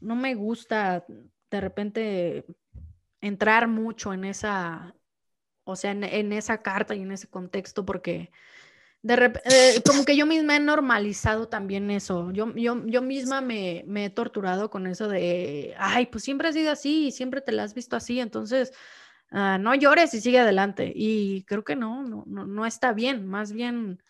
no 0.00 0.16
me 0.16 0.34
gusta 0.34 1.04
de 1.50 1.60
repente 1.60 2.44
entrar 3.20 3.68
mucho 3.68 4.12
en 4.12 4.24
esa, 4.24 4.94
o 5.64 5.76
sea, 5.76 5.92
en 5.92 6.32
esa 6.32 6.62
carta 6.62 6.94
y 6.94 7.02
en 7.02 7.12
ese 7.12 7.28
contexto 7.28 7.86
porque 7.86 8.30
de 9.04 9.16
repente, 9.16 9.82
como 9.86 10.06
que 10.06 10.16
yo 10.16 10.24
misma 10.24 10.56
he 10.56 10.60
normalizado 10.60 11.46
también 11.46 11.90
eso. 11.90 12.30
Yo, 12.32 12.54
yo, 12.54 12.82
yo 12.86 13.02
misma 13.02 13.42
me, 13.42 13.84
me, 13.86 14.06
he 14.06 14.10
torturado 14.10 14.70
con 14.70 14.86
eso 14.86 15.08
de, 15.08 15.74
ay, 15.76 16.06
pues 16.06 16.24
siempre 16.24 16.48
has 16.48 16.54
sido 16.54 16.72
así 16.72 17.08
y 17.08 17.12
siempre 17.12 17.42
te 17.42 17.52
la 17.52 17.64
has 17.64 17.74
visto 17.74 17.96
así, 17.96 18.18
entonces 18.18 18.72
uh, 19.30 19.58
no 19.60 19.74
llores 19.74 20.14
y 20.14 20.22
sigue 20.22 20.38
adelante. 20.38 20.90
Y 20.96 21.44
creo 21.44 21.64
que 21.64 21.76
no, 21.76 22.02
no, 22.02 22.24
no, 22.26 22.46
no, 22.46 22.64
está 22.64 22.94
bien, 22.94 23.26
más 23.26 23.52
bien 23.52 24.02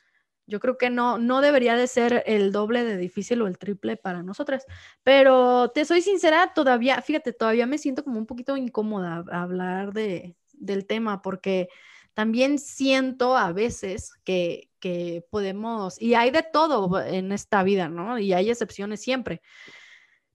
yo 0.47 0.61
creo 0.61 0.79
que 0.79 0.91
no, 0.91 1.19
no 1.19 1.41
debería 1.41 1.75
de 1.75 1.89
ser 1.89 2.23
el 2.27 2.53
doble 2.53 2.85
de 2.85 2.97
difícil 2.97 3.43
o 3.43 3.49
el 3.49 3.59
triple 3.59 3.97
para 3.97 4.23
nosotras. 4.23 4.65
Pero 5.03 5.73
te 5.75 5.85
soy 5.87 6.03
sincera, 6.03 6.53
todavía, 6.55 7.03
fíjate, 7.03 7.33
todavía 7.33 7.67
me 7.67 7.79
siento 7.79 8.05
como 8.05 8.19
un 8.21 8.27
poquito 8.27 8.57
incómoda 8.57 9.25
hablar 9.33 9.93
de, 9.93 10.37
del 10.53 10.87
tema 10.87 11.21
porque 11.21 11.69
también 12.15 12.59
siento 12.59 13.37
a 13.37 13.53
veces 13.53 14.13
que, 14.25 14.71
que 14.81 15.25
podemos, 15.31 16.01
y 16.01 16.15
hay 16.15 16.31
de 16.31 16.43
todo 16.43 17.01
en 17.01 17.33
esta 17.33 17.63
vida, 17.63 17.89
¿no? 17.89 18.19
Y 18.19 18.33
hay 18.33 18.51
excepciones 18.51 19.03
siempre. 19.03 19.43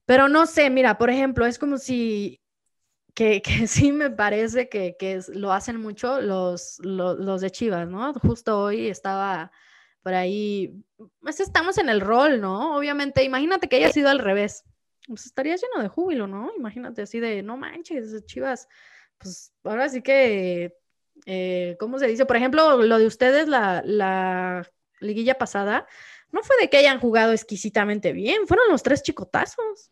Pero 0.04 0.28
no 0.28 0.46
sé, 0.46 0.70
mira, 0.70 0.98
por 0.98 1.10
ejemplo, 1.10 1.46
es 1.46 1.58
como 1.58 1.78
si, 1.78 2.40
que, 3.14 3.42
que 3.42 3.66
sí 3.66 3.92
me 3.92 4.10
parece 4.10 4.68
que, 4.68 4.96
que 4.98 5.20
lo 5.28 5.52
hacen 5.52 5.80
mucho 5.80 6.20
los, 6.20 6.78
los, 6.80 7.40
de 7.40 7.50
Chivas, 7.50 7.88
¿no? 7.88 8.12
Justo 8.14 8.60
hoy 8.60 8.88
estaba 8.88 9.50
por 10.02 10.14
ahí, 10.14 10.82
pues 11.20 11.40
estamos 11.40 11.78
en 11.78 11.88
el 11.88 12.00
rol, 12.00 12.40
¿no? 12.40 12.76
Obviamente, 12.76 13.22
imagínate 13.22 13.68
que 13.68 13.76
haya 13.76 13.92
sido 13.92 14.08
al 14.08 14.18
revés. 14.18 14.64
Pues 15.06 15.26
estaría 15.26 15.56
lleno 15.56 15.82
de 15.82 15.88
júbilo, 15.88 16.26
¿no? 16.26 16.50
Imagínate 16.56 17.02
así 17.02 17.20
de, 17.20 17.42
no 17.42 17.56
manches, 17.56 18.24
Chivas, 18.26 18.68
pues 19.18 19.52
ahora 19.64 19.88
sí 19.88 20.02
que 20.02 20.79
eh, 21.26 21.76
¿cómo 21.78 21.98
se 21.98 22.06
dice? 22.06 22.26
Por 22.26 22.36
ejemplo, 22.36 22.82
lo 22.82 22.98
de 22.98 23.06
ustedes, 23.06 23.48
la, 23.48 23.82
la 23.84 24.66
liguilla 25.00 25.38
pasada, 25.38 25.86
no 26.32 26.42
fue 26.42 26.56
de 26.60 26.70
que 26.70 26.76
hayan 26.76 27.00
jugado 27.00 27.32
exquisitamente 27.32 28.12
bien, 28.12 28.46
fueron 28.46 28.68
los 28.70 28.82
tres 28.82 29.02
chicotazos. 29.02 29.90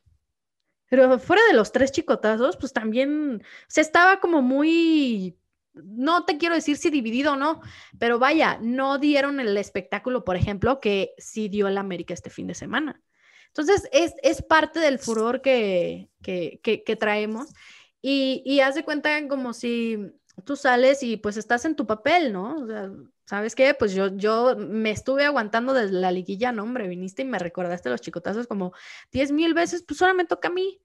Pero 0.88 1.18
fuera 1.18 1.42
de 1.48 1.54
los 1.54 1.70
tres 1.72 1.92
chicotazos, 1.92 2.56
pues 2.56 2.72
también 2.72 3.42
se 3.66 3.82
estaba 3.82 4.20
como 4.20 4.40
muy, 4.40 5.36
no 5.74 6.24
te 6.24 6.38
quiero 6.38 6.54
decir 6.54 6.78
si 6.78 6.88
dividido 6.88 7.34
o 7.34 7.36
no, 7.36 7.60
pero 7.98 8.18
vaya, 8.18 8.58
no 8.62 8.98
dieron 8.98 9.38
el 9.38 9.56
espectáculo, 9.58 10.24
por 10.24 10.36
ejemplo, 10.36 10.80
que 10.80 11.12
sí 11.18 11.48
dio 11.48 11.68
el 11.68 11.76
América 11.76 12.14
este 12.14 12.30
fin 12.30 12.46
de 12.46 12.54
semana. 12.54 13.02
Entonces, 13.48 13.88
es, 13.92 14.14
es 14.22 14.42
parte 14.42 14.78
del 14.80 14.98
furor 14.98 15.42
que, 15.42 16.08
que, 16.22 16.96
traemos. 16.98 17.48
Y, 18.00 18.42
y 18.46 18.60
haz 18.60 18.74
de 18.74 18.84
cuenta 18.84 19.26
como 19.28 19.52
si 19.52 19.98
tú 20.44 20.56
sales 20.56 21.02
y 21.02 21.16
pues 21.16 21.36
estás 21.36 21.64
en 21.64 21.76
tu 21.76 21.86
papel, 21.86 22.32
¿no? 22.32 22.56
O 22.56 22.66
sea, 22.66 22.90
¿sabes 23.24 23.54
qué? 23.54 23.74
Pues 23.74 23.92
yo, 23.94 24.08
yo 24.16 24.56
me 24.56 24.90
estuve 24.90 25.24
aguantando 25.24 25.74
desde 25.74 25.92
la 25.92 26.10
liguilla, 26.10 26.52
no, 26.52 26.62
hombre, 26.62 26.88
viniste 26.88 27.22
y 27.22 27.26
me 27.26 27.38
recordaste 27.38 27.90
los 27.90 28.00
chicotazos 28.00 28.46
como 28.46 28.72
diez 29.12 29.32
mil 29.32 29.54
veces, 29.54 29.84
pues 29.86 30.00
ahora 30.02 30.14
me 30.14 30.24
toca 30.24 30.48
a 30.48 30.52
mí, 30.52 30.80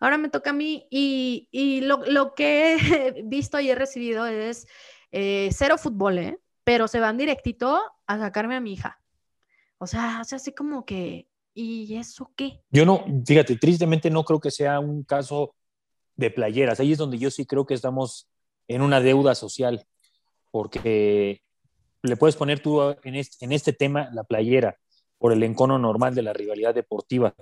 ahora 0.00 0.18
me 0.18 0.28
toca 0.28 0.50
a 0.50 0.52
mí. 0.52 0.86
Y, 0.90 1.48
y 1.50 1.80
lo, 1.82 2.04
lo, 2.06 2.34
que 2.34 2.74
he 2.76 3.22
visto 3.24 3.58
y 3.60 3.70
he 3.70 3.74
recibido 3.74 4.26
es 4.26 4.66
eh, 5.12 5.50
cero 5.52 5.78
fútbol, 5.78 6.18
¿eh? 6.18 6.38
Pero 6.64 6.88
se 6.88 7.00
van 7.00 7.16
directito 7.16 7.80
a 8.06 8.18
sacarme 8.18 8.56
a 8.56 8.60
mi 8.60 8.74
hija. 8.74 9.00
O 9.78 9.86
sea, 9.86 10.18
o 10.20 10.24
sea, 10.24 10.36
así 10.36 10.52
como 10.52 10.84
que, 10.84 11.28
¿y 11.54 11.96
eso 11.96 12.32
qué? 12.36 12.60
Yo 12.70 12.84
no, 12.84 13.04
fíjate, 13.26 13.56
tristemente 13.56 14.10
no 14.10 14.24
creo 14.24 14.40
que 14.40 14.50
sea 14.50 14.80
un 14.80 15.02
caso 15.04 15.54
de 16.16 16.30
playeras. 16.30 16.80
Ahí 16.80 16.92
es 16.92 16.98
donde 16.98 17.16
yo 17.16 17.30
sí 17.30 17.46
creo 17.46 17.64
que 17.64 17.74
estamos 17.74 18.27
en 18.68 18.82
una 18.82 19.00
deuda 19.00 19.34
social, 19.34 19.86
porque 20.50 21.42
le 22.02 22.16
puedes 22.16 22.36
poner 22.36 22.60
tú 22.60 22.80
en 23.02 23.52
este, 23.52 23.72
tema 23.72 24.10
la 24.12 24.24
playera 24.24 24.76
por 25.18 25.32
el 25.32 25.42
encono 25.42 25.78
normal 25.78 26.14
de 26.14 26.22
la 26.22 26.32
rivalidad 26.32 26.74
deportiva, 26.74 27.34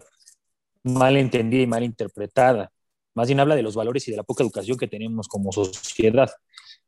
mal 0.82 1.16
entendida 1.16 1.62
y 1.62 1.66
mal 1.66 1.84
interpretada. 1.84 2.70
Más 3.14 3.28
bien 3.28 3.40
habla 3.40 3.56
de 3.56 3.62
los 3.62 3.74
valores 3.74 4.06
y 4.08 4.12
de 4.12 4.16
la 4.16 4.22
poca 4.22 4.42
educación 4.42 4.78
que 4.78 4.88
tenemos 4.88 5.28
como 5.28 5.52
sociedad, 5.52 6.30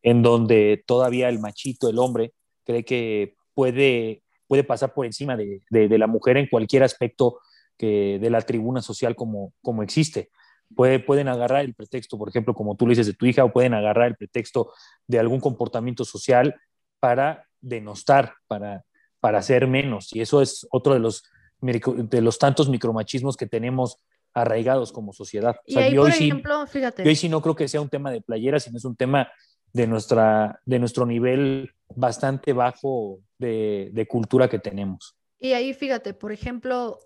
en 0.03 0.23
donde 0.23 0.83
todavía 0.87 1.29
el 1.29 1.41
machito, 1.41 1.89
el 1.89 1.99
hombre, 1.99 2.33
cree 2.65 2.85
que 2.85 3.35
puede, 3.55 4.23
puede 4.47 4.65
pasar 4.65 4.95
por 4.95 5.05
encima 5.05 5.37
de, 5.37 5.63
de, 5.71 5.99
la 5.99 6.07
mujer 6.07 6.37
en 6.37 6.49
cualquier 6.49 6.85
aspecto 6.85 7.41
que 7.77 8.19
de 8.21 8.31
la 8.31 8.41
tribuna 8.43 8.83
social 8.83 9.17
como, 9.17 9.53
como 9.63 9.83
existe. 9.83 10.31
Puede, 10.75 10.99
pueden 10.99 11.29
agarrar 11.29 11.65
el 11.65 11.75
pretexto, 11.75 12.19
por 12.19 12.29
ejemplo, 12.29 12.55
como 12.55 12.77
tú 12.77 12.87
lo 12.87 12.91
dices 12.91 13.07
de 13.07 13.15
tu 13.15 13.27
hija, 13.27 13.45
o 13.45 13.53
pueden 13.53 13.75
agarrar 13.75 14.09
el 14.09 14.17
pretexto 14.17 14.73
de 15.07 15.19
algún 15.19 15.41
comportamiento 15.41 16.05
social 16.05 16.55
para 17.01 17.47
denostar, 17.61 18.35
para, 18.47 18.85
para 19.21 19.39
hacer 19.39 19.67
menos. 19.67 20.15
Y 20.15 20.21
eso 20.21 20.43
es 20.43 20.67
otro 20.71 20.95
de 20.95 21.01
los, 21.01 21.25
de 21.61 22.21
los 22.21 22.39
tantos 22.39 22.69
micromachismos 22.69 23.37
que 23.37 23.47
tenemos 23.47 23.99
arraigados 24.35 24.93
como 24.93 25.13
sociedad. 25.13 25.57
Y 25.65 25.79
ahí, 25.79 25.95
por 25.95 26.11
ejemplo, 26.11 26.67
fíjate. 26.67 27.03
Yo 27.03 27.09
hoy 27.09 27.17
sí 27.17 27.29
no 27.29 27.43
creo 27.43 27.57
que 27.57 27.69
sea 27.69 27.81
un 27.81 27.89
tema 27.89 28.11
de 28.11 28.21
playera, 28.21 28.61
sino 28.61 28.79
es 28.79 28.85
un 28.85 28.97
tema 28.97 29.29
de, 29.73 29.87
nuestra, 29.87 30.61
de 30.65 30.79
nuestro 30.79 31.07
nivel 31.07 31.73
bastante 31.95 32.53
bajo 32.53 33.21
de, 33.39 33.91
de 33.93 34.07
cultura 34.07 34.49
que 34.49 34.59
tenemos. 34.59 35.17
Y 35.41 35.53
ahí, 35.53 35.73
fíjate, 35.73 36.15
por 36.15 36.33
ejemplo, 36.33 36.99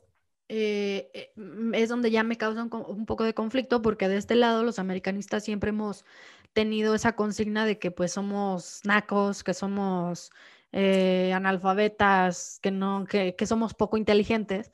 eh, 0.55 1.11
eh, 1.14 1.32
es 1.72 1.88
donde 1.88 2.11
ya 2.11 2.24
me 2.24 2.36
causa 2.36 2.62
un, 2.62 3.07
poco 3.07 3.24
de 3.24 3.32
conflicto 3.32 3.80
porque 3.80 4.07
de 4.07 4.18
este 4.18 4.34
lado 4.34 4.64
los 4.64 4.78
americanistas 4.78 5.44
siempre 5.44 5.70
hemos 5.70 6.05
tenido 6.53 6.94
esa 6.94 7.16
consigna 7.16 7.64
de 7.64 7.78
que 7.78 7.90
pues 7.90 8.12
somos 8.12 8.82
nacos, 8.84 9.44
que 9.44 9.55
somos 9.55 10.30
eh, 10.72 11.32
analfabetas, 11.34 12.59
que 12.62 12.70
no, 12.70 13.07
que, 13.09 13.34
que, 13.34 13.46
somos 13.46 13.72
poco 13.72 13.96
inteligentes. 13.96 14.72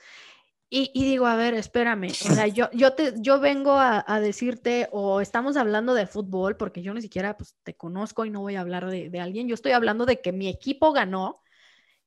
Y, 0.69 0.91
digo, 0.95 1.27
a 1.27 1.37
ver, 1.37 1.55
espérame, 1.55 2.09
o 2.11 2.35
sea, 2.35 2.49
yo, 2.49 2.69
yo, 2.73 2.95
te, 2.95 3.15
yo 3.19 3.41
vengo 3.41 3.79
a, 3.79 4.21
decirte, 4.21 4.89
o 4.91 5.21
estamos 5.21 5.57
hablando 5.57 5.95
de 5.95 6.07
fútbol, 6.07 6.57
porque 6.57 6.83
yo 6.83 6.93
ni 6.93 7.03
siquiera 7.03 7.37
pues, 7.37 7.57
te 7.63 7.75
conozco 7.77 8.25
y 8.25 8.31
no 8.31 8.41
voy 8.41 8.57
a 8.57 8.61
hablar 8.63 8.91
de, 8.91 9.11
de, 9.11 9.21
alguien, 9.21 9.49
yo 9.49 9.55
estoy 9.55 9.73
hablando 9.73 10.07
de 10.07 10.21
que 10.21 10.33
mi 10.33 10.49
equipo 10.49 10.93
ganó 10.93 11.41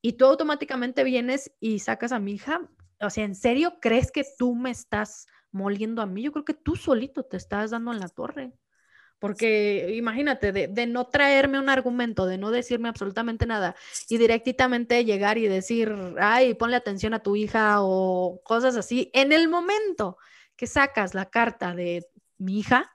y 0.02 0.14
tú 0.14 0.26
automáticamente 0.26 1.04
vienes 1.04 1.54
y 1.60 1.80
sacas 1.80 2.12
a 2.12 2.20
mi 2.20 2.34
hija. 2.34 2.70
O 3.02 3.10
sea, 3.10 3.26
¿en 3.26 3.36
serio 3.36 3.80
crees 3.80 4.12
que 4.12 4.26
tú 4.38 4.56
me 4.56 4.72
estás 4.72 5.28
moliendo 5.52 6.02
a 6.02 6.06
mí? 6.06 6.24
Yo 6.24 6.32
creo 6.32 6.46
que 6.46 6.54
tú 6.54 6.76
solito 6.76 7.24
te 7.24 7.38
estás 7.38 7.72
dando 7.72 7.92
en 7.92 8.00
la 8.00 8.10
torre. 8.10 8.54
Porque 9.22 9.94
imagínate, 9.96 10.52
de, 10.52 10.88
no 10.88 11.06
traerme 11.06 11.60
un 11.60 11.70
argumento, 11.70 12.26
de 12.26 12.40
no 12.40 12.50
decirme 12.50 12.90
absolutamente 12.90 13.46
nada 13.46 13.76
y 14.10 14.18
directamente 14.18 15.06
llegar 15.06 15.38
y 15.38 15.48
decir, 15.48 15.94
ay, 16.20 16.56
ponle 16.56 16.76
atención 16.76 17.14
a 17.14 17.20
tu 17.20 17.36
hija 17.36 17.82
o 17.82 18.42
cosas 18.44 18.76
así, 18.76 19.12
en 19.14 19.32
el 19.32 19.48
momento 19.48 20.18
que 20.56 20.66
sacas 20.66 21.14
la 21.14 21.30
carta 21.30 21.76
de 21.76 22.08
mi 22.40 22.58
hija, 22.58 22.92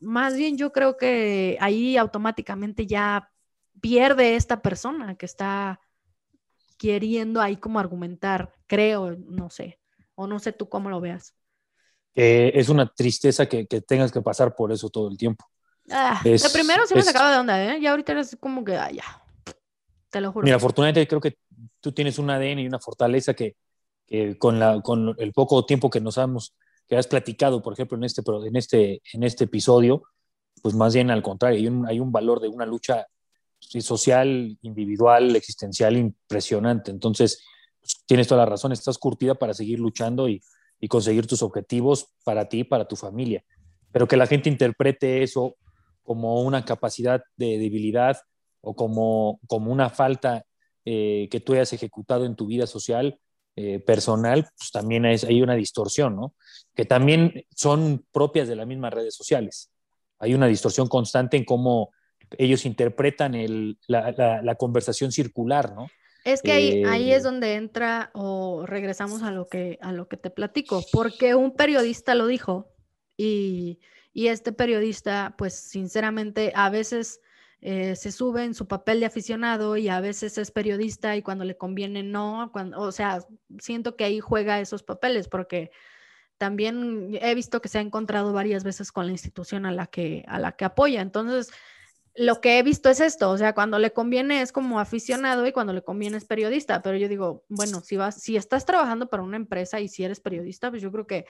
más 0.00 0.36
bien 0.36 0.56
yo 0.56 0.70
creo 0.70 0.96
que 0.96 1.58
ahí 1.60 1.96
automáticamente 1.96 2.86
ya 2.86 3.32
pierde 3.80 4.36
esta 4.36 4.62
persona 4.62 5.16
que 5.16 5.26
está 5.26 5.80
queriendo 6.76 7.40
ahí 7.40 7.56
como 7.56 7.78
argumentar, 7.78 8.52
creo, 8.66 9.16
no 9.16 9.50
sé, 9.50 9.80
o 10.14 10.26
no 10.26 10.38
sé 10.38 10.52
tú 10.52 10.68
cómo 10.68 10.90
lo 10.90 11.00
veas. 11.00 11.34
es 12.14 12.68
una 12.68 12.86
tristeza 12.86 13.46
que, 13.46 13.66
que 13.66 13.80
tengas 13.80 14.12
que 14.12 14.22
pasar 14.22 14.54
por 14.54 14.72
eso 14.72 14.88
todo 14.88 15.08
el 15.08 15.16
tiempo. 15.16 15.44
Ah, 15.90 16.20
lo 16.24 16.50
primero 16.52 16.86
se 16.86 16.94
me 16.94 17.02
sacaba 17.02 17.30
de 17.30 17.38
onda, 17.38 17.64
¿eh? 17.64 17.80
Ya 17.80 17.90
ahorita 17.90 18.12
eres 18.12 18.36
como 18.40 18.64
que, 18.64 18.76
ah, 18.76 18.90
ya. 18.90 19.04
Te 20.10 20.20
lo 20.20 20.32
juro. 20.32 20.44
Mira, 20.44 20.56
afortunadamente 20.56 21.06
creo 21.06 21.20
que 21.20 21.38
tú 21.80 21.92
tienes 21.92 22.18
un 22.18 22.30
ADN 22.30 22.60
y 22.60 22.66
una 22.66 22.80
fortaleza 22.80 23.34
que, 23.34 23.56
que 24.06 24.36
con, 24.38 24.58
la, 24.58 24.80
con 24.80 25.14
el 25.18 25.32
poco 25.32 25.64
tiempo 25.64 25.90
que 25.90 26.00
nos 26.00 26.16
hemos, 26.16 26.56
que 26.88 26.96
has 26.96 27.06
platicado, 27.06 27.62
por 27.62 27.72
ejemplo, 27.72 27.96
en 27.96 28.04
este, 28.04 28.22
en 28.26 28.56
este, 28.56 29.02
en 29.12 29.22
este 29.22 29.44
episodio, 29.44 30.02
pues 30.62 30.74
más 30.74 30.94
bien 30.94 31.10
al 31.10 31.22
contrario, 31.22 31.58
hay 31.58 31.68
un, 31.68 31.86
hay 31.86 32.00
un 32.00 32.10
valor 32.10 32.40
de 32.40 32.48
una 32.48 32.66
lucha 32.66 33.06
social, 33.60 34.58
individual, 34.62 35.34
existencial 35.36 35.96
impresionante. 35.96 36.90
Entonces, 36.90 37.44
pues, 37.80 38.02
tienes 38.06 38.28
toda 38.28 38.42
la 38.44 38.50
razón, 38.50 38.72
estás 38.72 38.98
curtida 38.98 39.34
para 39.34 39.54
seguir 39.54 39.78
luchando 39.78 40.28
y, 40.28 40.42
y 40.80 40.88
conseguir 40.88 41.26
tus 41.26 41.42
objetivos 41.42 42.08
para 42.24 42.48
ti 42.48 42.60
y 42.60 42.64
para 42.64 42.86
tu 42.86 42.96
familia. 42.96 43.44
Pero 43.92 44.06
que 44.06 44.16
la 44.16 44.26
gente 44.26 44.48
interprete 44.48 45.22
eso 45.22 45.56
como 46.02 46.42
una 46.42 46.64
capacidad 46.64 47.22
de 47.36 47.58
debilidad 47.58 48.18
o 48.60 48.74
como, 48.74 49.40
como 49.46 49.72
una 49.72 49.90
falta 49.90 50.44
eh, 50.84 51.28
que 51.30 51.40
tú 51.40 51.52
hayas 51.52 51.72
ejecutado 51.72 52.24
en 52.24 52.36
tu 52.36 52.46
vida 52.46 52.66
social, 52.66 53.18
eh, 53.58 53.80
personal, 53.80 54.46
pues 54.58 54.70
también 54.70 55.06
hay 55.06 55.40
una 55.40 55.54
distorsión, 55.54 56.14
¿no? 56.14 56.34
Que 56.74 56.84
también 56.84 57.46
son 57.54 58.04
propias 58.12 58.48
de 58.48 58.56
las 58.56 58.66
mismas 58.66 58.92
redes 58.92 59.14
sociales. 59.14 59.72
Hay 60.18 60.34
una 60.34 60.46
distorsión 60.46 60.88
constante 60.88 61.38
en 61.38 61.44
cómo 61.46 61.90
ellos 62.38 62.66
interpretan 62.66 63.34
el, 63.34 63.78
la, 63.86 64.40
la, 64.42 64.54
conversación 64.54 65.12
circular, 65.12 65.74
¿no? 65.74 65.88
Es 66.24 66.42
que 66.42 66.52
ahí, 66.52 66.82
ahí 66.84 67.12
es 67.12 67.20
eh, 67.20 67.24
donde 67.24 67.54
entra 67.54 68.10
o 68.14 68.64
regresamos 68.66 69.22
a 69.22 69.30
lo, 69.30 69.46
que, 69.46 69.78
a 69.80 69.92
lo 69.92 70.08
que 70.08 70.16
te 70.16 70.30
platico, 70.30 70.84
porque 70.92 71.34
un 71.34 71.54
periodista 71.54 72.14
lo 72.14 72.26
dijo 72.26 72.68
y 73.16 73.78
y 74.16 74.28
este 74.28 74.50
periodista, 74.50 75.34
pues 75.36 75.52
sinceramente, 75.52 76.50
a 76.54 76.70
veces 76.70 77.20
eh, 77.60 77.96
se 77.96 78.10
sube 78.10 78.44
en 78.44 78.54
su 78.54 78.66
papel 78.66 78.98
de 78.98 79.04
aficionado 79.04 79.76
y 79.76 79.90
a 79.90 80.00
veces 80.00 80.38
es 80.38 80.50
periodista 80.50 81.14
y 81.16 81.20
cuando 81.20 81.44
le 81.44 81.58
conviene 81.58 82.02
no, 82.02 82.48
cuando, 82.50 82.80
o 82.80 82.92
sea, 82.92 83.18
siento 83.58 83.94
que 83.94 84.04
ahí 84.04 84.20
juega 84.20 84.58
esos 84.58 84.82
papeles 84.82 85.28
porque 85.28 85.70
también 86.38 87.10
he 87.20 87.34
visto 87.34 87.60
que 87.60 87.68
se 87.68 87.76
ha 87.76 87.82
encontrado 87.82 88.32
varias 88.32 88.64
veces 88.64 88.90
con 88.90 89.04
la 89.04 89.12
institución 89.12 89.66
a 89.66 89.72
la 89.72 89.86
que, 89.86 90.24
a 90.28 90.38
la 90.38 90.52
que 90.52 90.64
apoya. 90.64 91.02
Entonces, 91.02 91.52
lo 92.16 92.40
que 92.40 92.58
he 92.58 92.62
visto 92.62 92.88
es 92.88 93.00
esto, 93.00 93.30
o 93.30 93.38
sea, 93.38 93.54
cuando 93.54 93.78
le 93.78 93.92
conviene 93.92 94.40
es 94.40 94.52
como 94.52 94.80
aficionado 94.80 95.46
y 95.46 95.52
cuando 95.52 95.72
le 95.72 95.82
conviene 95.82 96.16
es 96.16 96.24
periodista, 96.24 96.82
pero 96.82 96.96
yo 96.96 97.08
digo, 97.08 97.44
bueno, 97.48 97.80
si 97.80 97.96
vas, 97.96 98.20
si 98.20 98.36
estás 98.36 98.64
trabajando 98.64 99.08
para 99.08 99.22
una 99.22 99.36
empresa 99.36 99.80
y 99.80 99.88
si 99.88 100.04
eres 100.04 100.20
periodista, 100.20 100.70
pues 100.70 100.82
yo 100.82 100.90
creo 100.90 101.06
que 101.06 101.26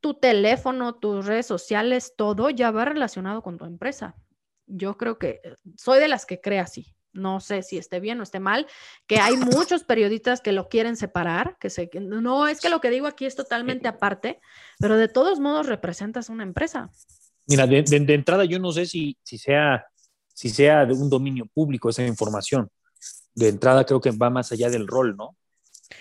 tu 0.00 0.14
teléfono, 0.14 0.94
tus 0.94 1.26
redes 1.26 1.46
sociales, 1.46 2.14
todo 2.16 2.50
ya 2.50 2.70
va 2.70 2.84
relacionado 2.84 3.42
con 3.42 3.58
tu 3.58 3.64
empresa. 3.64 4.14
Yo 4.66 4.96
creo 4.96 5.18
que 5.18 5.40
eh, 5.42 5.54
soy 5.76 5.98
de 5.98 6.08
las 6.08 6.26
que 6.26 6.40
cree 6.40 6.60
así. 6.60 6.94
No 7.12 7.40
sé 7.40 7.62
si 7.62 7.78
esté 7.78 7.98
bien 7.98 8.20
o 8.20 8.22
esté 8.22 8.38
mal, 8.38 8.66
que 9.06 9.18
hay 9.18 9.36
muchos 9.36 9.82
periodistas 9.82 10.40
que 10.40 10.52
lo 10.52 10.68
quieren 10.68 10.94
separar, 10.94 11.56
que 11.58 11.70
se, 11.70 11.90
no 11.94 12.46
es 12.46 12.60
que 12.60 12.68
lo 12.68 12.80
que 12.80 12.90
digo 12.90 13.06
aquí 13.06 13.24
es 13.24 13.34
totalmente 13.34 13.88
aparte, 13.88 14.40
pero 14.78 14.96
de 14.96 15.08
todos 15.08 15.40
modos 15.40 15.66
representas 15.66 16.28
una 16.28 16.44
empresa. 16.44 16.90
Mira, 17.48 17.66
de, 17.66 17.82
entrada 18.14 18.44
yo 18.44 18.58
no 18.58 18.72
sé 18.72 18.84
si, 18.84 19.16
si, 19.22 19.38
sea, 19.38 19.86
si 20.34 20.50
sea 20.50 20.84
de 20.84 20.92
un 20.92 21.08
dominio 21.08 21.46
público 21.46 21.88
esa 21.88 22.04
información. 22.04 22.70
De 23.34 23.48
entrada 23.48 23.84
creo 23.86 24.00
que 24.00 24.10
va 24.10 24.30
más 24.30 24.52
allá 24.52 24.68
del 24.68 24.86
rol, 24.86 25.16
¿no? 25.16 25.34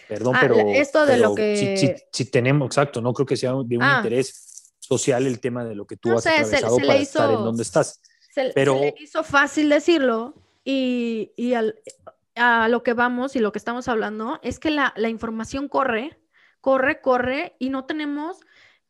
Perdón, 0.10 0.36
ah, 0.36 0.40
pero. 0.42 0.58
Esto 0.58 1.06
de 1.06 1.18
lo 1.18 1.34
que. 1.34 2.06
Si, 2.12 2.26
tenemos, 2.26 2.68
exacto, 2.68 3.02
no 3.02 3.14
creo 3.14 3.26
que 3.26 3.38
sea 3.38 3.52
de 3.52 3.78
un 3.78 3.84
ah. 3.84 3.98
interés 3.98 4.74
social 4.80 5.26
el 5.26 5.40
tema 5.40 5.64
de 5.64 5.76
lo 5.76 5.86
que 5.86 5.96
tú 5.96 6.12
has 6.14 6.26
atravesado 6.26 6.78
para 6.78 6.96
estar 6.96 7.30
en 7.30 7.38
donde 7.38 7.64
estás. 7.64 8.02
Se, 8.34 8.52
pero... 8.54 8.80
le 8.80 8.94
hizo 9.00 9.24
fácil 9.24 9.70
decirlo 9.70 10.36
y, 10.66 11.32
y 11.38 11.54
a 11.54 12.68
lo 12.68 12.84
que 12.84 12.94
vamos 12.94 13.36
y 13.36 13.40
lo 13.40 13.52
que 13.52 13.60
estamos 13.60 13.88
hablando 13.88 14.40
es 14.44 14.60
que 14.60 14.70
la, 14.70 14.94
la 14.98 15.10
información 15.10 15.70
corre, 15.70 16.20
corre, 16.60 17.02
corre 17.02 17.56
y 17.58 17.70
no 17.70 17.86
tenemos 17.86 18.38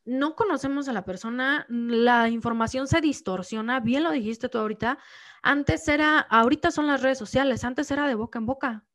no 0.08 0.34
conocemos 0.34 0.88
a 0.88 0.92
la 0.92 1.04
persona, 1.04 1.66
la 1.68 2.28
información 2.28 2.88
se 2.88 3.00
distorsiona, 3.00 3.80
bien 3.80 4.04
lo 4.04 4.10
dijiste 4.10 4.48
tú 4.48 4.58
ahorita, 4.58 4.98
antes 5.42 5.86
era, 5.86 6.18
ahorita 6.18 6.70
son 6.70 6.86
las 6.86 7.02
redes 7.02 7.18
sociales, 7.18 7.62
antes 7.62 7.90
era 7.90 8.08
de 8.08 8.14
boca 8.14 8.38
en 8.38 8.46
boca, 8.46 8.86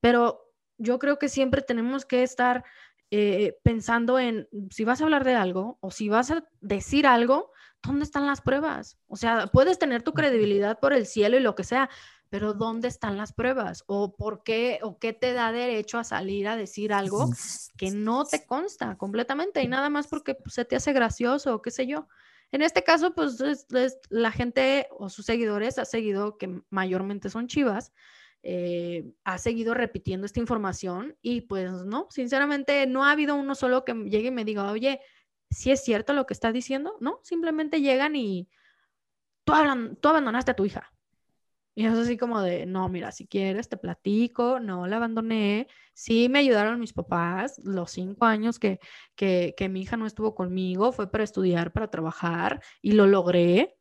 pero 0.00 0.52
yo 0.76 0.98
creo 0.98 1.18
que 1.18 1.28
siempre 1.28 1.62
tenemos 1.62 2.04
que 2.04 2.24
estar 2.24 2.64
eh, 3.10 3.56
pensando 3.62 4.18
en 4.18 4.48
si 4.70 4.84
vas 4.84 5.00
a 5.00 5.04
hablar 5.04 5.22
de 5.22 5.36
algo 5.36 5.78
o 5.80 5.92
si 5.92 6.08
vas 6.08 6.32
a 6.32 6.44
decir 6.60 7.06
algo, 7.06 7.52
¿dónde 7.80 8.02
están 8.04 8.26
las 8.26 8.40
pruebas? 8.40 8.98
O 9.06 9.16
sea, 9.16 9.46
puedes 9.46 9.78
tener 9.78 10.02
tu 10.02 10.14
credibilidad 10.14 10.80
por 10.80 10.92
el 10.92 11.06
cielo 11.06 11.36
y 11.36 11.40
lo 11.40 11.54
que 11.54 11.62
sea, 11.62 11.88
pero 12.34 12.52
¿dónde 12.52 12.88
están 12.88 13.16
las 13.16 13.32
pruebas? 13.32 13.84
¿O 13.86 14.16
por 14.16 14.42
qué 14.42 14.80
o 14.82 14.98
qué 14.98 15.12
te 15.12 15.34
da 15.34 15.52
derecho 15.52 15.98
a 15.98 16.02
salir 16.02 16.48
a 16.48 16.56
decir 16.56 16.92
algo 16.92 17.30
que 17.78 17.92
no 17.92 18.24
te 18.24 18.44
consta 18.44 18.96
completamente 18.96 19.62
y 19.62 19.68
nada 19.68 19.88
más 19.88 20.08
porque 20.08 20.34
pues, 20.34 20.52
se 20.52 20.64
te 20.64 20.74
hace 20.74 20.92
gracioso 20.92 21.54
o 21.54 21.62
qué 21.62 21.70
sé 21.70 21.86
yo? 21.86 22.08
En 22.50 22.60
este 22.60 22.82
caso, 22.82 23.14
pues 23.14 23.38
la 24.08 24.32
gente 24.32 24.88
o 24.98 25.10
sus 25.10 25.26
seguidores 25.26 25.78
ha 25.78 25.84
seguido 25.84 26.36
que 26.36 26.60
mayormente 26.70 27.30
son 27.30 27.46
chivas, 27.46 27.92
eh, 28.42 29.14
ha 29.22 29.38
seguido 29.38 29.72
repitiendo 29.72 30.26
esta 30.26 30.40
información 30.40 31.16
y 31.22 31.42
pues 31.42 31.70
no, 31.70 32.08
sinceramente 32.10 32.88
no 32.88 33.04
ha 33.04 33.12
habido 33.12 33.36
uno 33.36 33.54
solo 33.54 33.84
que 33.84 33.94
llegue 33.94 34.26
y 34.26 34.32
me 34.32 34.44
diga, 34.44 34.72
oye, 34.72 34.98
si 35.52 35.70
es 35.70 35.84
cierto 35.84 36.12
lo 36.14 36.26
que 36.26 36.34
está 36.34 36.50
diciendo, 36.50 36.96
¿no? 36.98 37.20
Simplemente 37.22 37.80
llegan 37.80 38.16
y 38.16 38.48
tú, 39.44 39.52
tú 40.00 40.08
abandonaste 40.08 40.50
a 40.50 40.56
tu 40.56 40.64
hija. 40.64 40.93
Y 41.74 41.86
es 41.86 41.94
así 41.94 42.16
como 42.16 42.40
de, 42.40 42.66
no, 42.66 42.88
mira, 42.88 43.10
si 43.10 43.26
quieres 43.26 43.68
te 43.68 43.76
platico, 43.76 44.60
no 44.60 44.86
la 44.86 44.96
abandoné, 44.96 45.66
sí 45.92 46.28
me 46.28 46.38
ayudaron 46.38 46.78
mis 46.78 46.92
papás, 46.92 47.60
los 47.64 47.90
cinco 47.90 48.26
años 48.26 48.60
que, 48.60 48.78
que, 49.16 49.54
que 49.56 49.68
mi 49.68 49.82
hija 49.82 49.96
no 49.96 50.06
estuvo 50.06 50.36
conmigo 50.36 50.92
fue 50.92 51.10
para 51.10 51.24
estudiar, 51.24 51.72
para 51.72 51.90
trabajar 51.90 52.62
y 52.80 52.92
lo 52.92 53.06
logré, 53.06 53.76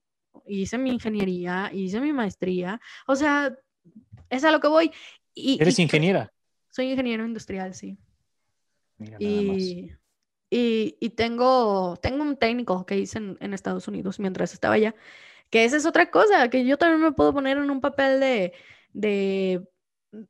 hice 0.48 0.78
mi 0.78 0.89
ingeniería, 0.89 1.70
hice 1.72 2.02
mi 2.02 2.14
maestría, 2.14 2.82
o 3.06 3.16
sea, 3.16 3.56
es 4.30 4.44
a 4.44 4.52
lo 4.52 4.60
que 4.60 4.68
voy. 4.68 4.91
Y, 5.34 5.62
¿Eres 5.62 5.80
ingeniera? 5.80 6.32
Soy 6.70 6.91
ingeniero 6.91 7.26
industrial, 7.26 7.76
sí. 7.76 7.98
y, 9.20 9.91
y, 10.50 11.10
tengo, 11.12 11.98
tengo 12.02 12.24
un 12.24 12.38
técnico 12.38 12.86
que 12.86 12.98
hice 12.98 13.20
en, 13.20 13.54
Estados 13.54 13.88
Unidos 13.88 14.20
mientras 14.20 14.54
estaba 14.54 14.76
allá, 14.76 14.96
que 15.54 15.66
esa 15.66 15.78
es 15.78 15.86
otra 15.86 16.10
cosa, 16.10 16.49
que 16.49 16.66
yo 16.66 16.80
también 16.80 16.99
me 16.99 17.12
puedo 17.12 17.32
poner 17.32 17.60
en 17.60 17.70
un 17.70 17.80
papel 17.80 18.20
de, 18.20 18.54
de 18.91 19.64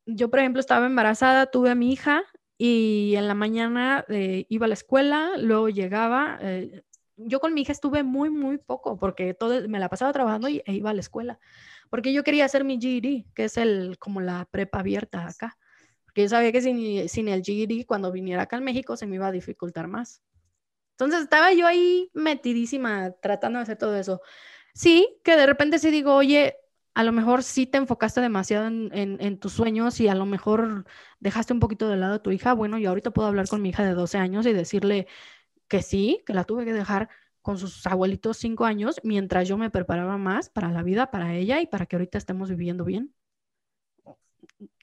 yo 0.05 0.29
por 0.29 0.39
ejemplo 0.39 0.59
estaba 0.59 0.85
embarazada, 0.85 1.45
tuve 1.45 1.69
a 1.69 1.75
mi 1.75 1.93
hija 1.93 2.25
y 2.57 3.13
en 3.15 3.29
la 3.29 3.33
mañana 3.33 4.03
eh, 4.09 4.45
iba 4.49 4.65
a 4.65 4.67
la 4.67 4.73
escuela, 4.73 5.31
luego 5.37 5.69
llegaba. 5.69 6.39
Eh, 6.41 6.83
yo 7.15 7.39
con 7.39 7.53
mi 7.53 7.61
hija 7.61 7.71
estuve 7.71 8.03
muy, 8.03 8.29
muy 8.31 8.57
poco 8.57 8.97
porque 8.97 9.33
todo, 9.33 9.65
me 9.69 9.79
la 9.79 9.87
pasaba 9.87 10.11
trabajando 10.11 10.49
y, 10.49 10.61
e 10.65 10.73
iba 10.73 10.89
a 10.89 10.93
la 10.93 10.99
escuela. 10.99 11.39
Porque 11.89 12.11
yo 12.11 12.25
quería 12.25 12.43
hacer 12.43 12.65
mi 12.65 12.77
GED, 12.77 13.23
que 13.33 13.45
es 13.45 13.55
el, 13.55 13.97
como 13.99 14.19
la 14.19 14.45
prepa 14.51 14.79
abierta 14.79 15.25
acá. 15.25 15.57
Porque 16.03 16.23
yo 16.23 16.27
sabía 16.27 16.51
que 16.51 16.61
sin, 16.61 17.07
sin 17.07 17.29
el 17.29 17.43
GED, 17.43 17.85
cuando 17.85 18.11
viniera 18.11 18.41
acá 18.41 18.57
en 18.57 18.65
México, 18.65 18.97
se 18.97 19.07
me 19.07 19.15
iba 19.15 19.27
a 19.27 19.31
dificultar 19.31 19.87
más. 19.87 20.21
Entonces 20.97 21.21
estaba 21.21 21.53
yo 21.53 21.65
ahí 21.65 22.11
metidísima 22.13 23.13
tratando 23.21 23.59
de 23.59 23.63
hacer 23.63 23.77
todo 23.77 23.95
eso. 23.95 24.21
Sí, 24.73 25.19
que 25.23 25.35
de 25.35 25.45
repente 25.45 25.79
sí 25.79 25.91
digo, 25.91 26.15
oye, 26.15 26.55
a 26.95 27.03
lo 27.03 27.11
mejor 27.11 27.43
sí 27.43 27.65
te 27.65 27.77
enfocaste 27.77 28.21
demasiado 28.21 28.67
en, 28.67 29.39
tus 29.39 29.53
sueños 29.53 29.99
y 29.99 30.07
a 30.07 30.15
lo 30.15 30.25
mejor 30.25 30.85
dejaste 31.19 31.53
un 31.53 31.59
poquito 31.59 31.87
de 31.89 31.97
lado 31.97 32.15
a 32.15 32.23
tu 32.23 32.31
hija. 32.31 32.53
Bueno, 32.53 32.77
yo 32.77 32.89
ahorita 32.89 33.11
puedo 33.11 33.27
hablar 33.27 33.47
con 33.47 33.61
mi 33.61 33.69
hija 33.69 33.83
de 33.83 33.93
12 33.93 34.17
años 34.17 34.45
y 34.45 34.53
decirle 34.53 35.07
que 35.67 35.81
sí, 35.81 36.23
que 36.25 36.33
la 36.33 36.43
tuve 36.43 36.65
que 36.65 36.73
dejar 36.73 37.09
con 37.41 37.57
sus 37.57 37.85
abuelitos 37.87 38.37
5 38.37 38.65
años 38.65 38.99
mientras 39.03 39.47
yo 39.47 39.57
me 39.57 39.69
preparaba 39.69 40.17
más 40.17 40.49
para 40.49 40.71
la 40.71 40.83
vida, 40.83 41.11
para 41.11 41.35
ella 41.35 41.61
y 41.61 41.67
para 41.67 41.85
que 41.85 41.95
ahorita 41.95 42.17
estemos 42.17 42.49
viviendo 42.49 42.85
bien. 42.85 43.13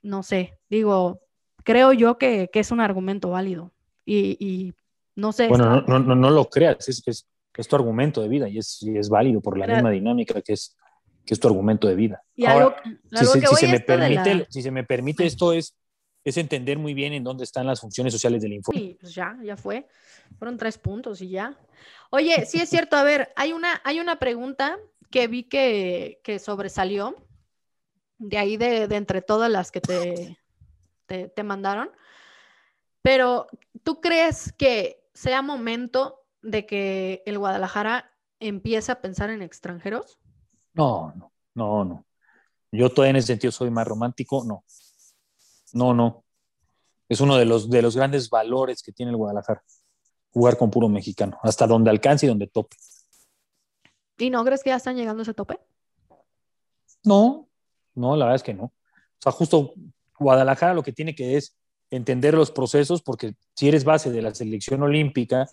No 0.02 0.22
sé, 0.22 0.58
digo, 0.68 1.20
creo 1.64 1.92
yo 1.92 2.18
que, 2.18 2.50
es 2.52 2.70
un 2.70 2.80
argumento 2.80 3.30
válido 3.30 3.72
y, 4.04 4.74
no 5.14 5.32
sé. 5.32 5.48
Bueno, 5.48 5.82
no, 5.82 5.98
no, 6.00 6.14
no, 6.16 6.30
lo 6.30 6.46
creas, 6.46 6.88
es, 6.88 7.02
es, 7.06 7.26
es, 7.56 7.68
tu 7.68 7.76
argumento 7.76 8.22
de 8.22 8.28
vida 8.28 8.48
y 8.48 8.58
es, 8.58 8.82
es 8.82 9.08
válido 9.08 9.40
por 9.40 9.58
la 9.58 9.66
misma 9.66 9.90
dinámica 9.90 10.40
que 10.40 10.54
es 10.54 10.76
que 11.24 11.34
es 11.34 11.40
tu 11.40 11.48
argumento 11.48 11.88
de 11.88 11.94
vida. 11.94 12.22
Y 12.34 12.46
algo, 12.46 12.74
si, 13.12 13.26
se, 13.56 13.68
me 13.68 13.80
permite, 13.80 14.46
si 14.50 14.62
se 14.62 14.70
me 14.70 14.84
permite, 14.84 15.26
esto 15.26 15.52
es, 15.52 15.76
es 16.24 16.36
entender 16.36 16.78
muy 16.78 16.94
bien 16.94 17.12
en 17.12 17.24
dónde 17.24 17.44
están 17.44 17.66
las 17.66 17.80
funciones 17.80 18.12
sociales 18.12 18.42
del 18.42 18.52
informe. 18.52 18.80
Sí, 18.80 18.98
pues 19.00 19.14
ya, 19.14 19.38
ya 19.42 19.56
fue. 19.56 19.86
Fueron 20.38 20.56
tres 20.56 20.78
puntos 20.78 21.20
y 21.22 21.30
ya. 21.30 21.56
Oye, 22.10 22.46
sí 22.46 22.60
es 22.60 22.68
cierto, 22.68 22.96
a 22.96 23.02
ver, 23.02 23.32
hay 23.36 23.52
una, 23.52 23.80
hay 23.84 24.00
una 24.00 24.18
pregunta 24.18 24.78
que 25.10 25.28
vi 25.28 25.44
que, 25.44 26.20
que 26.24 26.38
sobresalió 26.38 27.16
de 28.18 28.38
ahí 28.38 28.56
de, 28.56 28.86
de, 28.86 28.96
entre 28.96 29.22
todas 29.22 29.50
las 29.50 29.70
que 29.70 29.80
te, 29.80 30.38
te, 31.06 31.28
te 31.28 31.42
mandaron. 31.42 31.90
Pero, 33.02 33.46
¿tú 33.82 34.00
crees 34.00 34.52
que 34.52 35.02
sea 35.14 35.42
momento 35.42 36.19
de 36.42 36.66
que 36.66 37.22
el 37.26 37.38
Guadalajara 37.38 38.10
empiece 38.38 38.92
a 38.92 39.00
pensar 39.00 39.30
en 39.30 39.42
extranjeros? 39.42 40.18
No, 40.74 41.12
no, 41.16 41.32
no, 41.54 41.84
no. 41.84 42.06
Yo 42.72 42.90
todavía 42.90 43.10
en 43.10 43.16
ese 43.16 43.28
sentido 43.28 43.52
soy 43.52 43.70
más 43.70 43.86
romántico, 43.86 44.44
no. 44.44 44.64
No, 45.72 45.94
no. 45.94 46.24
Es 47.08 47.20
uno 47.20 47.36
de 47.36 47.44
los, 47.44 47.68
de 47.68 47.82
los 47.82 47.96
grandes 47.96 48.30
valores 48.30 48.82
que 48.82 48.92
tiene 48.92 49.10
el 49.10 49.16
Guadalajara, 49.16 49.62
jugar 50.32 50.56
con 50.56 50.70
puro 50.70 50.88
mexicano, 50.88 51.38
hasta 51.42 51.66
donde 51.66 51.90
alcance 51.90 52.26
y 52.26 52.28
donde 52.28 52.46
tope. 52.46 52.76
¿Y 54.18 54.30
no 54.30 54.44
crees 54.44 54.62
que 54.62 54.70
ya 54.70 54.76
están 54.76 54.96
llegando 54.96 55.20
a 55.20 55.24
ese 55.24 55.34
tope? 55.34 55.58
No, 57.02 57.48
no, 57.94 58.16
la 58.16 58.26
verdad 58.26 58.36
es 58.36 58.42
que 58.42 58.54
no. 58.54 58.64
O 58.64 58.72
sea, 59.18 59.32
justo 59.32 59.74
Guadalajara 60.18 60.74
lo 60.74 60.82
que 60.82 60.92
tiene 60.92 61.14
que 61.14 61.36
es 61.36 61.56
entender 61.90 62.34
los 62.34 62.52
procesos, 62.52 63.02
porque 63.02 63.34
si 63.54 63.68
eres 63.68 63.84
base 63.84 64.10
de 64.10 64.22
la 64.22 64.34
selección 64.34 64.82
olímpica, 64.82 65.48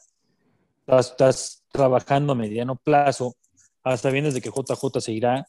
estás, 0.87 1.11
estás 1.11 1.63
trabajando 1.71 2.33
a 2.33 2.35
mediano 2.35 2.77
plazo 2.77 3.35
hasta 3.83 4.09
bien 4.09 4.25
desde 4.25 4.41
que 4.41 4.49
JJ 4.49 5.01
se 5.01 5.11
irá. 5.11 5.47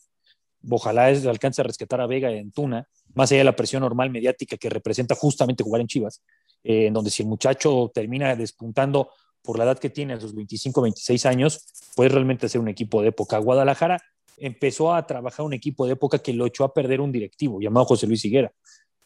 Ojalá 0.68 1.06
alcance 1.06 1.60
a 1.60 1.64
rescatar 1.64 2.00
a 2.00 2.06
Vega 2.06 2.30
en 2.30 2.50
Tuna, 2.50 2.88
más 3.14 3.30
allá 3.30 3.38
de 3.38 3.44
la 3.44 3.56
presión 3.56 3.82
normal 3.82 4.10
mediática 4.10 4.56
que 4.56 4.68
representa 4.68 5.14
justamente 5.14 5.62
jugar 5.62 5.80
en 5.80 5.86
Chivas, 5.86 6.22
eh, 6.64 6.86
en 6.86 6.92
donde 6.92 7.10
si 7.10 7.22
el 7.22 7.28
muchacho 7.28 7.90
termina 7.94 8.34
despuntando 8.34 9.10
por 9.42 9.56
la 9.56 9.64
edad 9.64 9.78
que 9.78 9.90
tiene, 9.90 10.14
a 10.14 10.20
sus 10.20 10.34
25, 10.34 10.82
26 10.82 11.26
años, 11.26 11.64
puede 11.94 12.10
realmente 12.10 12.48
ser 12.48 12.60
un 12.60 12.68
equipo 12.68 13.00
de 13.00 13.08
época. 13.08 13.38
Guadalajara 13.38 13.98
empezó 14.36 14.92
a 14.92 15.06
trabajar 15.06 15.46
un 15.46 15.52
equipo 15.52 15.86
de 15.86 15.92
época 15.92 16.18
que 16.18 16.32
lo 16.32 16.46
echó 16.46 16.64
a 16.64 16.74
perder 16.74 17.00
un 17.00 17.12
directivo 17.12 17.60
llamado 17.60 17.86
José 17.86 18.08
Luis 18.08 18.24
Higuera, 18.24 18.52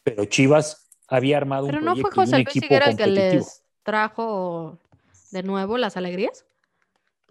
pero 0.03 0.25
Chivas 0.25 0.89
había 1.07 1.37
armado 1.37 1.65
un 1.65 1.71
proyecto 1.71 1.95
no 1.95 2.01
fue 2.01 2.11
José 2.11 2.43
Luis 2.43 2.55
Higuera 2.55 2.85
el 2.87 2.97
que 2.97 3.07
les 3.07 3.63
trajo 3.83 4.79
de 5.33 5.43
nuevo 5.43 5.77
las 5.77 5.97
alegrías 5.97 6.45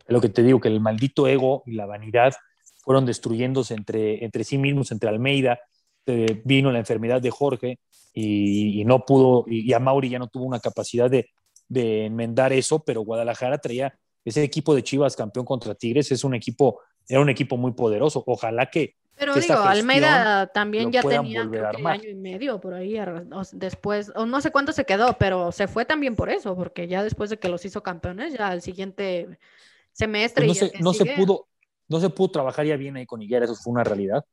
lo 0.06 0.20
que 0.20 0.28
te 0.28 0.42
digo, 0.42 0.60
que 0.60 0.68
el 0.68 0.80
maldito 0.80 1.26
ego 1.26 1.62
y 1.66 1.72
la 1.72 1.86
vanidad 1.86 2.34
fueron 2.82 3.06
destruyéndose 3.06 3.74
entre, 3.74 4.24
entre 4.24 4.44
sí 4.44 4.58
mismos, 4.58 4.90
entre 4.92 5.08
Almeida, 5.08 5.60
eh, 6.06 6.42
vino 6.44 6.72
la 6.72 6.80
enfermedad 6.80 7.20
de 7.20 7.30
Jorge 7.30 7.78
y, 8.12 8.84
no 8.84 9.04
pudo, 9.04 9.44
y, 9.46 9.72
a 9.72 9.78
Mauri 9.78 10.10
ya 10.10 10.18
no 10.18 10.28
tuvo 10.28 10.44
una 10.44 10.60
capacidad 10.60 11.08
de, 11.08 11.30
de, 11.68 12.06
enmendar 12.06 12.52
eso, 12.52 12.80
pero 12.84 13.02
Guadalajara 13.02 13.58
traía 13.58 13.96
ese 14.24 14.42
equipo 14.42 14.74
de 14.74 14.82
Chivas 14.82 15.16
campeón 15.16 15.46
contra 15.46 15.74
Tigres, 15.74 16.12
es 16.12 16.24
un 16.24 16.34
equipo, 16.34 16.80
era 17.08 17.20
un 17.20 17.30
equipo 17.30 17.56
muy 17.56 17.72
poderoso. 17.72 18.22
Ojalá 18.26 18.66
que. 18.66 18.96
Pero 19.16 19.34
digo, 19.34 19.54
Almeida 19.54 20.46
también 20.48 20.90
ya 20.90 21.02
tenía 21.02 21.42
un 21.42 21.86
año 21.86 22.08
y 22.08 22.14
medio 22.14 22.60
por 22.60 22.74
ahí 22.74 22.98
después, 23.52 24.10
o 24.14 24.26
no 24.26 24.40
sé 24.40 24.50
cuánto 24.50 24.72
se 24.72 24.84
quedó, 24.84 25.16
pero 25.18 25.52
se 25.52 25.68
fue 25.68 25.84
también 25.84 26.16
por 26.16 26.30
eso, 26.30 26.56
porque 26.56 26.88
ya 26.88 27.04
después 27.04 27.30
de 27.30 27.38
que 27.38 27.48
los 27.48 27.64
hizo 27.64 27.82
campeones, 27.82 28.32
ya 28.32 28.48
al 28.48 28.62
siguiente 28.62 29.38
semestre. 29.92 30.46
Pues 30.46 30.62
no, 30.62 30.68
se, 30.68 30.82
no 30.82 30.92
se, 30.92 31.06
pudo, 31.14 31.46
no 31.88 32.00
se 32.00 32.10
pudo 32.10 32.30
trabajar 32.30 32.66
ya 32.66 32.76
bien 32.76 32.96
ahí 32.96 33.06
con 33.06 33.22
Higuera, 33.22 33.44
eso 33.44 33.54
fue 33.54 33.72
una 33.72 33.84
realidad, 33.84 34.24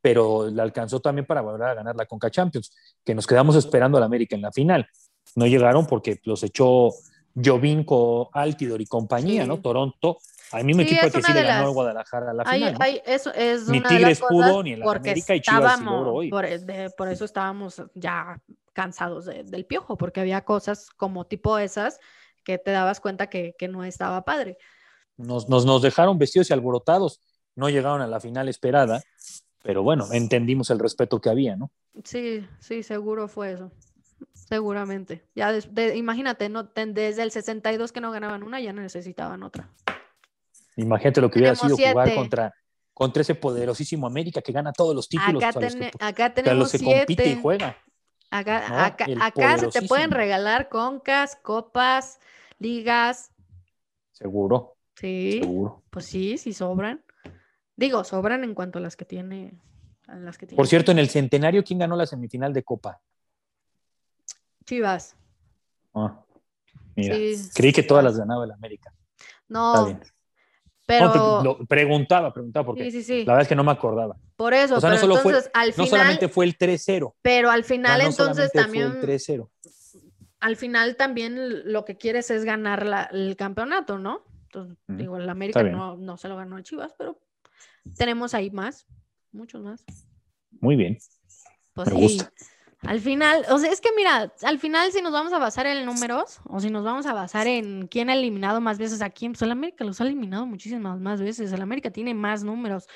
pero 0.00 0.48
le 0.48 0.62
alcanzó 0.62 1.00
también 1.00 1.26
para 1.26 1.40
volver 1.40 1.68
a 1.68 1.74
ganar 1.74 1.96
la 1.96 2.06
Conca 2.06 2.30
Champions, 2.30 2.72
que 3.04 3.14
nos 3.14 3.26
quedamos 3.26 3.56
esperando 3.56 3.98
al 3.98 4.04
América 4.04 4.36
en 4.36 4.42
la 4.42 4.52
final. 4.52 4.88
No 5.36 5.46
llegaron 5.46 5.86
porque 5.86 6.18
los 6.24 6.42
echó 6.42 6.90
Jovinko, 7.34 8.30
Altidor 8.32 8.80
y 8.80 8.86
compañía, 8.86 9.46
¿no? 9.46 9.60
Toronto. 9.60 10.18
A 10.52 10.62
mí 10.62 10.74
me 10.74 10.82
equipo 10.82 11.10
que 11.10 11.22
sí 11.22 11.32
le 11.32 11.42
ganó 11.42 11.66
las... 11.66 11.74
Guadalajara 11.74 12.30
a 12.30 12.34
la 12.34 12.44
final. 12.44 13.02
eso 13.06 13.32
es 13.34 13.68
ni 13.68 13.80
Tigres 13.80 14.20
pudo, 14.20 14.62
ni 14.62 14.72
el 14.72 14.82
América 14.82 15.34
y 15.34 15.40
Chivas 15.40 15.80
hoy. 15.86 16.30
Por, 16.30 16.46
por, 16.96 17.08
eso 17.08 17.24
estábamos 17.24 17.82
ya 17.94 18.40
cansados 18.72 19.26
del 19.26 19.66
piojo, 19.66 19.96
porque 19.96 20.20
había 20.20 20.44
cosas 20.44 20.90
como 20.90 21.26
tipo 21.26 21.58
esas 21.58 22.00
que 22.44 22.58
te 22.58 22.70
dabas 22.70 23.00
cuenta 23.00 23.28
que, 23.28 23.54
que 23.58 23.68
no 23.68 23.84
estaba 23.84 24.24
padre 24.24 24.58
nos, 25.20 25.48
nos, 25.48 25.66
nos 25.66 25.82
dejaron 25.82 26.18
vestidos 26.18 26.50
y 26.50 26.52
alborotados, 26.52 27.20
no 27.54 27.68
llegaron 27.68 28.00
a 28.00 28.06
la 28.06 28.20
final 28.20 28.48
esperada, 28.48 29.02
pero 29.62 29.82
bueno, 29.82 30.06
entendimos 30.12 30.70
el 30.70 30.78
respeto 30.78 31.20
que 31.20 31.28
había, 31.28 31.56
¿no? 31.56 31.70
Sí, 32.04 32.46
sí, 32.58 32.82
seguro 32.82 33.28
fue 33.28 33.52
eso. 33.52 33.70
Seguramente. 34.32 35.24
Ya 35.34 35.56
imagínate, 35.94 36.48
no, 36.48 36.64
desde 36.64 37.22
el 37.22 37.30
62 37.30 37.92
que 37.92 38.00
no 38.00 38.10
ganaban 38.10 38.42
una, 38.42 38.60
ya 38.60 38.72
necesitaban 38.72 39.42
otra. 39.42 39.70
Imagínate 40.80 41.20
lo 41.20 41.30
que 41.30 41.38
hubiera 41.38 41.54
sido 41.54 41.76
jugar 41.76 42.14
contra, 42.14 42.54
contra 42.94 43.22
ese 43.22 43.34
poderosísimo 43.34 44.06
América 44.06 44.40
que 44.40 44.52
gana 44.52 44.72
todos 44.72 44.94
los 44.94 45.08
títulos. 45.08 45.42
Acá, 45.42 45.60
acá 46.00 46.34
tenemos 46.34 46.72
los 46.72 46.82
compite 46.82 47.28
y 47.28 47.40
juega. 47.40 47.76
Acá, 48.30 48.86
acá 48.86 49.58
se 49.58 49.68
te 49.68 49.82
pueden 49.82 50.10
regalar 50.10 50.68
concas, 50.68 51.36
copas, 51.36 52.20
ligas. 52.58 53.32
Seguro. 54.12 54.76
Sí. 54.94 55.40
Pues 55.90 56.04
sí, 56.04 56.38
sí 56.38 56.52
sobran. 56.52 57.02
Digo, 57.76 58.04
sobran 58.04 58.44
en 58.44 58.54
cuanto 58.54 58.78
a 58.78 58.82
las 58.82 58.96
que 58.96 59.04
tiene. 59.04 59.58
las 60.06 60.38
que 60.38 60.46
Por 60.46 60.66
cierto, 60.66 60.92
en 60.92 60.98
el 60.98 61.08
centenario, 61.08 61.64
¿quién 61.64 61.78
ganó 61.78 61.96
la 61.96 62.06
semifinal 62.06 62.52
de 62.52 62.62
Copa? 62.62 63.00
Chivas. 64.64 65.16
Ah, 65.94 66.22
mira, 66.94 67.16
creí 67.54 67.72
que 67.72 67.82
todas 67.82 68.04
las 68.04 68.16
ganaba 68.16 68.44
el 68.44 68.52
América. 68.52 68.92
No. 69.48 69.98
Pero. 70.90 71.58
preguntaba, 71.68 72.32
preguntaba, 72.32 72.66
porque 72.66 72.90
la 72.90 73.16
verdad 73.16 73.42
es 73.42 73.48
que 73.48 73.54
no 73.54 73.64
me 73.64 73.70
acordaba. 73.70 74.16
Por 74.36 74.54
eso, 74.54 74.80
pero 74.80 74.94
no 74.94 75.16
entonces 75.16 75.50
al 75.54 75.72
final. 75.72 75.86
No 75.86 75.86
solamente 75.86 76.28
fue 76.28 76.44
el 76.46 76.58
3-0. 76.58 77.14
Pero 77.22 77.50
al 77.50 77.64
final, 77.64 78.00
entonces 78.00 78.50
también. 78.52 78.92
Fue 79.00 79.14
el 79.14 79.20
3-0. 79.20 79.48
Al 80.40 80.56
final 80.56 80.96
también 80.96 81.70
lo 81.70 81.84
que 81.84 81.96
quieres 81.96 82.30
es 82.30 82.44
ganar 82.44 83.08
el 83.12 83.36
campeonato, 83.36 83.98
¿no? 83.98 84.24
Entonces, 84.44 84.78
digo, 84.88 85.16
el 85.16 85.28
América 85.28 85.62
no, 85.62 85.96
no, 85.96 86.16
se 86.16 86.28
lo 86.28 86.36
ganó 86.36 86.56
a 86.56 86.62
Chivas, 86.62 86.92
pero 86.98 87.20
tenemos 87.96 88.34
ahí 88.34 88.50
más, 88.50 88.86
muchos 89.32 89.62
más. 89.62 89.84
Muy 90.60 90.76
bien. 90.76 90.98
Pues 91.72 91.88
sí. 91.90 92.20
Al 92.82 93.00
final, 93.00 93.44
o 93.50 93.58
sea, 93.58 93.70
es 93.70 93.80
que 93.80 93.90
mira, 93.94 94.32
al 94.42 94.58
final 94.58 94.90
si 94.90 95.02
nos 95.02 95.12
vamos 95.12 95.32
a 95.34 95.38
basar 95.38 95.66
en 95.66 95.84
números 95.84 96.40
o 96.44 96.60
si 96.60 96.70
nos 96.70 96.82
vamos 96.82 97.04
a 97.04 97.12
basar 97.12 97.46
en 97.46 97.86
quién 97.88 98.08
ha 98.08 98.14
eliminado 98.14 98.60
más 98.60 98.78
veces 98.78 99.02
a 99.02 99.10
quién, 99.10 99.32
pues 99.32 99.42
el 99.42 99.50
América 99.50 99.84
los 99.84 100.00
ha 100.00 100.04
eliminado 100.04 100.46
muchísimas 100.46 100.98
más 100.98 101.20
veces. 101.20 101.52
El 101.52 101.60
América 101.60 101.90
tiene 101.90 102.14
más 102.14 102.42
números. 102.42 102.86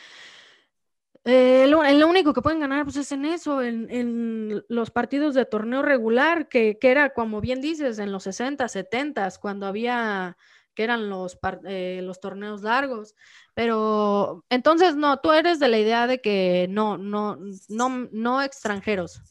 Eh, 1.27 1.67
lo, 1.69 1.81
único 2.09 2.35
que 2.35 2.43
pueden 2.43 2.61
ganar 2.61 2.85
pues, 2.85 2.97
es 2.97 3.11
en 3.13 3.25
eso, 3.25 3.63
en, 3.63 4.63
los 4.69 4.91
partidos 4.91 5.35
de 5.35 5.47
torneo 5.47 5.83
regular, 5.83 6.49
que, 6.49 6.79
era, 6.83 7.15
como 7.15 7.41
bien 7.41 7.61
dices, 7.63 7.99
en 7.99 8.13
los 8.13 8.25
60, 8.25 8.69
70, 8.69 9.31
cuando 9.41 9.67
había, 9.67 10.37
que 10.75 10.85
eran 10.85 11.09
los, 11.09 11.39
eh, 11.67 12.01
los 12.03 12.21
torneos 12.21 12.63
largos. 12.63 13.15
Pero 13.55 14.45
entonces, 14.51 14.97
no, 14.97 15.19
tú 15.21 15.33
eres 15.33 15.59
de 15.61 15.69
la 15.69 15.79
idea 15.79 16.07
de 16.07 16.21
que 16.21 16.67
no, 16.71 16.99
no, 16.99 17.39
no, 17.69 18.09
no 18.13 18.43
extranjeros. 18.43 19.23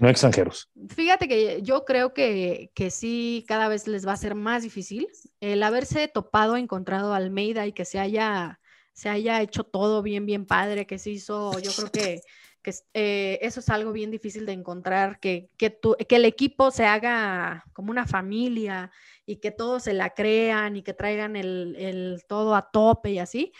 No 0.00 0.08
extranjeros. 0.08 0.70
Fíjate 0.88 1.28
que 1.28 1.62
yo 1.62 1.84
creo 1.84 2.14
que, 2.14 2.70
que 2.74 2.90
sí, 2.90 3.44
cada 3.48 3.68
vez 3.68 3.86
les 3.88 4.06
va 4.06 4.12
a 4.12 4.16
ser 4.16 4.34
más 4.34 4.62
difícil 4.62 5.08
el 5.40 5.62
haberse 5.62 6.08
topado, 6.08 6.56
encontrado 6.56 7.14
Almeida 7.14 7.66
y 7.66 7.72
que 7.72 7.84
se 7.84 7.98
haya 7.98 8.58
se 8.98 9.08
haya 9.08 9.40
hecho 9.42 9.62
todo 9.62 10.02
bien, 10.02 10.26
bien 10.26 10.44
padre, 10.44 10.84
que 10.84 10.98
se 10.98 11.10
hizo, 11.10 11.56
yo 11.60 11.70
creo 11.70 11.92
que, 11.92 12.20
que 12.62 12.72
eh, 12.94 13.38
eso 13.42 13.60
es 13.60 13.68
algo 13.68 13.92
bien 13.92 14.10
difícil 14.10 14.44
de 14.44 14.50
encontrar, 14.50 15.20
que, 15.20 15.50
que, 15.56 15.78
que 16.08 16.16
el 16.16 16.24
equipo 16.24 16.72
se 16.72 16.84
haga 16.84 17.64
como 17.74 17.92
una 17.92 18.08
familia 18.08 18.90
y 19.24 19.36
que 19.36 19.52
todos 19.52 19.84
se 19.84 19.92
la 19.92 20.10
crean 20.10 20.74
y 20.74 20.82
que 20.82 20.94
traigan 20.94 21.36
el, 21.36 21.76
el 21.78 22.24
todo 22.26 22.56
a 22.56 22.72
tope 22.72 23.12
y 23.12 23.18
así. 23.20 23.52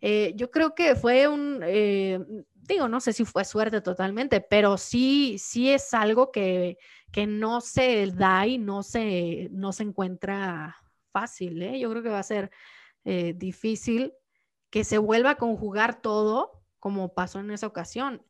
Eh, 0.00 0.32
yo 0.36 0.52
creo 0.52 0.76
que 0.76 0.94
fue 0.94 1.26
un, 1.26 1.58
eh, 1.64 2.20
digo, 2.66 2.88
no 2.88 3.00
sé 3.00 3.12
si 3.12 3.24
fue 3.24 3.44
suerte 3.44 3.80
totalmente, 3.80 4.40
pero 4.40 4.76
sí, 4.76 5.36
sí 5.38 5.70
es 5.70 5.94
algo 5.94 6.30
que, 6.30 6.78
que 7.12 7.26
no 7.26 7.60
se 7.60 8.06
da 8.08 8.46
y 8.46 8.58
no 8.58 8.82
se, 8.82 9.48
no 9.52 9.72
se 9.72 9.84
encuentra 9.84 10.76
fácil. 11.12 11.62
¿eh? 11.62 11.78
Yo 11.78 11.90
creo 11.90 12.02
que 12.02 12.08
va 12.08 12.18
a 12.18 12.22
ser 12.22 12.50
difícil 13.04 14.14
que 14.70 14.82
se 14.82 14.98
vuelva 14.98 15.30
a 15.30 15.36
conjugar 15.36 16.00
todo 16.00 16.64
como 16.80 17.14
pasó 17.14 17.38
en 17.38 17.50
esa 17.52 17.66
ocasión. 17.66 18.22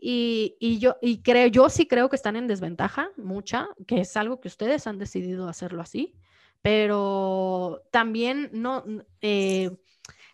Y, 0.00 0.78
yo, 0.78 0.96
y 1.02 1.22
creo, 1.22 1.48
yo 1.48 1.68
sí 1.68 1.86
creo 1.88 2.08
que 2.08 2.16
están 2.16 2.36
en 2.36 2.46
desventaja, 2.46 3.10
mucha, 3.16 3.68
que 3.86 4.02
es 4.02 4.16
algo 4.16 4.40
que 4.40 4.46
ustedes 4.48 4.86
han 4.86 4.98
decidido 4.98 5.48
hacerlo 5.48 5.82
así, 5.82 6.14
pero 6.62 7.82
también 7.90 8.48
no, 8.52 8.84
eh, 9.20 9.76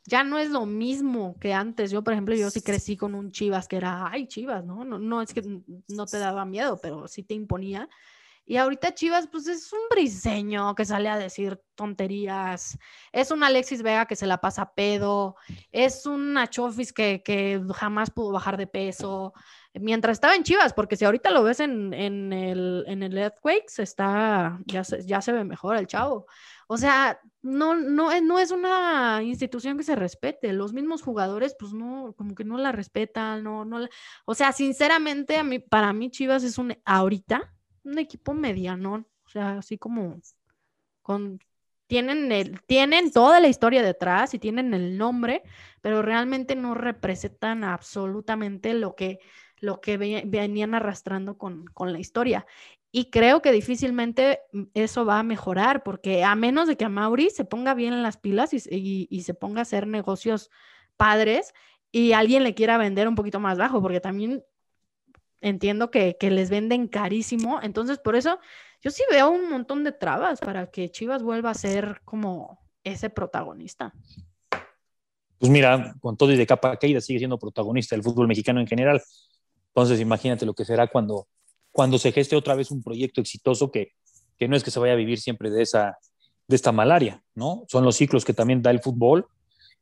ya 0.07 0.23
no 0.25 0.39
es 0.39 0.51
lo 0.51 0.67
mismo 0.67 1.37
que 1.41 1.55
antes. 1.55 1.91
Yo, 1.91 2.05
por 2.05 2.13
ejemplo, 2.13 2.35
yo 2.35 2.51
sí 2.51 2.61
crecí 2.63 2.97
con 2.97 3.15
un 3.15 3.33
Chivas 3.33 3.69
que 3.69 3.77
era, 3.77 4.11
ay, 4.11 4.27
Chivas, 4.27 4.65
¿no? 4.65 4.85
No, 4.85 4.99
no 4.99 5.23
es 5.23 5.33
que 5.33 5.43
no 5.89 6.07
te 6.07 6.19
daba 6.19 6.45
miedo, 6.45 6.79
pero 6.81 7.09
sí 7.09 7.23
te 7.23 7.35
imponía. 7.35 7.89
Y 8.47 8.59
ahorita 8.59 8.95
Chivas, 8.95 9.27
pues 9.27 9.47
es 9.47 9.73
un 9.73 9.79
briseño 9.91 10.75
que 10.75 10.85
sale 10.85 11.09
a 11.09 11.17
decir 11.17 11.63
tonterías. 11.75 12.79
Es 13.11 13.31
un 13.31 13.43
Alexis 13.43 13.83
Vega 13.83 14.05
que 14.05 14.17
se 14.17 14.27
la 14.27 14.43
pasa 14.43 14.75
pedo. 14.75 15.37
Es 15.73 16.05
un 16.05 16.37
Achofis 16.37 16.93
que, 16.93 17.23
que 17.23 17.63
jamás 17.75 18.11
pudo 18.11 18.33
bajar 18.33 18.59
de 18.59 18.67
peso. 18.67 19.33
Mientras 19.73 20.17
estaba 20.17 20.37
en 20.37 20.45
Chivas, 20.45 20.75
porque 20.75 20.97
si 20.97 21.07
ahorita 21.07 21.31
lo 21.31 21.43
ves 21.43 21.61
en, 21.61 21.95
en 21.95 22.33
el, 22.35 22.85
en 22.87 23.03
el 23.03 23.17
Earthquakes, 23.17 23.83
está, 23.83 24.61
ya 24.67 24.83
ya 24.83 25.23
se 25.23 25.33
ve 25.33 25.45
mejor 25.45 25.77
el 25.79 25.87
chavo. 25.87 26.27
O 26.69 26.77
sea, 26.77 27.21
no, 27.43 27.75
no, 27.75 28.21
no 28.21 28.39
es 28.39 28.51
una 28.51 29.23
institución 29.23 29.77
que 29.77 29.85
se 29.85 29.97
respete. 29.97 30.53
Los 30.53 30.73
mismos 30.73 31.03
jugadores, 31.03 31.57
pues 31.59 31.73
no, 31.73 32.15
como 32.17 32.35
que 32.35 32.45
no 32.45 32.59
la 32.59 32.73
respetan, 32.73 33.43
no, 33.45 33.65
no. 33.65 33.87
O 34.25 34.35
sea, 34.35 34.53
sinceramente, 34.53 35.37
a 35.37 35.45
mí, 35.45 35.59
para 35.59 35.93
mí 35.93 36.11
Chivas 36.11 36.45
es 36.45 36.59
un, 36.59 36.77
ahorita, 36.85 37.53
un 37.85 37.99
equipo 37.99 38.35
mediano, 38.35 39.07
o 39.25 39.29
sea, 39.29 39.59
así 39.59 39.79
como 39.79 40.21
con 41.03 41.39
tienen 41.87 42.33
el, 42.33 42.61
tienen 42.62 43.12
toda 43.12 43.41
la 43.41 43.49
historia 43.49 43.83
detrás 43.83 44.35
y 44.35 44.39
tienen 44.39 44.75
el 44.75 44.97
nombre, 44.97 45.43
pero 45.81 46.03
realmente 46.03 46.57
no 46.57 46.75
representan 46.75 47.65
absolutamente 47.65 48.75
lo 48.75 48.95
que, 48.95 49.19
lo 49.59 49.81
que 49.81 49.97
venían 49.97 50.75
arrastrando 50.75 51.37
con, 51.37 51.67
la 51.79 51.99
historia. 51.99 52.47
Y 52.97 53.07
creo 53.07 53.42
que 53.42 53.51
difícilmente 53.51 54.38
eso 54.72 55.05
va 55.05 55.18
a 55.18 55.24
mejorar, 55.24 55.82
porque 55.82 56.22
a 56.22 56.36
menos 56.36 56.68
de 56.68 56.76
que 56.76 56.84
a 56.84 56.88
Mauri 56.88 57.28
se 57.28 57.45
ponga 57.45 57.74
bien 57.74 57.92
en 57.92 58.05
las 58.05 58.16
pilas 58.16 58.53
y, 58.53 59.20
se 59.22 59.34
ponga 59.34 59.59
a 59.59 59.62
hacer 59.62 59.88
negocios 59.88 60.49
padres 60.97 61.55
y 61.90 62.12
alguien 62.12 62.45
le 62.45 62.55
quiera 62.55 62.78
vender 62.78 63.09
un 63.09 63.16
poquito 63.16 63.40
más 63.40 63.59
bajo, 63.59 63.82
porque 63.82 63.99
también 63.99 64.45
entiendo 65.40 65.90
que, 65.90 66.16
les 66.20 66.51
venden 66.51 66.86
carísimo. 66.86 67.59
Entonces, 67.61 67.99
por 67.99 68.14
eso 68.14 68.38
yo 68.80 68.92
sí 68.92 69.03
veo 69.11 69.28
un 69.28 69.51
montón 69.51 69.82
de 69.82 69.90
trabas 69.90 70.38
para 70.38 70.70
que 70.70 70.88
Chivas 70.88 71.24
vuelva 71.24 71.51
a 71.51 71.55
ser 71.55 72.01
como 72.05 72.61
ese 72.84 73.11
protagonista. 73.11 73.92
Pues 75.38 75.51
mira, 75.51 75.97
con 75.99 76.16
todo 76.16 76.30
y 76.30 76.36
de 76.36 76.47
capa 76.47 76.76
caída 76.76 77.01
sigue 77.01 77.18
siendo 77.18 77.40
protagonista 77.40 77.97
del 77.97 78.05
fútbol 78.05 78.28
mexicano 78.28 78.61
en 78.61 78.68
general. 78.68 79.03
Entonces, 79.74 79.99
imagínate 79.99 80.47
lo 80.47 80.55
que 80.55 80.64
será 80.64 80.86
cuando, 80.86 81.26
cuando 81.75 81.99
se 81.99 82.12
geste 82.12 82.37
otra 82.37 82.55
vez 82.55 82.70
un 82.70 82.85
proyecto 82.85 83.20
exitoso 83.20 83.72
que, 83.72 83.95
que 84.39 84.47
no 84.47 84.55
es 84.55 84.62
que 84.62 84.70
se 84.70 84.79
vaya 84.79 84.93
a 84.93 84.97
vivir 84.97 85.18
siempre 85.18 85.51
de, 85.51 85.61
esa, 85.61 85.99
de 86.47 86.55
esta 86.55 86.70
malaria, 86.70 87.25
¿no? 87.35 87.64
Son 87.66 87.85
los 87.85 87.97
ciclos 87.97 88.25
que 88.25 88.33
también 88.33 88.62
da 88.62 88.70
el 88.70 88.79
fútbol. 88.79 89.27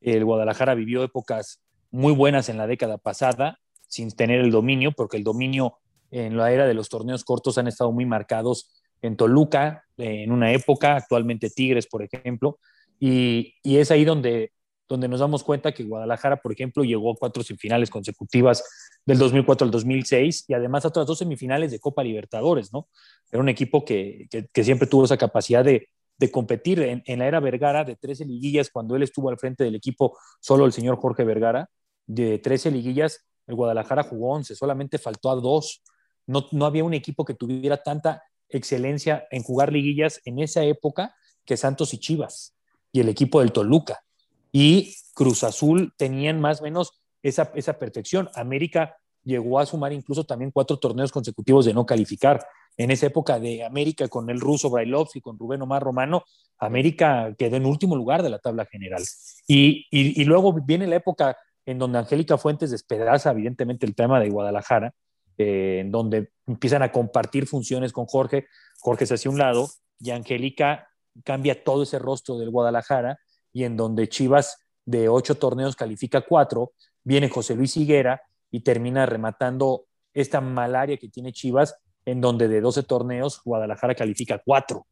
El 0.00 0.24
Guadalajara 0.24 0.74
vivió 0.74 1.04
épocas 1.04 1.60
muy 1.90 2.14
buenas 2.14 2.48
en 2.48 2.56
la 2.56 2.66
década 2.66 2.96
pasada, 2.96 3.58
sin 3.88 4.10
tener 4.10 4.40
el 4.40 4.50
dominio, 4.50 4.92
porque 4.92 5.18
el 5.18 5.22
dominio 5.22 5.80
en 6.10 6.38
la 6.38 6.50
era 6.50 6.66
de 6.66 6.72
los 6.72 6.88
torneos 6.88 7.24
cortos 7.24 7.58
han 7.58 7.68
estado 7.68 7.92
muy 7.92 8.06
marcados 8.06 8.72
en 9.02 9.14
Toluca, 9.18 9.84
en 9.98 10.32
una 10.32 10.50
época, 10.50 10.96
actualmente 10.96 11.50
Tigres, 11.50 11.86
por 11.86 12.02
ejemplo, 12.02 12.58
y, 12.98 13.56
y 13.62 13.76
es 13.76 13.90
ahí 13.90 14.06
donde, 14.06 14.52
donde 14.92 15.08
nos 15.08 15.20
damos 15.20 15.42
cuenta 15.42 15.72
que 15.72 15.84
Guadalajara, 15.84 16.36
por 16.36 16.52
ejemplo, 16.52 16.84
llegó 16.84 17.12
a 17.12 17.16
cuatro 17.16 17.42
semifinales 17.42 17.88
consecutivas 17.88 18.62
del 19.06 19.18
2004 19.18 19.64
al 19.64 19.70
2006 19.70 20.44
y 20.48 20.54
además 20.54 20.84
a 20.84 20.88
otras 20.88 21.06
dos 21.06 21.18
semifinales 21.18 21.70
de 21.70 21.80
Copa 21.80 22.04
Libertadores, 22.04 22.72
¿no? 22.72 22.88
Era 23.30 23.40
un 23.40 23.48
equipo 23.48 23.84
que, 23.86 24.28
que, 24.52 24.64
siempre 24.64 24.86
tuvo 24.86 25.06
esa 25.06 25.16
capacidad 25.16 25.64
de, 25.64 25.88
de 26.18 26.30
competir 26.30 26.80
en, 26.82 27.02
en, 27.06 27.20
la 27.20 27.26
era 27.26 27.40
Vergara 27.40 27.84
de 27.84 27.96
13 27.96 28.26
liguillas, 28.26 28.68
cuando 28.70 28.94
él 28.94 29.02
estuvo 29.02 29.30
al 29.30 29.38
frente 29.38 29.64
del 29.64 29.74
equipo, 29.74 30.18
solo 30.40 30.66
el 30.66 30.72
señor 30.72 30.96
Jorge 30.96 31.24
Vergara, 31.24 31.70
de 32.06 32.38
13 32.38 32.70
liguillas, 32.70 33.24
el 33.46 33.54
Guadalajara 33.54 34.02
jugó 34.02 34.34
11, 34.34 34.54
solamente 34.54 34.98
faltó 34.98 35.30
a 35.30 35.36
dos. 35.36 35.82
No, 36.26 36.46
no 36.52 36.66
había 36.66 36.84
un 36.84 36.94
equipo 36.94 37.24
que 37.24 37.34
tuviera 37.34 37.82
tanta 37.82 38.22
excelencia 38.50 39.26
en 39.30 39.42
jugar 39.42 39.72
liguillas 39.72 40.20
en 40.26 40.38
esa 40.38 40.62
época 40.62 41.14
que 41.46 41.56
Santos 41.56 41.94
y 41.94 41.98
Chivas 41.98 42.54
y 42.92 43.00
el 43.00 43.08
equipo 43.08 43.40
del 43.40 43.52
Toluca. 43.52 44.04
Y 44.52 44.94
Cruz 45.14 45.42
Azul 45.44 45.92
tenían 45.96 46.40
más 46.40 46.60
o 46.60 46.64
menos 46.64 47.02
esa, 47.22 47.50
esa 47.54 47.78
perfección. 47.78 48.28
América 48.34 48.96
llegó 49.24 49.58
a 49.58 49.66
sumar 49.66 49.92
incluso 49.92 50.24
también 50.24 50.50
cuatro 50.50 50.78
torneos 50.78 51.12
consecutivos 51.12 51.64
de 51.64 51.74
no 51.74 51.86
calificar. 51.86 52.44
En 52.76 52.90
esa 52.90 53.06
época 53.06 53.38
de 53.38 53.64
América 53.64 54.08
con 54.08 54.30
el 54.30 54.40
ruso 54.40 54.70
Brailovsky, 54.70 55.20
con 55.20 55.38
Rubén 55.38 55.62
Omar 55.62 55.82
Romano, 55.82 56.24
América 56.58 57.34
quedó 57.36 57.56
en 57.56 57.66
último 57.66 57.96
lugar 57.96 58.22
de 58.22 58.30
la 58.30 58.38
tabla 58.38 58.66
general. 58.66 59.02
Y, 59.46 59.86
y, 59.90 60.24
luego 60.24 60.52
viene 60.52 60.86
la 60.86 60.96
época 60.96 61.36
en 61.66 61.78
donde 61.78 61.98
Angélica 61.98 62.38
Fuentes 62.38 62.70
despedaza 62.70 63.30
evidentemente 63.30 63.84
el 63.84 63.94
tema 63.94 64.20
de 64.20 64.30
Guadalajara, 64.30 64.94
eh, 65.38 65.78
en 65.80 65.90
donde 65.90 66.30
empiezan 66.46 66.82
a 66.82 66.92
compartir 66.92 67.46
funciones 67.46 67.92
con 67.92 68.06
Jorge, 68.06 68.46
Jorge 68.78 69.06
se 69.06 69.14
hace 69.14 69.28
un 69.28 69.38
lado 69.38 69.68
y 70.00 70.10
Angélica 70.10 70.88
cambia 71.24 71.62
todo 71.62 71.82
ese 71.82 71.98
rostro 71.98 72.38
del 72.38 72.50
Guadalajara 72.50 73.18
y 73.52 73.64
en 73.64 73.76
donde 73.76 74.08
Chivas 74.08 74.58
de 74.84 75.08
ocho 75.08 75.36
torneos 75.36 75.76
califica 75.76 76.22
cuatro, 76.22 76.72
viene 77.04 77.28
José 77.28 77.54
Luis 77.54 77.76
Higuera 77.76 78.22
y 78.50 78.60
termina 78.60 79.06
rematando 79.06 79.86
esta 80.14 80.40
malaria 80.40 80.96
que 80.96 81.08
tiene 81.08 81.32
Chivas, 81.32 81.76
en 82.04 82.20
donde 82.20 82.48
de 82.48 82.60
12 82.60 82.82
torneos 82.82 83.40
Guadalajara 83.44 83.94
califica 83.94 84.40
cuatro. 84.44 84.86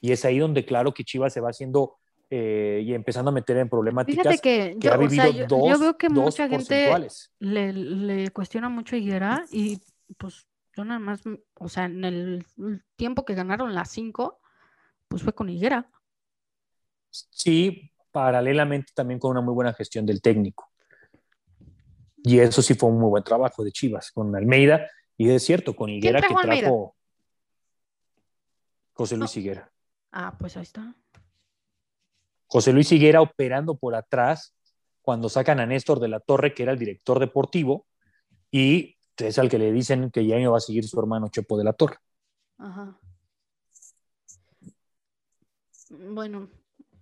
Y 0.00 0.12
es 0.12 0.24
ahí 0.24 0.38
donde 0.38 0.64
claro 0.64 0.92
que 0.92 1.04
Chivas 1.04 1.32
se 1.32 1.40
va 1.40 1.50
haciendo 1.50 1.96
eh, 2.30 2.82
y 2.84 2.94
empezando 2.94 3.30
a 3.30 3.34
meter 3.34 3.56
en 3.58 3.68
problemáticas. 3.68 4.22
Fíjate 4.22 4.38
que, 4.40 4.76
yo, 4.78 5.78
veo 5.78 5.96
que 5.96 6.08
mucha 6.08 6.48
gente 6.48 6.90
le, 7.38 7.72
le, 7.72 8.30
cuestiona 8.30 8.68
mucho 8.68 8.96
a 8.96 8.98
Higuera 8.98 9.44
y 9.50 9.80
pues 10.18 10.46
yo 10.76 10.84
nada 10.84 10.98
más, 10.98 11.22
o 11.54 11.68
sea, 11.68 11.84
en 11.84 12.04
el 12.04 12.46
tiempo 12.96 13.24
que 13.24 13.34
ganaron 13.34 13.74
las 13.74 13.90
cinco, 13.90 14.40
pues 15.08 15.22
fue 15.22 15.32
con 15.32 15.48
Higuera. 15.48 15.88
Sí, 17.10 17.92
paralelamente 18.14 18.92
también 18.94 19.18
con 19.18 19.32
una 19.32 19.40
muy 19.40 19.52
buena 19.52 19.74
gestión 19.74 20.06
del 20.06 20.22
técnico. 20.22 20.70
Y 22.22 22.38
eso 22.38 22.62
sí 22.62 22.74
fue 22.74 22.88
un 22.88 23.00
muy 23.00 23.10
buen 23.10 23.24
trabajo 23.24 23.64
de 23.64 23.72
Chivas 23.72 24.12
con 24.12 24.34
Almeida. 24.36 24.88
Y 25.16 25.30
es 25.30 25.44
cierto, 25.44 25.74
con 25.74 25.90
Higuera 25.90 26.22
que 26.22 26.32
trajo 26.32 26.94
José 28.92 29.16
Luis 29.16 29.36
Higuera. 29.36 29.68
Ah, 30.12 30.36
pues 30.38 30.56
ahí 30.56 30.62
está. 30.62 30.94
José 32.46 32.72
Luis 32.72 32.92
Higuera 32.92 33.20
operando 33.20 33.76
por 33.76 33.96
atrás 33.96 34.54
cuando 35.02 35.28
sacan 35.28 35.58
a 35.58 35.66
Néstor 35.66 35.98
de 35.98 36.06
la 36.06 36.20
Torre, 36.20 36.54
que 36.54 36.62
era 36.62 36.70
el 36.70 36.78
director 36.78 37.18
deportivo, 37.18 37.84
y 38.52 38.96
es 39.16 39.38
al 39.40 39.48
que 39.48 39.58
le 39.58 39.72
dicen 39.72 40.12
que 40.12 40.24
ya 40.24 40.38
no 40.38 40.52
va 40.52 40.58
a 40.58 40.60
seguir 40.60 40.86
su 40.86 41.00
hermano 41.00 41.30
Chepo 41.30 41.58
de 41.58 41.64
la 41.64 41.72
Torre. 41.72 41.96
Ajá. 42.58 42.96
Bueno, 45.90 46.48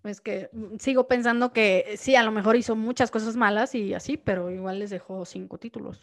es 0.04 0.20
que 0.20 0.50
mm, 0.52 0.76
sigo 0.78 1.06
pensando 1.06 1.52
que 1.52 1.94
sí, 1.96 2.16
a 2.16 2.22
lo 2.22 2.32
mejor 2.32 2.56
hizo 2.56 2.76
muchas 2.76 3.10
cosas 3.10 3.36
malas 3.36 3.74
y 3.74 3.94
así, 3.94 4.16
pero 4.16 4.50
igual 4.50 4.78
les 4.78 4.90
dejó 4.90 5.24
cinco 5.24 5.58
títulos. 5.58 6.00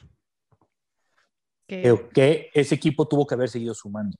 Creo 1.67 2.09
que 2.09 2.49
ese 2.53 2.75
equipo 2.75 3.07
tuvo 3.07 3.27
que 3.27 3.35
haber 3.35 3.49
seguido 3.49 3.75
sumando. 3.75 4.17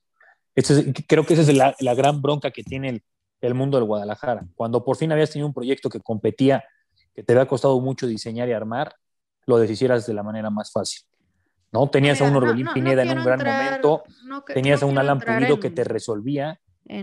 creo 1.08 1.26
que 1.26 1.34
esa 1.34 1.42
es 1.42 1.54
la, 1.54 1.74
la 1.80 1.94
gran 1.94 2.22
bronca 2.22 2.52
que 2.52 2.62
tiene 2.62 2.90
el, 2.90 3.02
el, 3.40 3.54
mundo 3.54 3.76
del 3.76 3.86
Guadalajara. 3.86 4.46
Cuando 4.54 4.84
por 4.84 4.96
fin 4.96 5.10
habías 5.10 5.30
tenido 5.30 5.48
un 5.48 5.54
proyecto 5.54 5.88
que 5.88 6.00
competía, 6.00 6.62
que 7.12 7.24
te 7.24 7.32
había 7.32 7.46
costado 7.46 7.80
mucho 7.80 8.06
diseñar 8.06 8.48
y 8.48 8.52
armar, 8.52 8.94
lo 9.46 9.58
deshicieras 9.58 10.06
de 10.06 10.14
la 10.14 10.22
manera 10.22 10.48
más 10.48 10.70
fácil. 10.70 11.02
¿no? 11.72 11.88
Tenías 11.90 12.20
a 12.20 12.24
un 12.24 12.36
Orbelín 12.36 12.68
Pineda 12.72 13.02
en 13.02 13.18
un 13.18 13.24
gran 13.24 13.38
momento, 13.38 14.04
tenías 14.46 14.82
a 14.82 14.86
un 14.86 14.98
Alan 14.98 15.20
Pulido 15.20 15.58
que 15.58 15.70
te 15.70 15.84
resolvía, 15.84 16.60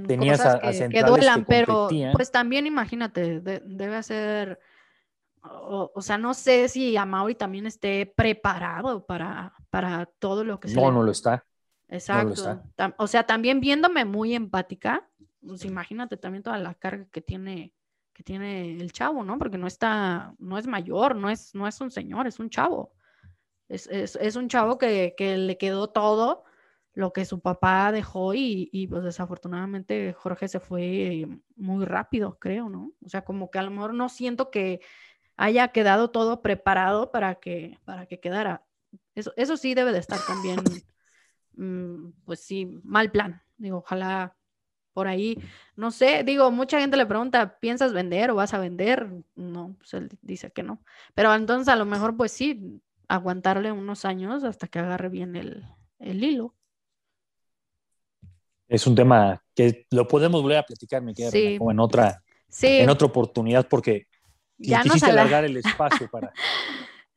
tenías 0.08 0.46
a, 0.46 0.60
que, 0.60 0.90
que 0.90 1.04
duelan, 1.04 1.46
pero 1.46 1.90
pues 2.14 2.32
también 2.32 2.66
imagínate, 2.66 3.40
debe 3.40 4.04
ser, 4.04 4.60
o, 5.42 6.02
sea, 6.02 6.18
no 6.18 6.34
sé 6.34 6.68
si 6.68 6.98
Amauri 6.98 7.36
también 7.36 7.66
esté 7.66 8.06
preparado 8.06 9.06
para, 9.06 9.54
para 9.70 10.06
todo 10.20 10.44
lo 10.44 10.60
que 10.60 10.68
se 10.70 10.76
No, 10.76 10.92
no 10.92 11.04
lo 11.04 11.12
está. 11.12 11.46
Exacto. 11.88 12.62
O 12.98 13.08
sea, 13.08 13.24
también 13.24 13.62
viéndome 13.62 14.04
muy 14.04 14.36
empática, 14.36 15.10
pues 15.46 15.64
imagínate 15.64 16.18
también 16.18 16.44
toda 16.44 16.58
la 16.58 16.74
carga 16.74 17.06
que 17.12 17.22
tiene 17.22 17.74
que 18.18 18.24
tiene 18.24 18.76
el 18.78 18.92
chavo, 18.92 19.24
¿no? 19.24 19.38
Porque 19.38 19.60
no 19.60 19.68
está, 19.68 20.34
no 20.40 20.58
es 20.58 20.66
mayor, 20.66 21.16
no 21.16 21.30
es, 21.30 21.54
no 21.54 21.68
es 21.68 21.80
un 21.82 21.92
señor, 21.92 22.26
es 22.26 22.40
un 22.40 22.50
chavo. 22.50 22.92
Es, 23.70 24.36
un 24.36 24.50
chavo 24.50 24.80
que, 24.80 25.14
le 25.20 25.58
quedó 25.60 25.88
todo 25.88 26.44
lo 26.98 27.14
que 27.14 27.26
su 27.26 27.42
papá 27.42 27.92
dejó 27.92 28.34
y, 28.34 28.88
pues 28.90 29.04
desafortunadamente 29.04 30.14
Jorge 30.14 30.48
se 30.48 30.60
fue 30.60 31.28
muy 31.56 31.86
rápido, 31.86 32.40
creo, 32.40 32.70
¿no? 32.70 32.92
O 33.06 33.10
sea, 33.10 33.24
como 33.24 33.52
que 33.52 33.60
a 33.60 33.62
lo 33.62 33.70
mejor 33.70 33.94
no 33.94 34.10
siento 34.10 34.50
que 34.50 34.82
haya 35.36 35.68
quedado 35.68 36.10
todo 36.10 36.42
preparado 36.42 37.12
para 37.12 37.36
que, 37.36 37.78
para 37.86 38.08
que 38.08 38.20
quedara. 38.20 38.66
Eso, 39.14 39.32
eso 39.36 39.58
sí 39.58 39.76
debe 39.76 39.92
de 39.92 40.00
estar 40.00 40.20
también, 40.26 40.60
mm, 41.54 42.14
pues 42.26 42.40
sí, 42.40 42.66
mal 42.84 43.12
plan. 43.12 43.44
Digo, 43.58 43.78
ojalá 43.78 44.36
por 44.94 45.08
ahí, 45.08 45.38
no 45.76 45.92
sé, 45.92 46.24
digo, 46.24 46.50
mucha 46.50 46.80
gente 46.80 46.98
le 46.98 47.06
pregunta, 47.06 47.60
¿piensas 47.60 47.94
vender 47.94 48.32
o 48.32 48.36
vas 48.36 48.56
a 48.56 48.58
vender? 48.58 49.08
No, 49.36 49.76
pues 49.78 49.94
él 49.94 50.10
dice 50.24 50.50
que 50.52 50.64
no. 50.64 50.82
Pero 51.14 51.32
entonces 51.36 51.68
a 51.68 51.76
lo 51.76 51.86
mejor, 51.86 52.18
pues 52.18 52.32
sí, 52.32 52.82
aguantarle 53.08 53.72
unos 53.72 54.04
años 54.04 54.44
hasta 54.44 54.68
que 54.68 54.80
agarre 54.80 55.10
bien 55.10 55.36
el, 55.36 55.64
hilo. 56.00 56.56
Es 58.68 58.86
un 58.86 58.96
tema 58.96 59.42
que 59.56 59.88
lo 59.92 60.08
podemos 60.08 60.42
volver 60.42 60.58
a 60.58 60.64
platicar, 60.64 61.02
me 61.02 61.14
queda 61.14 61.32
como 61.58 61.72
en 61.72 61.80
otra, 61.80 62.22
en 62.62 62.90
otra 62.90 63.08
oportunidad, 63.08 63.68
porque 63.68 64.08
ya 64.58 64.82
quisiste 64.82 65.10
alargar 65.10 65.46
el 65.46 65.58
espacio 65.58 66.08
para. 66.12 66.32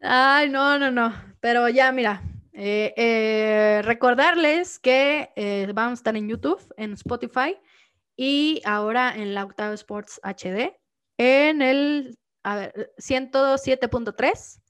Ay, 0.00 0.48
no, 0.48 0.78
no, 0.78 0.90
no. 0.90 1.12
Pero 1.40 1.68
ya, 1.68 1.92
mira, 1.92 2.22
eh, 2.52 2.94
eh, 2.96 3.82
recordarles 3.84 4.78
que 4.78 5.30
eh, 5.36 5.70
vamos 5.74 5.92
a 5.92 6.00
estar 6.00 6.16
en 6.16 6.28
YouTube, 6.28 6.60
en 6.76 6.94
Spotify 6.94 7.56
y 8.16 8.62
ahora 8.64 9.14
en 9.14 9.34
la 9.34 9.44
Octava 9.44 9.74
Sports 9.74 10.20
HD 10.22 10.76
en 11.16 11.62
el 11.62 12.18
107.3 12.44 14.60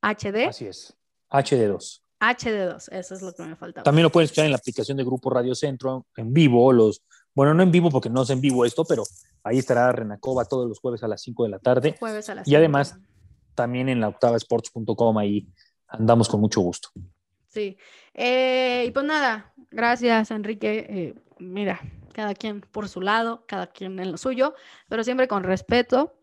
HD. 0.00 0.48
Así 0.48 0.66
es. 0.66 0.96
HD2. 1.30 2.02
HD2, 2.20 2.88
eso 2.90 3.14
es 3.14 3.22
lo 3.22 3.32
que 3.32 3.42
me 3.42 3.56
faltaba. 3.56 3.84
También 3.84 4.04
lo 4.04 4.10
pueden 4.10 4.24
escuchar 4.24 4.44
en 4.44 4.50
la 4.50 4.56
aplicación 4.56 4.96
de 4.96 5.04
Grupo 5.04 5.30
Radio 5.30 5.54
Centro 5.54 6.06
en 6.16 6.32
vivo, 6.32 6.72
los, 6.72 7.02
bueno, 7.34 7.54
no 7.54 7.62
en 7.62 7.70
vivo 7.70 7.90
porque 7.90 8.10
no 8.10 8.22
es 8.22 8.30
en 8.30 8.40
vivo 8.40 8.64
esto, 8.64 8.84
pero 8.84 9.04
ahí 9.44 9.58
estará 9.58 9.92
Renacova 9.92 10.44
todos 10.44 10.68
los 10.68 10.80
jueves 10.80 11.02
a 11.02 11.08
las 11.08 11.22
5 11.22 11.44
de 11.44 11.50
la 11.50 11.58
tarde. 11.58 11.96
Jueves 11.98 12.28
a 12.28 12.34
las 12.34 12.48
Y 12.48 12.54
además 12.56 12.98
también 13.54 13.88
en 13.88 14.00
la 14.00 14.08
octavasports.com 14.08 15.18
ahí 15.18 15.48
andamos 15.88 16.28
con 16.28 16.40
mucho 16.40 16.60
gusto. 16.60 16.90
Sí. 17.48 17.76
Eh, 18.14 18.84
y 18.86 18.90
pues 18.90 19.06
nada, 19.06 19.52
gracias 19.70 20.30
Enrique. 20.30 20.86
Eh, 20.88 21.14
mira, 21.38 21.80
cada 22.12 22.34
quien 22.34 22.60
por 22.60 22.88
su 22.88 23.00
lado, 23.00 23.44
cada 23.46 23.68
quien 23.68 23.98
en 23.98 24.12
lo 24.12 24.18
suyo, 24.18 24.54
pero 24.88 25.04
siempre 25.04 25.28
con 25.28 25.44
respeto. 25.44 26.17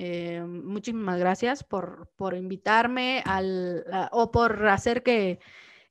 Eh, 0.00 0.40
muchísimas 0.46 1.18
gracias 1.18 1.64
por, 1.64 2.08
por 2.14 2.36
invitarme 2.36 3.20
al, 3.26 3.84
o 4.12 4.30
por 4.30 4.68
hacer 4.68 5.02
que, 5.02 5.40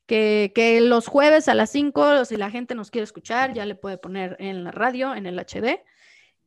que, 0.06 0.80
los 0.82 1.08
jueves 1.08 1.50
a 1.50 1.54
las 1.54 1.70
5, 1.72 2.24
si 2.24 2.38
la 2.38 2.50
gente 2.50 2.74
nos 2.74 2.90
quiere 2.90 3.04
escuchar, 3.04 3.54
ya 3.54 3.66
le 3.66 3.76
puede 3.76 3.98
poner 3.98 4.38
en 4.40 4.64
la 4.64 4.72
radio, 4.72 5.14
en 5.14 5.26
el 5.26 5.38
HD. 5.38 5.84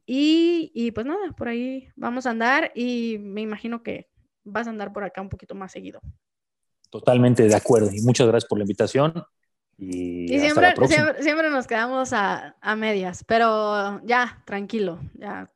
Y, 0.07 0.73
y, 0.75 0.93
pues 0.93 1.05
nada, 1.05 1.33
por 1.37 1.49
ahí 1.49 1.91
vamos 1.97 2.25
a 2.25 2.31
andar 2.31 2.73
y 2.75 3.19
me 3.21 3.43
imagino 3.43 3.83
que 3.83 4.09
vas 4.43 4.67
a 4.67 4.71
andar 4.71 4.91
por 4.95 5.05
acá 5.05 5.21
un 5.21 5.29
poquito 5.29 5.55
más 5.55 5.71
seguido. 5.71 6.01
Totalmente 6.89 7.47
de 7.47 7.55
acuerdo 7.55 7.91
y 7.93 8.01
muchas 8.01 8.27
gracias 8.27 8.49
por 8.49 8.57
la 8.57 8.65
invitación. 8.65 9.23
Y, 9.77 10.29
siempre, 10.29 10.75
siempre, 11.21 11.51
nos 11.51 11.67
quedamos 11.67 12.15
a, 12.15 12.57
a 12.59 12.75
medias, 12.75 13.23
pero 13.25 14.01
ya, 14.07 14.43
tranquilo, 14.47 14.99
ya 15.13 15.51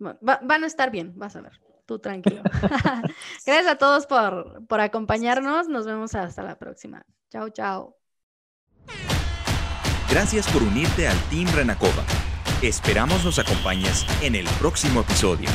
van 0.00 0.64
a 0.64 0.66
estar 0.66 0.90
bien, 0.90 1.12
vas 1.16 1.36
a 1.36 1.42
ver. 1.42 1.60
Tú 1.86 1.98
tranquilo. 1.98 2.42
Gracias 3.46 3.66
a 3.66 3.76
todos 3.76 4.06
por, 4.06 4.64
por 4.68 4.80
acompañarnos. 4.80 5.68
Nos 5.68 5.86
vemos 5.86 6.14
hasta 6.14 6.42
la 6.42 6.56
próxima. 6.56 7.04
Chao, 7.30 7.48
chao. 7.50 7.96
Gracias 10.08 10.48
por 10.52 10.62
unirte 10.62 11.08
al 11.08 11.18
Team 11.30 11.48
Renacova. 11.54 12.04
Esperamos 12.62 13.24
nos 13.24 13.38
acompañes 13.38 14.06
en 14.22 14.34
el 14.34 14.46
próximo 14.58 15.00
episodio. 15.00 15.48